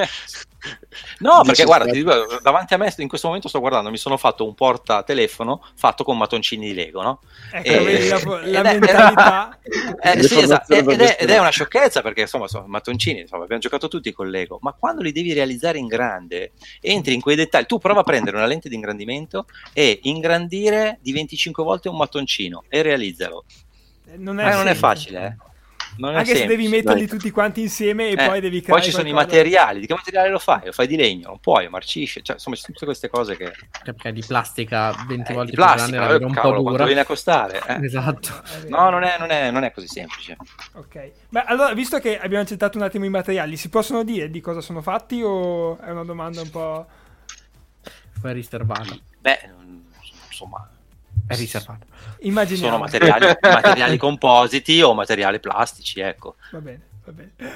No, 1.19 1.41
perché 1.43 1.63
guarda, 1.63 1.91
dico, 1.91 2.11
davanti 2.41 2.75
a 2.75 2.77
me 2.77 2.93
in 2.97 3.07
questo 3.07 3.25
momento 3.27 3.47
sto 3.47 3.59
guardando, 3.59 3.89
mi 3.89 3.97
sono 3.97 4.17
fatto 4.17 4.45
un 4.45 4.53
portatelefono 4.53 5.63
fatto 5.73 6.03
con 6.03 6.17
mattoncini 6.17 6.67
di 6.67 6.73
Lego, 6.75 7.01
no? 7.01 7.21
Ecco, 7.51 7.83
vedi 7.83 8.07
la, 8.07 8.17
ed 8.43 8.51
la 8.51 8.59
è- 8.59 8.79
mentalità. 8.79 9.59
Eh, 10.01 10.23
sì, 10.23 10.39
esatto. 10.39 10.71
Ed, 10.73 10.87
ed 10.89 11.29
è 11.29 11.39
una 11.39 11.49
sciocchezza 11.49 12.01
perché 12.01 12.21
insomma 12.21 12.47
sono 12.47 12.67
mattoncini, 12.67 13.21
insomma, 13.21 13.43
abbiamo 13.43 13.61
giocato 13.61 13.87
tutti 13.87 14.11
con 14.11 14.29
Lego, 14.29 14.59
ma 14.61 14.73
quando 14.73 15.01
li 15.01 15.11
devi 15.11 15.33
realizzare 15.33 15.79
in 15.79 15.87
grande, 15.87 16.51
entri 16.79 17.15
in 17.15 17.21
quei 17.21 17.35
dettagli, 17.35 17.65
tu 17.65 17.79
prova 17.79 18.01
a 18.01 18.03
prendere 18.03 18.37
una 18.37 18.45
lente 18.45 18.69
di 18.69 18.75
ingrandimento 18.75 19.45
e 19.73 19.99
ingrandire 20.03 20.99
di 21.01 21.11
25 21.11 21.63
volte 21.63 21.89
un 21.89 21.97
mattoncino 21.97 22.65
e 22.69 22.83
realizzalo. 22.83 23.45
Non 24.17 24.39
è, 24.39 24.43
Ma 24.43 24.55
non 24.55 24.67
è 24.67 24.73
facile, 24.75 25.25
eh. 25.25 25.49
Non 25.97 26.13
è 26.13 26.19
Anche 26.19 26.29
se 26.31 26.35
semplice. 26.37 26.61
devi 26.61 26.69
metterli 26.73 26.99
dai. 27.05 27.07
tutti 27.17 27.31
quanti 27.31 27.61
insieme 27.61 28.07
e 28.07 28.11
Eh, 28.13 28.25
poi 28.25 28.39
devi 28.39 28.61
creare 28.61 28.79
poi 28.79 28.89
ci 28.89 28.95
sono 28.95 29.09
i 29.09 29.11
qualcosa. 29.11 29.35
materiali, 29.37 29.79
di 29.81 29.87
che 29.87 29.93
materiale 29.93 30.29
lo 30.29 30.39
fai? 30.39 30.61
Lo 30.65 30.71
fai 30.71 30.87
di 30.87 30.95
legno, 30.95 31.27
non 31.27 31.39
puoi, 31.39 31.67
marcisce, 31.67 32.21
cioè 32.21 32.35
insomma 32.37 32.55
ci 32.55 32.61
sono 32.61 32.73
tutte 32.73 32.85
queste 32.85 33.09
cose 33.09 33.35
che... 33.35 33.51
Perché 33.83 34.13
di 34.13 34.23
plastica 34.25 34.93
20 35.05 35.31
Eh, 35.31 35.33
volte 35.35 35.49
di 35.51 35.55
più 35.57 35.63
plastica, 35.65 35.89
grande 35.91 35.97
la 35.97 36.07
vedo 36.13 36.23
eh, 36.23 36.27
un 36.27 36.33
cavolo, 36.33 36.55
po' 36.55 36.61
quanto 36.61 36.71
dura. 36.77 36.85
viene 36.85 37.01
a 37.01 37.05
costare? 37.05 37.61
eh? 37.67 37.85
Esatto. 37.85 38.29
No, 38.69 38.89
non 38.89 39.03
è, 39.03 39.17
non, 39.19 39.31
è, 39.31 39.51
non 39.51 39.63
è 39.65 39.71
così 39.71 39.87
semplice. 39.87 40.37
Ok. 40.75 41.11
Beh, 41.27 41.43
allora, 41.45 41.73
visto 41.73 41.99
che 41.99 42.17
abbiamo 42.17 42.43
accettato 42.43 42.77
un 42.77 42.85
attimo 42.85 43.03
i 43.03 43.09
materiali, 43.09 43.57
si 43.57 43.67
possono 43.67 44.03
dire 44.03 44.29
di 44.29 44.39
cosa 44.39 44.61
sono 44.61 44.81
fatti 44.81 45.21
o 45.21 45.77
è 45.79 45.91
una 45.91 46.05
domanda 46.05 46.39
un 46.41 46.49
po'... 46.49 46.87
Poi 48.21 48.33
riservata. 48.33 48.97
Beh, 49.19 49.39
mm, 49.61 49.79
insomma, 50.29 50.69
È 51.27 51.35
riservato. 51.35 51.85
Immaginiamo. 52.19 52.71
Sono 52.71 52.83
materiali, 52.83 53.25
materiali 53.41 53.97
compositi 53.99 54.81
o 54.81 54.93
materiali 54.93 55.39
plastici, 55.39 55.99
ecco. 55.99 56.35
Va 56.51 56.59
bene. 56.59 56.89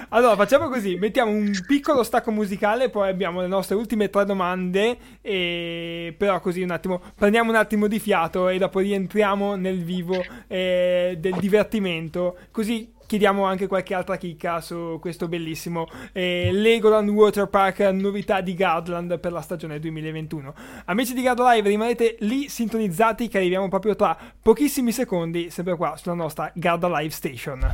Allora 0.10 0.36
facciamo 0.36 0.70
così, 0.70 0.96
mettiamo 0.96 1.32
un 1.32 1.52
piccolo 1.66 2.04
stacco 2.04 2.32
musicale, 2.32 2.90
poi 2.90 3.10
abbiamo 3.10 3.42
le 3.42 3.48
nostre 3.48 3.76
ultime 3.76 4.10
tre 4.10 4.26
domande, 4.26 4.98
e... 5.22 6.16
però 6.18 6.40
così 6.40 6.64
un 6.64 6.72
attimo, 6.72 7.02
prendiamo 7.14 7.52
un 7.52 7.56
attimo 7.56 7.88
di 7.88 8.00
fiato 8.00 8.50
e 8.50 8.58
dopo 8.58 8.80
rientriamo 8.80 9.56
nel 9.56 9.84
vivo 9.84 10.24
eh, 10.48 11.16
del 11.20 11.36
divertimento, 11.36 12.38
così 12.52 12.92
chiediamo 13.06 13.44
anche 13.44 13.68
qualche 13.68 13.94
altra 13.94 14.18
chicca 14.18 14.62
su 14.62 14.98
questo 15.00 15.28
bellissimo 15.28 15.88
eh, 16.12 16.50
Legoland 16.52 17.10
Water 17.10 17.48
Park 17.48 17.80
novità 17.80 18.42
di 18.42 18.54
Gardland 18.54 19.20
per 19.20 19.32
la 19.32 19.42
stagione 19.42 19.80
2021. 19.80 20.54
Amici 20.86 21.14
di 21.14 21.22
Gard 21.22 21.40
Live, 21.40 21.70
rimanete 21.70 22.18
lì 22.20 22.50
sintonizzati 22.50 23.28
che 23.28 23.38
arriviamo 23.38 23.68
proprio 23.70 23.96
tra 23.96 24.18
pochissimi 24.42 24.92
secondi, 24.92 25.50
sempre 25.50 25.76
qua 25.76 25.96
sulla 25.98 26.16
nostra 26.16 26.52
Gard 26.54 26.86
Live 26.86 27.12
Station. 27.12 27.74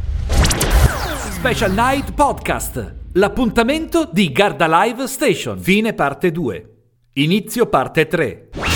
Special 1.41 1.71
Night 1.71 2.13
Podcast. 2.13 2.95
L'appuntamento 3.13 4.07
di 4.11 4.31
Garda 4.31 4.83
Live 4.83 5.07
Station. 5.07 5.59
Fine 5.59 5.93
parte 5.93 6.31
2. 6.31 6.69
Inizio 7.13 7.65
parte 7.65 8.07
3. 8.07 8.70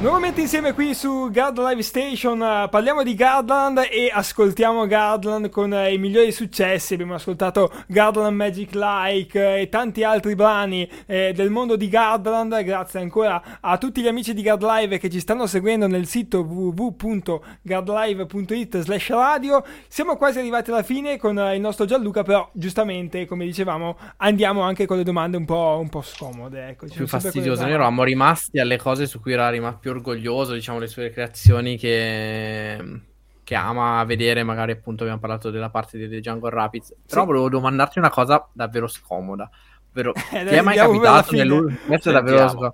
Nuovamente 0.00 0.40
insieme 0.40 0.72
qui 0.72 0.94
su 0.94 1.28
Guard 1.30 1.58
Live 1.58 1.82
Station 1.82 2.40
uh, 2.40 2.70
parliamo 2.70 3.02
di 3.02 3.14
Gardland 3.14 3.86
e 3.90 4.10
ascoltiamo 4.10 4.86
Gardland 4.86 5.50
con 5.50 5.70
uh, 5.70 5.92
i 5.92 5.98
migliori 5.98 6.32
successi. 6.32 6.94
Abbiamo 6.94 7.12
ascoltato 7.12 7.70
Gardland 7.86 8.34
Magic 8.34 8.72
Like 8.72 9.38
uh, 9.38 9.58
e 9.60 9.68
tanti 9.68 10.02
altri 10.02 10.34
brani 10.34 10.88
eh, 11.04 11.34
del 11.34 11.50
mondo 11.50 11.76
di 11.76 11.90
Gardland. 11.90 12.62
Grazie 12.62 13.00
ancora 13.00 13.58
a 13.60 13.76
tutti 13.76 14.00
gli 14.00 14.08
amici 14.08 14.32
di 14.32 14.42
Guard 14.42 14.62
Live 14.62 14.96
che 14.96 15.10
ci 15.10 15.20
stanno 15.20 15.46
seguendo 15.46 15.86
nel 15.86 16.06
sito 16.06 16.40
www.guardlive.it 16.40 18.78
slash 18.78 19.10
radio. 19.10 19.62
Siamo 19.86 20.16
quasi 20.16 20.38
arrivati 20.38 20.70
alla 20.70 20.82
fine 20.82 21.18
con 21.18 21.36
il 21.52 21.60
nostro 21.60 21.84
Gianluca, 21.84 22.22
però 22.22 22.48
giustamente, 22.54 23.26
come 23.26 23.44
dicevamo, 23.44 23.98
andiamo 24.16 24.62
anche 24.62 24.86
con 24.86 24.96
le 24.96 25.02
domande 25.02 25.36
un 25.36 25.44
po', 25.44 25.76
un 25.78 25.90
po 25.90 26.00
scomode. 26.00 26.68
Ecco, 26.68 26.86
più 26.86 27.06
fastidiose. 27.06 27.64
Noi 27.64 27.72
eravamo 27.72 28.02
rimasti 28.02 28.58
alle 28.58 28.78
cose 28.78 29.04
su 29.04 29.20
cui 29.20 29.34
era 29.34 29.50
rimasto 29.50 29.80
più 29.80 29.89
orgoglioso, 29.90 30.54
diciamo, 30.54 30.78
le 30.78 30.86
sue 30.86 31.10
creazioni 31.10 31.76
che, 31.76 33.00
che 33.42 33.54
ama 33.54 34.02
vedere. 34.04 34.42
Magari 34.42 34.72
appunto 34.72 35.02
abbiamo 35.02 35.20
parlato 35.20 35.50
della 35.50 35.70
parte 35.70 36.08
dei 36.08 36.20
Jungle 36.20 36.50
Rapids. 36.50 36.94
Però 37.06 37.20
sì. 37.22 37.26
volevo 37.26 37.48
domandarti 37.48 37.98
una 37.98 38.10
cosa 38.10 38.48
davvero 38.52 38.86
scomoda. 38.86 39.50
Ovvero, 39.90 40.12
eh, 40.32 40.44
ti 40.44 40.54
è 40.54 40.60
mai 40.60 40.76
capitato 40.76 41.34
nell'ultimo... 41.34 42.12
davvero 42.12 42.72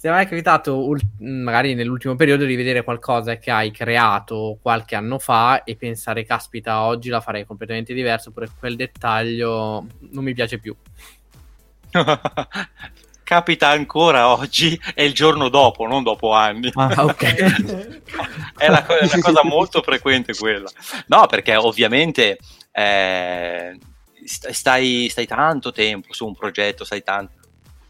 Ti 0.00 0.06
è 0.06 0.10
mai 0.10 0.26
capitato, 0.26 0.96
magari 1.18 1.74
nell'ultimo 1.74 2.14
periodo, 2.14 2.44
di 2.44 2.56
vedere 2.56 2.84
qualcosa 2.84 3.36
che 3.38 3.50
hai 3.50 3.70
creato 3.70 4.58
qualche 4.60 4.94
anno 4.94 5.18
fa 5.18 5.64
e 5.64 5.76
pensare, 5.76 6.24
caspita, 6.24 6.82
oggi 6.82 7.08
la 7.08 7.20
farei 7.20 7.44
completamente 7.44 7.94
diverso, 7.94 8.28
oppure 8.28 8.48
quel 8.58 8.76
dettaglio 8.76 9.86
non 10.10 10.24
mi 10.24 10.34
piace 10.34 10.58
più? 10.58 10.74
capita 13.24 13.68
ancora 13.68 14.28
oggi 14.28 14.78
e 14.94 15.04
il 15.04 15.14
giorno 15.14 15.48
dopo, 15.48 15.86
non 15.86 16.02
dopo 16.02 16.32
anni. 16.32 16.70
Ah, 16.74 17.04
ok. 17.04 17.22
è, 18.56 18.68
una, 18.68 18.86
una, 18.86 19.20
cosa 19.20 19.42
molto 19.42 19.82
frequente 19.82 20.34
quella. 20.34 20.70
No, 21.06 21.26
perché 21.26 21.56
ovviamente 21.56 22.38
eh, 22.70 23.76
stai, 24.24 25.08
stai, 25.10 25.26
tanto 25.26 25.72
tempo 25.72 26.12
su 26.12 26.26
un 26.26 26.34
progetto, 26.34 26.84
stai 26.84 27.02
tanto 27.02 27.32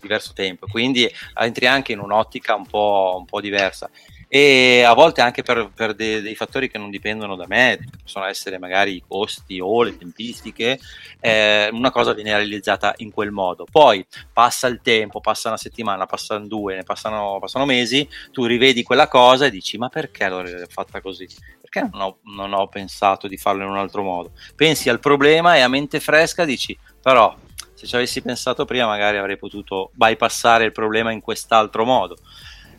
diverso 0.00 0.32
tempo, 0.34 0.66
quindi 0.66 1.10
entri 1.34 1.66
anche 1.66 1.92
in 1.92 1.98
un'ottica 1.98 2.54
un 2.54 2.66
po', 2.66 3.16
un 3.18 3.24
po 3.24 3.40
diversa 3.40 3.90
e 4.28 4.82
a 4.82 4.92
volte 4.94 5.20
anche 5.20 5.42
per, 5.42 5.70
per 5.74 5.94
dei, 5.94 6.20
dei, 6.22 6.34
fattori 6.34 6.70
che 6.70 6.78
non 6.78 6.90
dipendono 6.90 7.36
da 7.36 7.46
me, 7.46 7.78
possono 8.02 8.24
essere 8.24 8.58
magari 8.58 8.96
i 8.96 9.04
costi 9.06 9.60
o 9.60 9.82
le 9.82 9.96
tempistiche, 9.96 10.78
eh, 11.20 11.68
una 11.72 11.90
cosa 11.90 12.12
viene 12.12 12.34
realizzata 12.34 12.94
in 12.98 13.10
quel 13.10 13.30
modo. 13.30 13.66
Poi 13.70 14.04
passa 14.32 14.66
il 14.66 14.80
tempo, 14.82 15.20
passa 15.20 15.48
una 15.48 15.56
settimana, 15.56 16.06
passano 16.06 16.46
due, 16.46 16.76
ne 16.76 16.82
passano, 16.82 17.38
passano 17.40 17.64
mesi, 17.64 18.08
tu 18.32 18.44
rivedi 18.44 18.82
quella 18.82 19.08
cosa 19.08 19.46
e 19.46 19.50
dici 19.50 19.78
ma 19.78 19.88
perché 19.88 20.28
l'ho 20.28 20.44
fatta 20.68 21.00
così? 21.00 21.28
Perché 21.60 21.88
non 21.92 22.00
ho, 22.00 22.18
non 22.34 22.52
ho 22.52 22.68
pensato 22.68 23.28
di 23.28 23.36
farlo 23.36 23.62
in 23.62 23.70
un 23.70 23.78
altro 23.78 24.02
modo? 24.02 24.32
Pensi 24.54 24.88
al 24.88 25.00
problema 25.00 25.56
e 25.56 25.60
a 25.60 25.68
mente 25.68 26.00
fresca 26.00 26.44
dici 26.44 26.76
però 27.00 27.34
se 27.74 27.86
ci 27.86 27.94
avessi 27.96 28.22
pensato 28.22 28.64
prima 28.64 28.86
magari 28.86 29.18
avrei 29.18 29.36
potuto 29.36 29.90
bypassare 29.92 30.64
il 30.64 30.72
problema 30.72 31.10
in 31.10 31.20
quest'altro 31.20 31.84
modo 31.84 32.16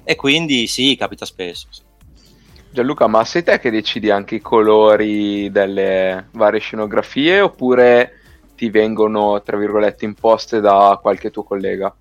e 0.06 0.16
quindi 0.16 0.68
sì, 0.68 0.96
capita 0.96 1.26
spesso. 1.26 1.68
Sì. 1.70 1.82
Gianluca, 2.76 3.08
ma 3.08 3.24
sei 3.24 3.42
te 3.42 3.58
che 3.58 3.72
decidi 3.72 4.12
anche 4.12 4.36
i 4.36 4.42
colori 4.42 5.50
delle 5.50 6.28
varie 6.32 6.60
scenografie 6.60 7.40
oppure 7.40 8.20
ti 8.56 8.70
vengono, 8.70 9.42
tra 9.42 9.56
virgolette, 9.56 10.04
imposte 10.04 10.60
da 10.60 11.00
qualche 11.02 11.32
tuo 11.32 11.44
collega? 11.44 11.96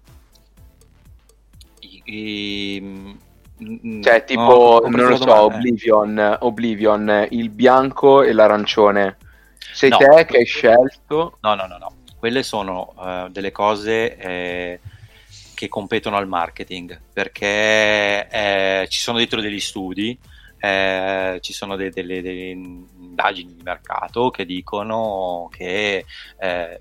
I, 1.79 2.03
i, 2.05 2.81
mm, 2.83 4.03
cioè, 4.03 4.25
tipo, 4.25 4.83
no, 4.85 4.97
non 4.97 5.11
lo 5.11 5.17
so, 5.17 5.43
Oblivion, 5.43 6.39
Oblivion, 6.41 7.29
il 7.31 7.51
bianco 7.51 8.23
e 8.23 8.33
l'arancione. 8.33 9.17
Sei 9.73 9.91
no. 9.91 9.97
te 9.97 10.25
che 10.27 10.39
hai 10.39 10.45
scelto? 10.45 11.39
No, 11.41 11.55
no, 11.55 11.67
no, 11.67 11.79
no. 11.79 11.93
Quelle 12.19 12.43
sono 12.43 12.95
uh, 12.97 13.29
delle 13.31 13.53
cose... 13.53 14.17
Eh, 14.17 14.81
che 15.55 15.69
competono 15.69 16.17
al 16.17 16.29
marketing, 16.29 17.01
perché 17.13 18.29
eh, 18.29 18.87
ci 18.89 19.01
sono 19.01 19.19
dietro 19.19 19.41
degli 19.41 19.61
studi, 19.61 20.19
eh, 20.59 21.39
ci 21.41 21.53
sono 21.53 21.77
de- 21.77 21.91
delle, 21.91 22.23
delle, 22.23 22.49
indagini 22.49 23.55
di 23.55 23.63
mercato 23.63 24.31
che 24.31 24.45
dicono 24.45 25.49
che 25.53 26.05
eh, 26.39 26.81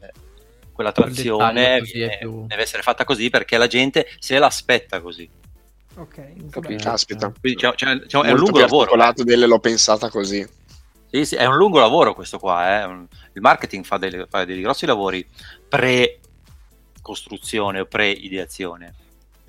quella 0.72 0.92
trazione 0.92 1.82
più... 1.82 2.46
deve 2.48 2.62
essere 2.62 2.82
fatta 2.82 3.04
così 3.04 3.30
perché 3.30 3.58
la 3.58 3.68
gente 3.68 4.08
se 4.20 4.40
l'aspetta 4.40 5.02
così. 5.02 5.30
Ok, 5.96 6.50
capito. 6.50 6.84
Caspita. 6.84 7.32
Quindi 7.40 7.60
c'è, 7.60 7.74
c'è, 7.76 8.00
c'è, 8.00 8.20
è 8.20 8.32
un 8.32 8.38
lungo 8.38 8.60
lavoro. 8.60 8.96
delle 9.24 9.46
l'ho 9.46 9.60
pensata 9.60 10.10
così. 10.10 10.46
Sì, 11.12 11.26
sì, 11.26 11.36
è 11.36 11.46
un 11.46 11.58
lungo 11.58 11.80
lavoro 11.80 12.16
questo 12.16 12.40
qua. 12.40 12.82
Eh. 12.82 13.06
Il 13.34 13.42
marketing 13.42 13.86
fa, 13.86 13.98
delle, 13.98 14.26
fa 14.28 14.46
dei 14.46 14.62
grossi 14.62 14.88
lavori 14.88 15.24
pre 15.70 16.20
costruzione 17.04 17.82
o 17.82 17.86
pre-ideazione. 17.86 18.96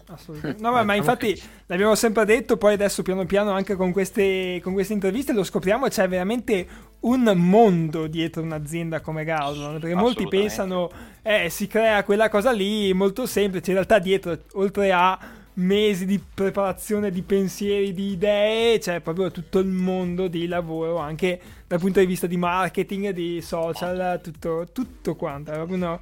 Assolutamente. 0.07 0.63
No, 0.63 0.83
ma, 0.85 0.95
infatti 0.95 1.41
l'abbiamo 1.67 1.95
sempre 1.95 2.25
detto, 2.25 2.57
poi 2.57 2.75
adesso 2.75 3.03
piano 3.03 3.25
piano 3.25 3.53
anche 3.53 3.75
con 3.75 3.93
queste, 3.93 4.61
con 4.63 4.73
queste 4.75 4.93
interviste 4.93 5.33
lo 5.33 5.45
scopriamo, 5.45 5.89
c'è 5.89 6.07
veramente 6.09 6.67
un 7.01 7.33
mondo 7.37 8.07
dietro 8.07 8.43
un'azienda 8.43 9.01
come 9.01 9.25
Gauson, 9.25 9.79
perché 9.79 9.95
molti 9.95 10.27
pensano, 10.29 10.91
eh, 11.23 11.49
si 11.49 11.67
crea 11.67 12.05
quella 12.05 12.29
cosa 12.29 12.51
lì, 12.53 12.93
molto 12.93 13.27
semplice, 13.27 13.71
in 13.71 13.77
realtà 13.77 13.99
dietro, 13.99 14.39
oltre 14.53 14.93
a 14.93 15.19
mesi 15.55 16.05
di 16.05 16.19
preparazione 16.19 17.11
di 17.11 17.23
pensieri, 17.23 17.95
di 17.95 18.13
idee, 18.13 18.79
c'è 18.79 19.01
proprio 19.01 19.31
tutto 19.31 19.59
il 19.61 19.69
mondo 19.69 20.29
di 20.29 20.47
lavoro, 20.47 20.99
anche 20.99 21.41
dal 21.67 21.79
punto 21.79 22.01
di 22.01 22.07
vista 22.07 22.27
di 22.27 22.37
marketing, 22.37 23.11
di 23.11 23.41
social, 23.41 24.21
tutto, 24.23 24.67
tutto 24.73 25.15
quanto, 25.15 25.53
è 25.53 25.55
proprio 25.55 25.77
uno 25.77 26.01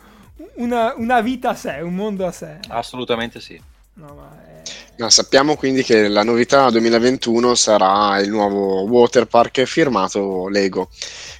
una, 0.54 0.94
una, 0.96 1.20
vita 1.20 1.50
a 1.50 1.54
sé, 1.54 1.80
un 1.82 1.94
mondo 1.94 2.26
a 2.26 2.32
sé. 2.32 2.58
Assolutamente 2.68 3.40
sì. 3.40 3.60
No, 3.94 4.30
è... 4.46 4.62
no, 4.96 5.10
sappiamo 5.10 5.54
quindi 5.54 5.82
che 5.82 6.08
la 6.08 6.22
novità 6.22 6.70
2021 6.70 7.54
sarà 7.54 8.18
il 8.20 8.30
nuovo 8.30 8.82
waterpark 8.82 9.64
firmato 9.64 10.48
Lego. 10.48 10.88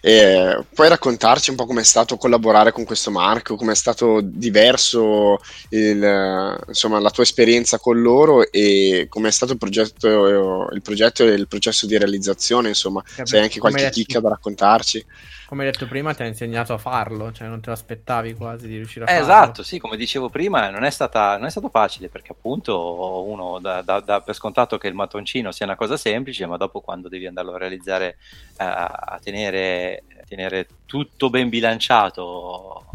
E 0.01 0.59
puoi 0.75 0.89
raccontarci 0.89 1.51
un 1.51 1.57
po' 1.57 1.65
com'è 1.65 1.83
stato 1.85 2.17
collaborare 2.17 2.73
con 2.73 2.85
questo 2.85 3.11
marchio, 3.11 3.57
com'è 3.57 3.75
stato 3.75 4.21
diverso 4.23 5.39
il, 5.71 6.65
insomma, 6.67 6.99
la 6.99 7.11
tua 7.11 7.23
esperienza 7.23 7.79
con 7.79 8.03
loro 8.03 8.51
e 8.51 9.07
com'è 9.09 9.31
stato 9.31 9.53
il 9.53 9.59
progetto, 9.59 10.69
il 10.73 10.83
progetto 10.83 11.25
e 11.25 11.33
il 11.33 11.49
processo 11.49 11.87
di 11.87 11.97
realizzazione, 11.97 12.69
insomma, 12.69 13.03
se 13.23 13.37
hai 13.37 13.45
anche 13.45 13.61
qualche 13.61 13.89
chicca 13.91 14.21
da 14.21 14.31
raccontarci 14.31 15.05
come 15.53 15.67
hai 15.67 15.71
detto 15.71 15.87
prima, 15.87 16.15
ti 16.15 16.23
ha 16.23 16.27
insegnato 16.27 16.73
a 16.73 16.79
farlo, 16.79 17.31
cioè 17.31 17.47
non 17.47 17.61
te 17.61 17.67
lo 17.67 17.75
aspettavi 17.75 18.33
quasi 18.33 18.67
di 18.67 18.77
riuscire 18.77 19.05
a 19.05 19.11
eh, 19.11 19.19
farlo. 19.19 19.27
Esatto, 19.27 19.63
sì, 19.63 19.79
come 19.79 19.99
dicevo 19.99 20.31
prima, 20.31 20.71
non 20.71 20.83
è, 20.83 20.89
stata, 20.89 21.37
non 21.37 21.45
è 21.45 21.51
stato 21.51 21.69
facile 21.69 22.09
perché 22.09 22.33
appunto 22.33 23.23
uno 23.29 23.59
dà, 23.59 23.83
dà, 23.83 24.01
dà, 24.01 24.23
per 24.23 24.35
scontato 24.35 24.79
che 24.79 24.89
il 24.89 24.95
mattoncino 24.95 25.53
sia 25.53 25.67
una 25.67 25.77
cosa 25.77 25.99
semplice, 25.99 26.47
ma 26.47 26.57
dopo 26.57 26.81
quando 26.81 27.11
devi 27.11 27.27
andarlo 27.27 27.53
a 27.53 27.59
realizzare, 27.59 28.17
uh, 28.53 28.55
a, 28.57 29.21
tenere, 29.23 30.05
a 30.23 30.25
tenere 30.27 30.67
tutto 30.87 31.29
ben 31.29 31.51
bilanciato 31.51 32.87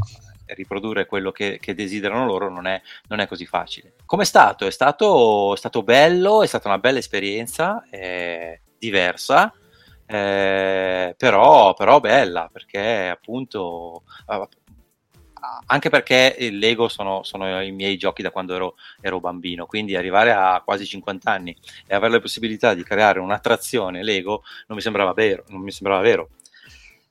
riprodurre 0.45 1.05
quello 1.05 1.31
che, 1.31 1.59
che 1.61 1.75
desiderano 1.75 2.25
loro 2.25 2.49
non 2.49 2.65
è, 2.65 2.81
non 3.09 3.19
è, 3.19 3.27
così 3.27 3.45
facile. 3.45 3.93
Come 4.03 4.23
è 4.23 4.25
stato? 4.25 4.65
È 4.65 4.71
stato, 4.71 5.53
è 5.53 5.57
stato 5.57 5.83
bello, 5.83 6.41
è 6.41 6.47
stata 6.47 6.69
una 6.69 6.79
bella 6.79 6.97
esperienza, 6.97 7.83
diversa 8.79 9.53
eh, 10.07 11.13
però, 11.17 11.73
però 11.73 11.99
bella 11.99 12.49
perché 12.51 13.09
appunto 13.09 14.03
anche 15.67 15.89
perché 15.89 16.35
il 16.39 16.57
Lego 16.57 16.87
sono, 16.87 17.23
sono, 17.23 17.61
i 17.61 17.71
miei 17.71 17.97
giochi 17.97 18.21
da 18.21 18.31
quando 18.31 18.55
ero, 18.55 18.75
ero, 19.01 19.19
bambino, 19.19 19.65
quindi 19.65 19.95
arrivare 19.95 20.31
a 20.31 20.61
quasi 20.63 20.85
50 20.85 21.31
anni 21.31 21.55
e 21.85 21.95
avere 21.95 22.13
la 22.13 22.19
possibilità 22.19 22.73
di 22.73 22.83
creare 22.83 23.19
un'attrazione 23.19 24.03
Lego 24.03 24.43
non 24.67 24.77
mi 24.77 24.81
sembrava 24.81 25.13
vero. 25.13 25.43
Non 25.49 25.61
mi 25.61 25.71
sembrava 25.71 26.01
vero. 26.01 26.29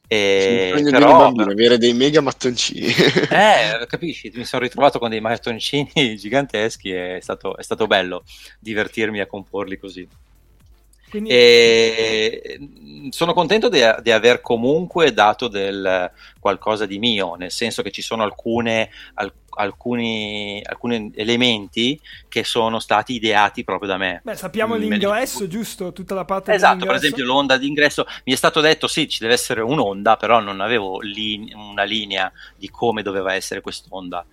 E, 0.09 0.72
sì, 0.76 0.90
però, 0.90 1.18
bambino, 1.18 1.51
avere 1.51 1.78
dei 1.78 1.92
mega 1.92 2.20
mattoncini. 2.20 2.86
eh, 2.86 3.86
capisci? 3.88 4.30
Mi 4.34 4.44
sono 4.44 4.62
ritrovato 4.62 4.99
con 4.99 5.11
dei 5.11 5.20
mattoncini 5.20 5.90
giganteschi 6.16 6.90
e 6.90 7.16
è 7.16 7.20
stato, 7.20 7.57
è 7.57 7.62
stato 7.62 7.86
bello 7.86 8.24
divertirmi 8.61 9.20
a 9.20 9.26
comporli 9.26 9.78
così. 9.78 10.07
Quindi... 11.11 11.31
E 11.31 12.59
sono 13.11 13.35
contento 13.35 13.69
di, 13.69 13.81
di, 14.03 14.11
aver 14.11 14.41
comunque 14.41 15.13
dato 15.13 15.49
del 15.49 16.11
qualcosa 16.39 16.87
di 16.87 16.99
mio, 16.99 17.35
nel 17.35 17.51
senso 17.51 17.83
che 17.83 17.91
ci 17.91 18.03
sono 18.03 18.23
alcune, 18.23 18.91
al, 19.15 19.33
alcuni, 19.51 20.63
alcuni, 20.65 21.13
elementi 21.15 22.01
che 22.29 22.45
sono 22.45 22.79
stati 22.79 23.15
ideati 23.15 23.65
proprio 23.65 23.91
da 23.91 23.97
me. 23.97 24.21
Beh, 24.25 24.37
sappiamo 24.37 24.77
mm, 24.77 24.79
l'ingresso, 24.79 25.47
giusto? 25.47 25.93
Tutta 25.93 26.15
la 26.15 26.25
parte 26.25 26.53
Esatto, 26.53 26.87
per 26.87 26.95
esempio 26.95 27.25
l'onda 27.25 27.57
d'ingresso. 27.57 28.07
Mi 28.25 28.33
è 28.33 28.37
stato 28.37 28.61
detto 28.61 28.87
sì, 28.87 29.09
ci 29.09 29.21
deve 29.21 29.35
essere 29.35 29.61
un'onda, 29.61 30.17
però 30.17 30.41
non 30.41 30.61
avevo 30.61 31.01
li- 31.01 31.53
una 31.55 31.85
linea 31.85 32.31
di 32.57 32.71
come 32.71 33.03
doveva 33.03 33.35
essere 33.35 33.61
quest'onda 33.61 34.25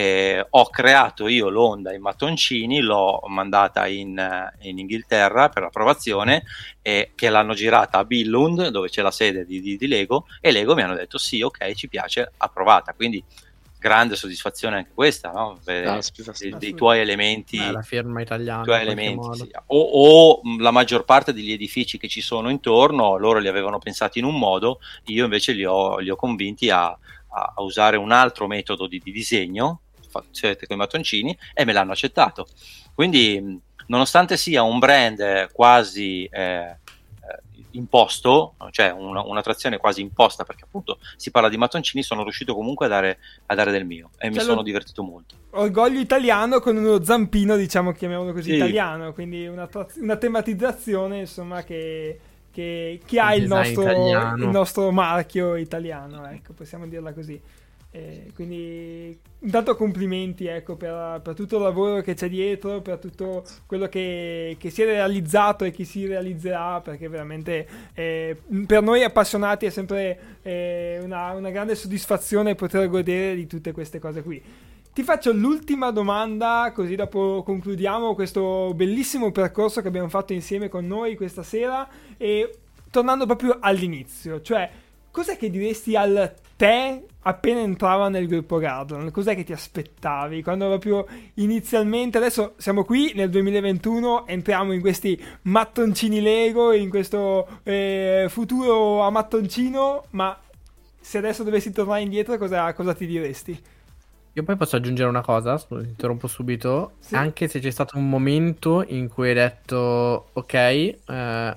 eh, 0.00 0.46
ho 0.48 0.70
creato 0.70 1.28
io 1.28 1.50
l'onda 1.50 1.92
in 1.92 2.00
mattoncini, 2.00 2.80
l'ho 2.80 3.22
mandata 3.26 3.86
in, 3.86 4.50
in 4.60 4.78
Inghilterra 4.78 5.50
per 5.50 5.64
approvazione 5.64 6.44
e 6.80 7.12
che 7.14 7.28
l'hanno 7.28 7.52
girata 7.52 7.98
a 7.98 8.04
Billund 8.04 8.68
dove 8.68 8.88
c'è 8.88 9.02
la 9.02 9.10
sede 9.10 9.44
di, 9.44 9.60
di, 9.60 9.76
di, 9.76 9.86
Lego 9.86 10.26
e 10.40 10.52
Lego 10.52 10.74
mi 10.74 10.82
hanno 10.82 10.94
detto 10.94 11.18
sì 11.18 11.42
ok 11.42 11.74
ci 11.74 11.88
piace 11.88 12.32
approvata 12.38 12.94
quindi 12.94 13.22
grande 13.78 14.16
soddisfazione 14.16 14.76
anche 14.76 14.90
questa 14.94 15.30
no? 15.32 15.58
ah, 15.64 16.00
dei, 16.38 16.54
dei, 16.58 16.74
tuoi 16.74 17.00
elementi 17.00 17.58
eh, 17.58 17.70
la 17.70 17.82
firma 17.82 18.20
italiana 18.20 18.62
tuoi 18.62 18.80
elementi, 18.80 19.38
sì. 19.38 19.50
o, 19.66 19.80
o, 19.80 20.40
la 20.58 20.70
maggior 20.70 21.04
parte 21.04 21.32
degli 21.32 21.52
edifici 21.52 21.98
che 21.98 22.08
ci 22.08 22.20
sono 22.22 22.48
intorno 22.48 23.16
loro 23.16 23.38
li 23.38 23.48
avevano 23.48 23.78
pensati 23.78 24.18
in 24.18 24.24
un 24.24 24.38
modo 24.38 24.80
io 25.06 25.24
invece 25.24 25.52
li 25.52 25.64
ho, 25.64 25.98
li 25.98 26.08
ho 26.08 26.16
convinti 26.16 26.70
a 26.70 26.96
a, 27.30 27.52
a 27.56 27.62
usare 27.62 27.96
un 27.96 28.12
altro 28.12 28.46
metodo 28.46 28.86
di, 28.86 29.00
di 29.02 29.12
disegno, 29.12 29.80
facete 30.10 30.66
con 30.66 30.76
i 30.76 30.78
mattoncini, 30.78 31.36
e 31.54 31.64
me 31.64 31.72
l'hanno 31.72 31.92
accettato. 31.92 32.46
Quindi, 32.94 33.60
nonostante 33.86 34.36
sia 34.36 34.62
un 34.62 34.78
brand 34.78 35.50
quasi 35.52 36.24
eh, 36.24 36.40
eh, 36.40 36.76
imposto, 37.72 38.54
cioè 38.70 38.90
una, 38.90 39.22
un'attrazione 39.22 39.78
quasi 39.78 40.00
imposta, 40.00 40.44
perché 40.44 40.64
appunto 40.64 40.98
si 41.16 41.30
parla 41.30 41.48
di 41.48 41.56
mattoncini, 41.56 42.02
sono 42.02 42.22
riuscito 42.22 42.54
comunque 42.54 42.86
a 42.86 42.88
dare, 42.88 43.18
a 43.46 43.54
dare 43.54 43.70
del 43.70 43.84
mio 43.84 44.10
e 44.18 44.26
cioè 44.26 44.30
mi 44.30 44.40
sono 44.40 44.62
divertito 44.62 45.02
molto. 45.02 45.34
Orgoglio 45.50 46.00
italiano 46.00 46.60
con 46.60 46.76
uno 46.76 47.02
zampino, 47.02 47.56
diciamo, 47.56 47.92
chiamiamolo 47.92 48.32
così, 48.32 48.50
sì. 48.50 48.56
italiano, 48.56 49.12
quindi 49.12 49.46
una, 49.46 49.68
una 49.96 50.16
tematizzazione, 50.16 51.20
insomma, 51.20 51.62
che 51.62 52.20
che, 52.50 53.00
che 53.04 53.20
ha 53.20 53.34
il 53.34 53.46
nostro, 53.46 54.36
il 54.36 54.48
nostro, 54.48 54.90
marchio 54.90 55.54
italiano, 55.54 56.28
ecco, 56.28 56.52
possiamo 56.52 56.86
dirla 56.86 57.12
così. 57.12 57.40
Eh, 57.92 58.30
quindi 58.34 59.18
intanto 59.40 59.74
complimenti 59.74 60.46
ecco, 60.46 60.76
per, 60.76 61.20
per, 61.24 61.34
tutto 61.34 61.56
il 61.56 61.62
lavoro 61.62 62.00
che 62.02 62.14
c'è 62.14 62.28
dietro, 62.28 62.80
per 62.80 62.98
tutto 62.98 63.42
quello 63.66 63.88
che, 63.88 64.56
che 64.60 64.70
si 64.70 64.82
è 64.82 64.84
realizzato 64.84 65.64
e 65.64 65.72
che 65.72 65.84
si 65.84 66.06
realizzerà, 66.06 66.80
perché 66.80 67.08
veramente 67.08 67.66
eh, 67.94 68.36
per 68.64 68.82
noi 68.82 69.02
appassionati 69.02 69.66
è 69.66 69.70
sempre 69.70 70.38
eh, 70.42 71.00
una, 71.02 71.32
una 71.32 71.50
grande 71.50 71.74
soddisfazione 71.74 72.54
poter 72.54 72.88
godere 72.88 73.34
di 73.34 73.48
tutte 73.48 73.72
queste 73.72 73.98
cose 73.98 74.22
qui. 74.22 74.40
Ti 74.92 75.02
faccio 75.02 75.32
l'ultima 75.32 75.90
domanda, 75.90 76.70
così 76.72 76.94
dopo 76.94 77.42
concludiamo 77.44 78.14
questo 78.14 78.72
bellissimo 78.74 79.32
percorso 79.32 79.80
che 79.80 79.88
abbiamo 79.88 80.08
fatto 80.08 80.32
insieme 80.32 80.68
con 80.68 80.86
noi 80.86 81.16
questa 81.16 81.42
sera. 81.42 81.88
E 82.16 82.54
tornando 82.90 83.24
proprio 83.24 83.58
all'inizio, 83.60 84.40
cioè, 84.40 84.68
cos'è 85.10 85.36
che 85.36 85.50
diresti 85.50 85.96
al 85.96 86.32
te 86.56 87.04
appena 87.22 87.60
entrava 87.60 88.08
nel 88.08 88.26
gruppo 88.26 88.58
Garden? 88.58 89.10
Cos'è 89.10 89.34
che 89.34 89.44
ti 89.44 89.52
aspettavi? 89.52 90.42
Quando 90.42 90.66
proprio 90.66 91.06
inizialmente, 91.34 92.18
adesso 92.18 92.54
siamo 92.56 92.84
qui 92.84 93.12
nel 93.14 93.30
2021, 93.30 94.26
entriamo 94.26 94.72
in 94.72 94.80
questi 94.80 95.22
mattoncini 95.42 96.20
Lego, 96.20 96.72
in 96.72 96.90
questo 96.90 97.60
eh, 97.62 98.26
futuro 98.28 99.00
a 99.00 99.10
mattoncino, 99.10 100.04
ma 100.10 100.38
se 101.00 101.18
adesso 101.18 101.42
dovessi 101.42 101.72
tornare 101.72 102.02
indietro, 102.02 102.36
cosa, 102.36 102.72
cosa 102.74 102.94
ti 102.94 103.06
diresti? 103.06 103.62
Io 104.34 104.44
poi 104.44 104.56
posso 104.56 104.76
aggiungere 104.76 105.08
una 105.08 105.22
cosa, 105.22 105.58
scusa, 105.58 105.82
interrompo 105.82 106.28
subito. 106.28 106.92
Sì. 107.00 107.16
Anche 107.16 107.48
se 107.48 107.58
c'è 107.58 107.70
stato 107.70 107.98
un 107.98 108.08
momento 108.08 108.84
in 108.86 109.08
cui 109.08 109.28
hai 109.28 109.34
detto, 109.34 110.28
ok, 110.32 110.54
eh, 110.54 111.56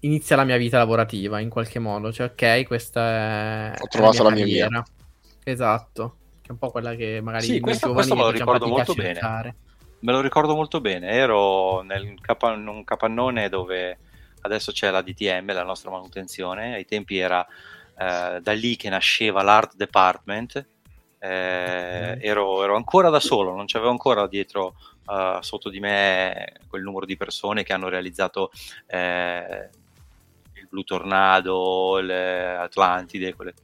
inizia 0.00 0.36
la 0.36 0.44
mia 0.44 0.56
vita 0.56 0.78
lavorativa 0.78 1.40
in 1.40 1.48
qualche 1.48 1.78
modo. 1.78 2.12
Cioè, 2.12 2.26
ok, 2.26 2.66
questa 2.66 3.72
è. 3.72 3.72
Ho 3.80 3.86
trovato 3.86 4.22
la 4.22 4.30
mia, 4.30 4.40
la 4.40 4.44
mia 4.44 4.68
via. 4.68 4.84
Esatto. 5.44 6.16
Che 6.40 6.48
è 6.48 6.52
un 6.52 6.58
po' 6.58 6.70
quella 6.70 6.94
che 6.94 7.20
magari. 7.22 7.44
Sì, 7.44 7.60
questo, 7.60 7.92
questo 7.92 8.14
me 8.14 8.22
lo 8.22 8.30
ricordo 8.30 8.66
molto 8.66 8.94
bene. 8.94 9.56
Me 10.00 10.12
lo 10.12 10.20
ricordo 10.20 10.54
molto 10.54 10.80
bene. 10.80 11.08
Ero 11.08 11.82
nel 11.82 12.14
capa- 12.20 12.54
in 12.54 12.66
un 12.66 12.84
capannone 12.84 13.48
dove 13.48 13.98
adesso 14.42 14.70
c'è 14.72 14.90
la 14.90 15.02
DTM, 15.02 15.52
la 15.52 15.64
nostra 15.64 15.90
manutenzione. 15.90 16.74
Ai 16.74 16.84
tempi 16.84 17.18
era 17.18 17.44
eh, 17.98 18.40
da 18.40 18.52
lì 18.52 18.76
che 18.76 18.88
nasceva 18.88 19.42
l'art 19.42 19.74
department 19.74 20.66
eh, 21.18 22.16
ero, 22.20 22.62
ero, 22.62 22.76
ancora 22.76 23.10
da 23.10 23.20
solo, 23.20 23.54
non 23.54 23.66
c'avevo 23.66 23.90
ancora 23.90 24.26
dietro 24.26 24.76
uh, 25.06 25.40
sotto 25.40 25.68
di 25.68 25.80
me 25.80 26.52
quel 26.68 26.82
numero 26.82 27.06
di 27.06 27.16
persone 27.16 27.64
che 27.64 27.72
hanno 27.72 27.88
realizzato 27.88 28.50
eh, 28.86 29.68
Blue 30.68 30.84
Tornado, 30.84 31.98
le 32.00 32.56
Atlantide, 32.56 33.34
quelle. 33.34 33.54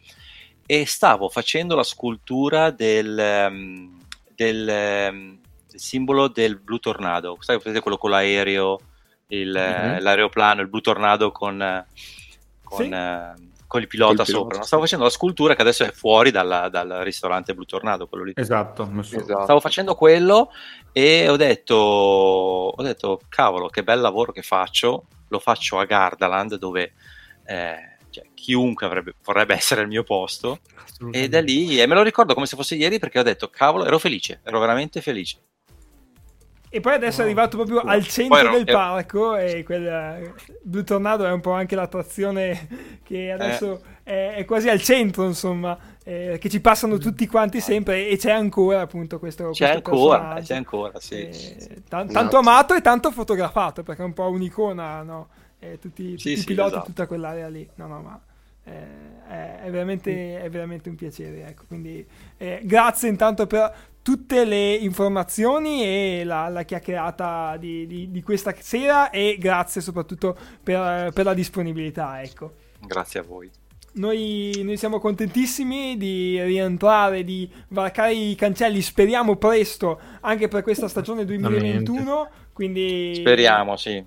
e 0.67 0.87
stavo 0.87 1.29
facendo 1.29 1.75
la 1.75 1.83
scultura 1.83 2.71
del, 2.71 3.49
um, 3.51 3.99
del, 4.35 5.09
um, 5.13 5.39
del 5.69 5.81
simbolo 5.81 6.29
del 6.29 6.59
Blue 6.59 6.79
Tornado, 6.79 7.37
sai, 7.41 7.59
vedete 7.59 7.81
quello 7.81 7.99
con 7.99 8.11
l'aereo, 8.11 8.81
il, 9.29 9.51
mm-hmm. 9.51 10.03
l'aeroplano, 10.03 10.61
il 10.61 10.69
Blue 10.69 10.81
Tornado 10.81 11.31
con... 11.31 11.85
con 12.63 13.35
sì. 13.37 13.53
con 13.75 13.83
il 13.83 13.89
pilota 13.89 14.23
Col 14.23 14.27
sopra. 14.27 14.49
Pilota. 14.51 14.67
Stavo 14.67 14.83
facendo 14.83 15.05
la 15.05 15.11
scultura 15.11 15.57
che 15.57 15.63
adesso 15.63 15.83
è 15.83 15.91
fuori 15.91 16.31
dalla, 16.31 16.69
dal 16.69 17.01
ristorante 17.03 17.55
Blue 17.55 17.67
Tornado, 17.67 18.07
quello 18.07 18.23
lì. 18.23 18.33
Esatto, 18.37 18.89
esatto, 19.01 19.43
Stavo 19.43 19.59
facendo 19.59 19.97
quello 19.97 20.53
e 20.93 21.29
ho 21.29 21.37
detto, 21.37 21.75
ho 21.75 22.83
detto, 22.83 23.23
cavolo, 23.29 23.67
che 23.67 23.83
bel 23.83 24.01
lavoro 24.01 24.31
che 24.31 24.43
faccio. 24.43 25.07
Lo 25.29 25.39
faccio 25.39 25.79
a 25.79 25.85
Gardaland 25.85 26.57
dove 26.57 26.93
eh, 27.47 27.97
cioè, 28.11 28.27
chiunque 28.35 28.87
avrebbe, 28.87 29.15
vorrebbe 29.25 29.55
essere 29.57 29.81
al 29.81 29.89
mio 29.89 30.05
posto. 30.05 30.61
E 31.11 31.29
da 31.29 31.41
lì, 31.41 31.81
e 31.81 31.87
me 31.87 31.95
lo 31.95 32.03
ricordo 32.03 32.35
come 32.35 32.47
se 32.47 32.57
fosse 32.57 32.77
ieri 32.77 32.99
perché 32.99 33.19
ho 33.19 33.25
detto, 33.25 33.51
cavolo, 33.51 33.85
ero 33.85 33.99
felice, 33.99 34.41
ero 34.45 34.61
veramente 34.61 35.01
felice. 35.01 35.39
E 36.75 36.81
poi 36.81 36.95
adesso 36.95 37.21
è 37.21 37.25
arrivato 37.25 37.57
proprio 37.57 37.83
al 37.83 38.05
centro 38.05 38.51
del 38.51 38.65
parco 38.65 39.37
e 39.37 39.63
quel 39.63 40.35
Blue 40.61 40.83
Tornado 40.83 41.25
è 41.25 41.31
un 41.31 41.41
po' 41.41 41.53
anche 41.53 41.77
l'attrazione 41.77 42.99
che 43.05 43.31
adesso 43.31 43.81
eh. 44.03 44.33
è, 44.33 44.35
è, 44.39 44.45
quasi 44.45 44.69
al 44.69 44.83
centro, 44.83 45.25
insomma, 45.25 45.79
eh, 46.03 46.37
che 46.41 46.49
ci 46.49 46.61
passano 46.61 46.99
tutti 46.99 47.29
quanti 47.29 47.61
sempre 47.61 48.09
e 48.09 48.17
c'è 48.17 48.33
ancora 48.33 48.81
appunto 48.81 49.21
questo 49.21 49.51
C'è 49.51 49.81
questo 49.81 50.11
ancora, 50.11 50.41
c'è 50.43 50.57
ancora, 50.57 50.99
sì. 50.99 51.21
Eh, 51.21 51.31
t- 51.31 51.83
tanto 51.89 52.11
esatto. 52.11 52.39
amato 52.39 52.75
e 52.75 52.81
tanto 52.81 53.13
fotografato 53.13 53.85
perché 53.85 54.03
è 54.03 54.07
un 54.07 54.13
po' 54.13 54.29
un'icona, 54.31 55.03
no? 55.03 55.29
tutti, 55.81 56.17
tutti 56.17 56.19
sì, 56.19 56.33
i 56.33 56.43
piloti, 56.43 56.71
esatto. 56.71 56.87
tutta 56.87 57.07
quell'area 57.07 57.47
lì. 57.47 57.71
No, 57.77 57.87
no, 57.87 58.01
ma... 58.01 58.21
Eh, 58.65 59.63
è, 59.65 59.71
veramente, 59.71 60.41
è, 60.41 60.51
veramente, 60.51 60.89
un 60.89 60.97
piacere. 60.97 61.47
Ecco. 61.47 61.65
Quindi, 61.67 62.07
eh, 62.37 62.61
grazie 62.65 63.09
intanto 63.09 63.47
per 63.47 63.73
tutte 64.03 64.45
le 64.45 64.75
informazioni 64.75 65.83
e 65.83 66.23
la, 66.25 66.49
la 66.49 66.63
chiacchierata 66.63 67.57
di, 67.57 67.87
di, 67.87 68.11
di, 68.11 68.23
questa 68.23 68.55
sera 68.59 69.09
e 69.09 69.37
grazie 69.39 69.81
soprattutto 69.81 70.37
per, 70.63 71.11
per 71.13 71.25
la 71.25 71.35
disponibilità. 71.35 72.21
Ecco. 72.23 72.55
Grazie 72.87 73.21
a 73.21 73.23
voi. 73.23 73.51
Noi, 73.95 74.61
noi, 74.65 74.77
siamo 74.77 74.99
contentissimi 74.99 75.97
di 75.97 76.43
rientrare, 76.43 77.23
di 77.23 77.49
varcare 77.69 78.13
i 78.13 78.35
cancelli, 78.35 78.83
speriamo 78.83 79.37
presto 79.37 80.01
anche 80.21 80.49
per 80.49 80.63
questa 80.63 80.89
stagione 80.89 81.25
2021. 81.25 82.29
Quindi 82.53 83.15
speriamo, 83.17 83.77
sì. 83.77 84.05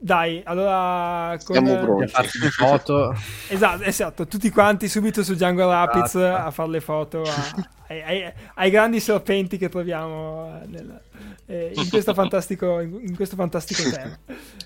Dai, 0.00 0.40
allora 0.44 1.36
con 1.44 1.56
Siamo 1.56 1.72
eh, 1.74 1.82
pronti. 1.82 2.04
a 2.04 2.06
farsi 2.08 2.38
le 2.38 2.50
foto. 2.50 3.16
Esatto, 3.48 3.82
esatto, 3.82 4.26
tutti 4.28 4.48
quanti 4.50 4.88
subito 4.88 5.24
su 5.24 5.34
Django 5.34 5.68
Rapids 5.68 6.14
Esatto. 6.14 6.46
a 6.46 6.50
fare 6.52 6.68
le 6.70 6.80
foto 6.80 7.22
a- 7.22 7.66
ai, 7.88 8.02
ai- 8.02 8.32
ai 8.54 8.70
grandi 8.70 9.00
serpenti 9.00 9.58
che 9.58 9.68
troviamo 9.68 10.60
eh, 10.62 10.66
nel- 10.68 11.00
eh, 11.46 11.72
in, 11.74 11.88
questo 11.88 12.14
fantastico, 12.14 12.78
in 12.80 13.16
questo 13.16 13.34
fantastico 13.34 13.82
tema. 13.90 14.16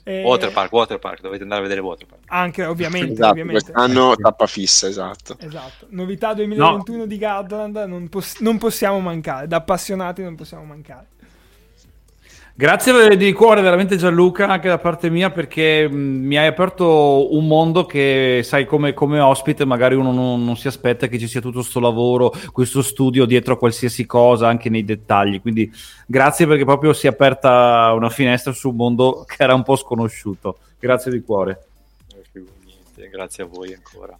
Eh, 0.02 0.22
Waterpark, 0.24 0.70
Waterpark, 0.72 1.20
dovete 1.22 1.44
andare 1.44 1.60
a 1.60 1.62
vedere 1.62 1.80
Waterpark. 1.80 2.24
Anche, 2.26 2.64
ovviamente, 2.66 3.12
Esatto, 3.12 3.30
ovviamente. 3.30 3.62
quest'anno 3.72 4.14
tappa 4.16 4.46
fissa, 4.46 4.86
esatto. 4.88 5.36
Esatto, 5.38 5.86
novità 5.90 6.34
2021 6.34 7.06
di 7.06 7.16
Gardaland, 7.18 7.76
non, 7.88 8.08
poss- 8.10 8.40
non 8.40 8.58
possiamo 8.58 9.00
mancare, 9.00 9.46
da 9.46 9.56
appassionati 9.58 10.22
non 10.22 10.34
possiamo 10.34 10.64
mancare. 10.64 11.06
Grazie 12.54 13.16
di 13.16 13.32
cuore 13.32 13.62
veramente 13.62 13.96
Gianluca 13.96 14.46
anche 14.46 14.68
da 14.68 14.76
parte 14.76 15.08
mia 15.08 15.30
perché 15.30 15.88
mi 15.90 16.36
hai 16.36 16.46
aperto 16.46 17.34
un 17.34 17.46
mondo 17.46 17.86
che 17.86 18.42
sai 18.44 18.66
come, 18.66 18.92
come 18.92 19.20
ospite 19.20 19.64
magari 19.64 19.94
uno 19.94 20.12
non, 20.12 20.44
non 20.44 20.56
si 20.58 20.68
aspetta 20.68 21.06
che 21.06 21.18
ci 21.18 21.26
sia 21.26 21.40
tutto 21.40 21.60
questo 21.60 21.80
lavoro, 21.80 22.30
questo 22.52 22.82
studio 22.82 23.24
dietro 23.24 23.54
a 23.54 23.58
qualsiasi 23.58 24.04
cosa 24.04 24.48
anche 24.48 24.68
nei 24.68 24.84
dettagli. 24.84 25.40
Quindi 25.40 25.72
grazie 26.06 26.46
perché 26.46 26.66
proprio 26.66 26.92
si 26.92 27.06
è 27.06 27.10
aperta 27.10 27.90
una 27.94 28.10
finestra 28.10 28.52
su 28.52 28.68
un 28.68 28.76
mondo 28.76 29.24
che 29.26 29.42
era 29.42 29.54
un 29.54 29.62
po' 29.62 29.76
sconosciuto. 29.76 30.58
Grazie 30.78 31.10
di 31.10 31.22
cuore. 31.22 31.64
Niente, 32.32 33.08
grazie 33.10 33.44
a 33.44 33.46
voi 33.46 33.72
ancora. 33.72 34.14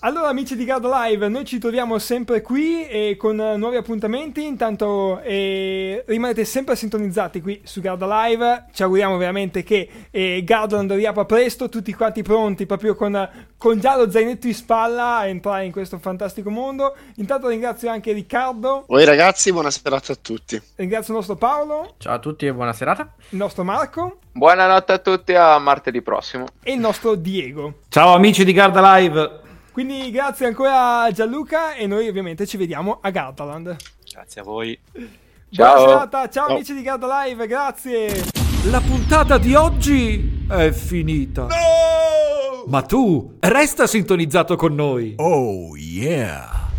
Allora 0.00 0.28
amici 0.28 0.54
di 0.56 0.64
Garda 0.66 1.04
Live, 1.06 1.26
noi 1.28 1.44
ci 1.46 1.58
troviamo 1.58 1.98
sempre 1.98 2.40
qui 2.42 2.86
e 2.86 3.16
con 3.18 3.40
eh, 3.40 3.56
nuovi 3.56 3.76
appuntamenti, 3.76 4.44
intanto 4.44 5.20
eh, 5.20 6.04
rimanete 6.06 6.44
sempre 6.44 6.76
sintonizzati 6.76 7.40
qui 7.40 7.60
su 7.64 7.80
Garda 7.80 8.06
Live, 8.26 8.66
ci 8.72 8.82
auguriamo 8.82 9.16
veramente 9.16 9.64
che 9.64 9.88
eh, 10.10 10.42
Gardaland 10.44 10.92
riapra 10.92 11.24
presto, 11.24 11.68
tutti 11.70 11.92
quanti 11.94 12.22
pronti 12.22 12.66
proprio 12.66 12.94
con, 12.94 13.28
con 13.56 13.80
già 13.80 13.96
lo 13.96 14.08
zainetto 14.08 14.46
in 14.46 14.54
spalla 14.54 15.16
a 15.16 15.26
entrare 15.26 15.64
in 15.64 15.72
questo 15.72 15.98
fantastico 15.98 16.50
mondo. 16.50 16.94
Intanto 17.16 17.48
ringrazio 17.48 17.90
anche 17.90 18.12
Riccardo, 18.12 18.84
Voi 18.86 19.04
ragazzi, 19.04 19.50
buona 19.50 19.70
serata 19.70 20.12
a 20.12 20.16
tutti. 20.20 20.60
ringrazio 20.76 21.14
il 21.14 21.18
nostro 21.18 21.36
Paolo, 21.36 21.94
Ciao 21.98 22.14
a 22.14 22.18
tutti 22.20 22.46
e 22.46 22.52
buona 22.52 22.74
serata. 22.74 23.12
il 23.30 23.38
nostro 23.38 23.64
Marco 23.64 24.18
Buonanotte 24.30 24.92
a 24.92 24.98
tutti, 24.98 25.34
a 25.34 25.58
martedì 25.58 26.00
prossimo. 26.02 26.46
e 26.62 26.74
il 26.74 26.78
nostro 26.78 27.14
Diego. 27.16 27.78
ciao 27.88 28.14
amici 28.14 28.44
di 28.44 28.52
Garda 28.52 28.96
Live 28.98 29.40
Quindi 29.76 30.10
grazie 30.10 30.46
ancora 30.46 31.02
a 31.02 31.10
Gianluca 31.10 31.74
e 31.74 31.86
noi 31.86 32.08
ovviamente 32.08 32.46
ci 32.46 32.56
vediamo 32.56 32.96
a 33.02 33.10
Gardaland. 33.10 33.76
Grazie 34.10 34.40
a 34.40 34.44
voi. 34.44 34.78
Buona 34.90 35.10
Ciao. 35.50 35.86
serata, 35.86 36.28
ciao 36.30 36.46
Ciao. 36.46 36.54
amici 36.54 36.72
di 36.72 36.80
Garda 36.80 37.24
Live, 37.24 37.46
grazie. 37.46 38.24
La 38.70 38.80
puntata 38.80 39.36
di 39.36 39.54
oggi 39.54 40.46
è 40.48 40.70
finita. 40.70 41.48
Ma 42.68 42.82
tu 42.84 43.34
resta 43.38 43.86
sintonizzato 43.86 44.56
con 44.56 44.74
noi. 44.74 45.12
Oh 45.18 45.76
yeah. 45.76 46.70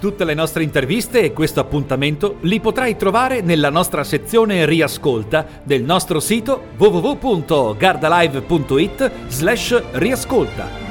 Tutte 0.00 0.24
le 0.24 0.34
nostre 0.34 0.64
interviste 0.64 1.22
e 1.22 1.32
questo 1.32 1.60
appuntamento 1.60 2.38
li 2.40 2.58
potrai 2.58 2.96
trovare 2.96 3.42
nella 3.42 3.70
nostra 3.70 4.02
sezione 4.02 4.66
riascolta 4.66 5.46
del 5.62 5.84
nostro 5.84 6.18
sito 6.18 6.70
www.gardalive.it 6.76 9.28
slash 9.28 9.82
riascolta. 9.92 10.87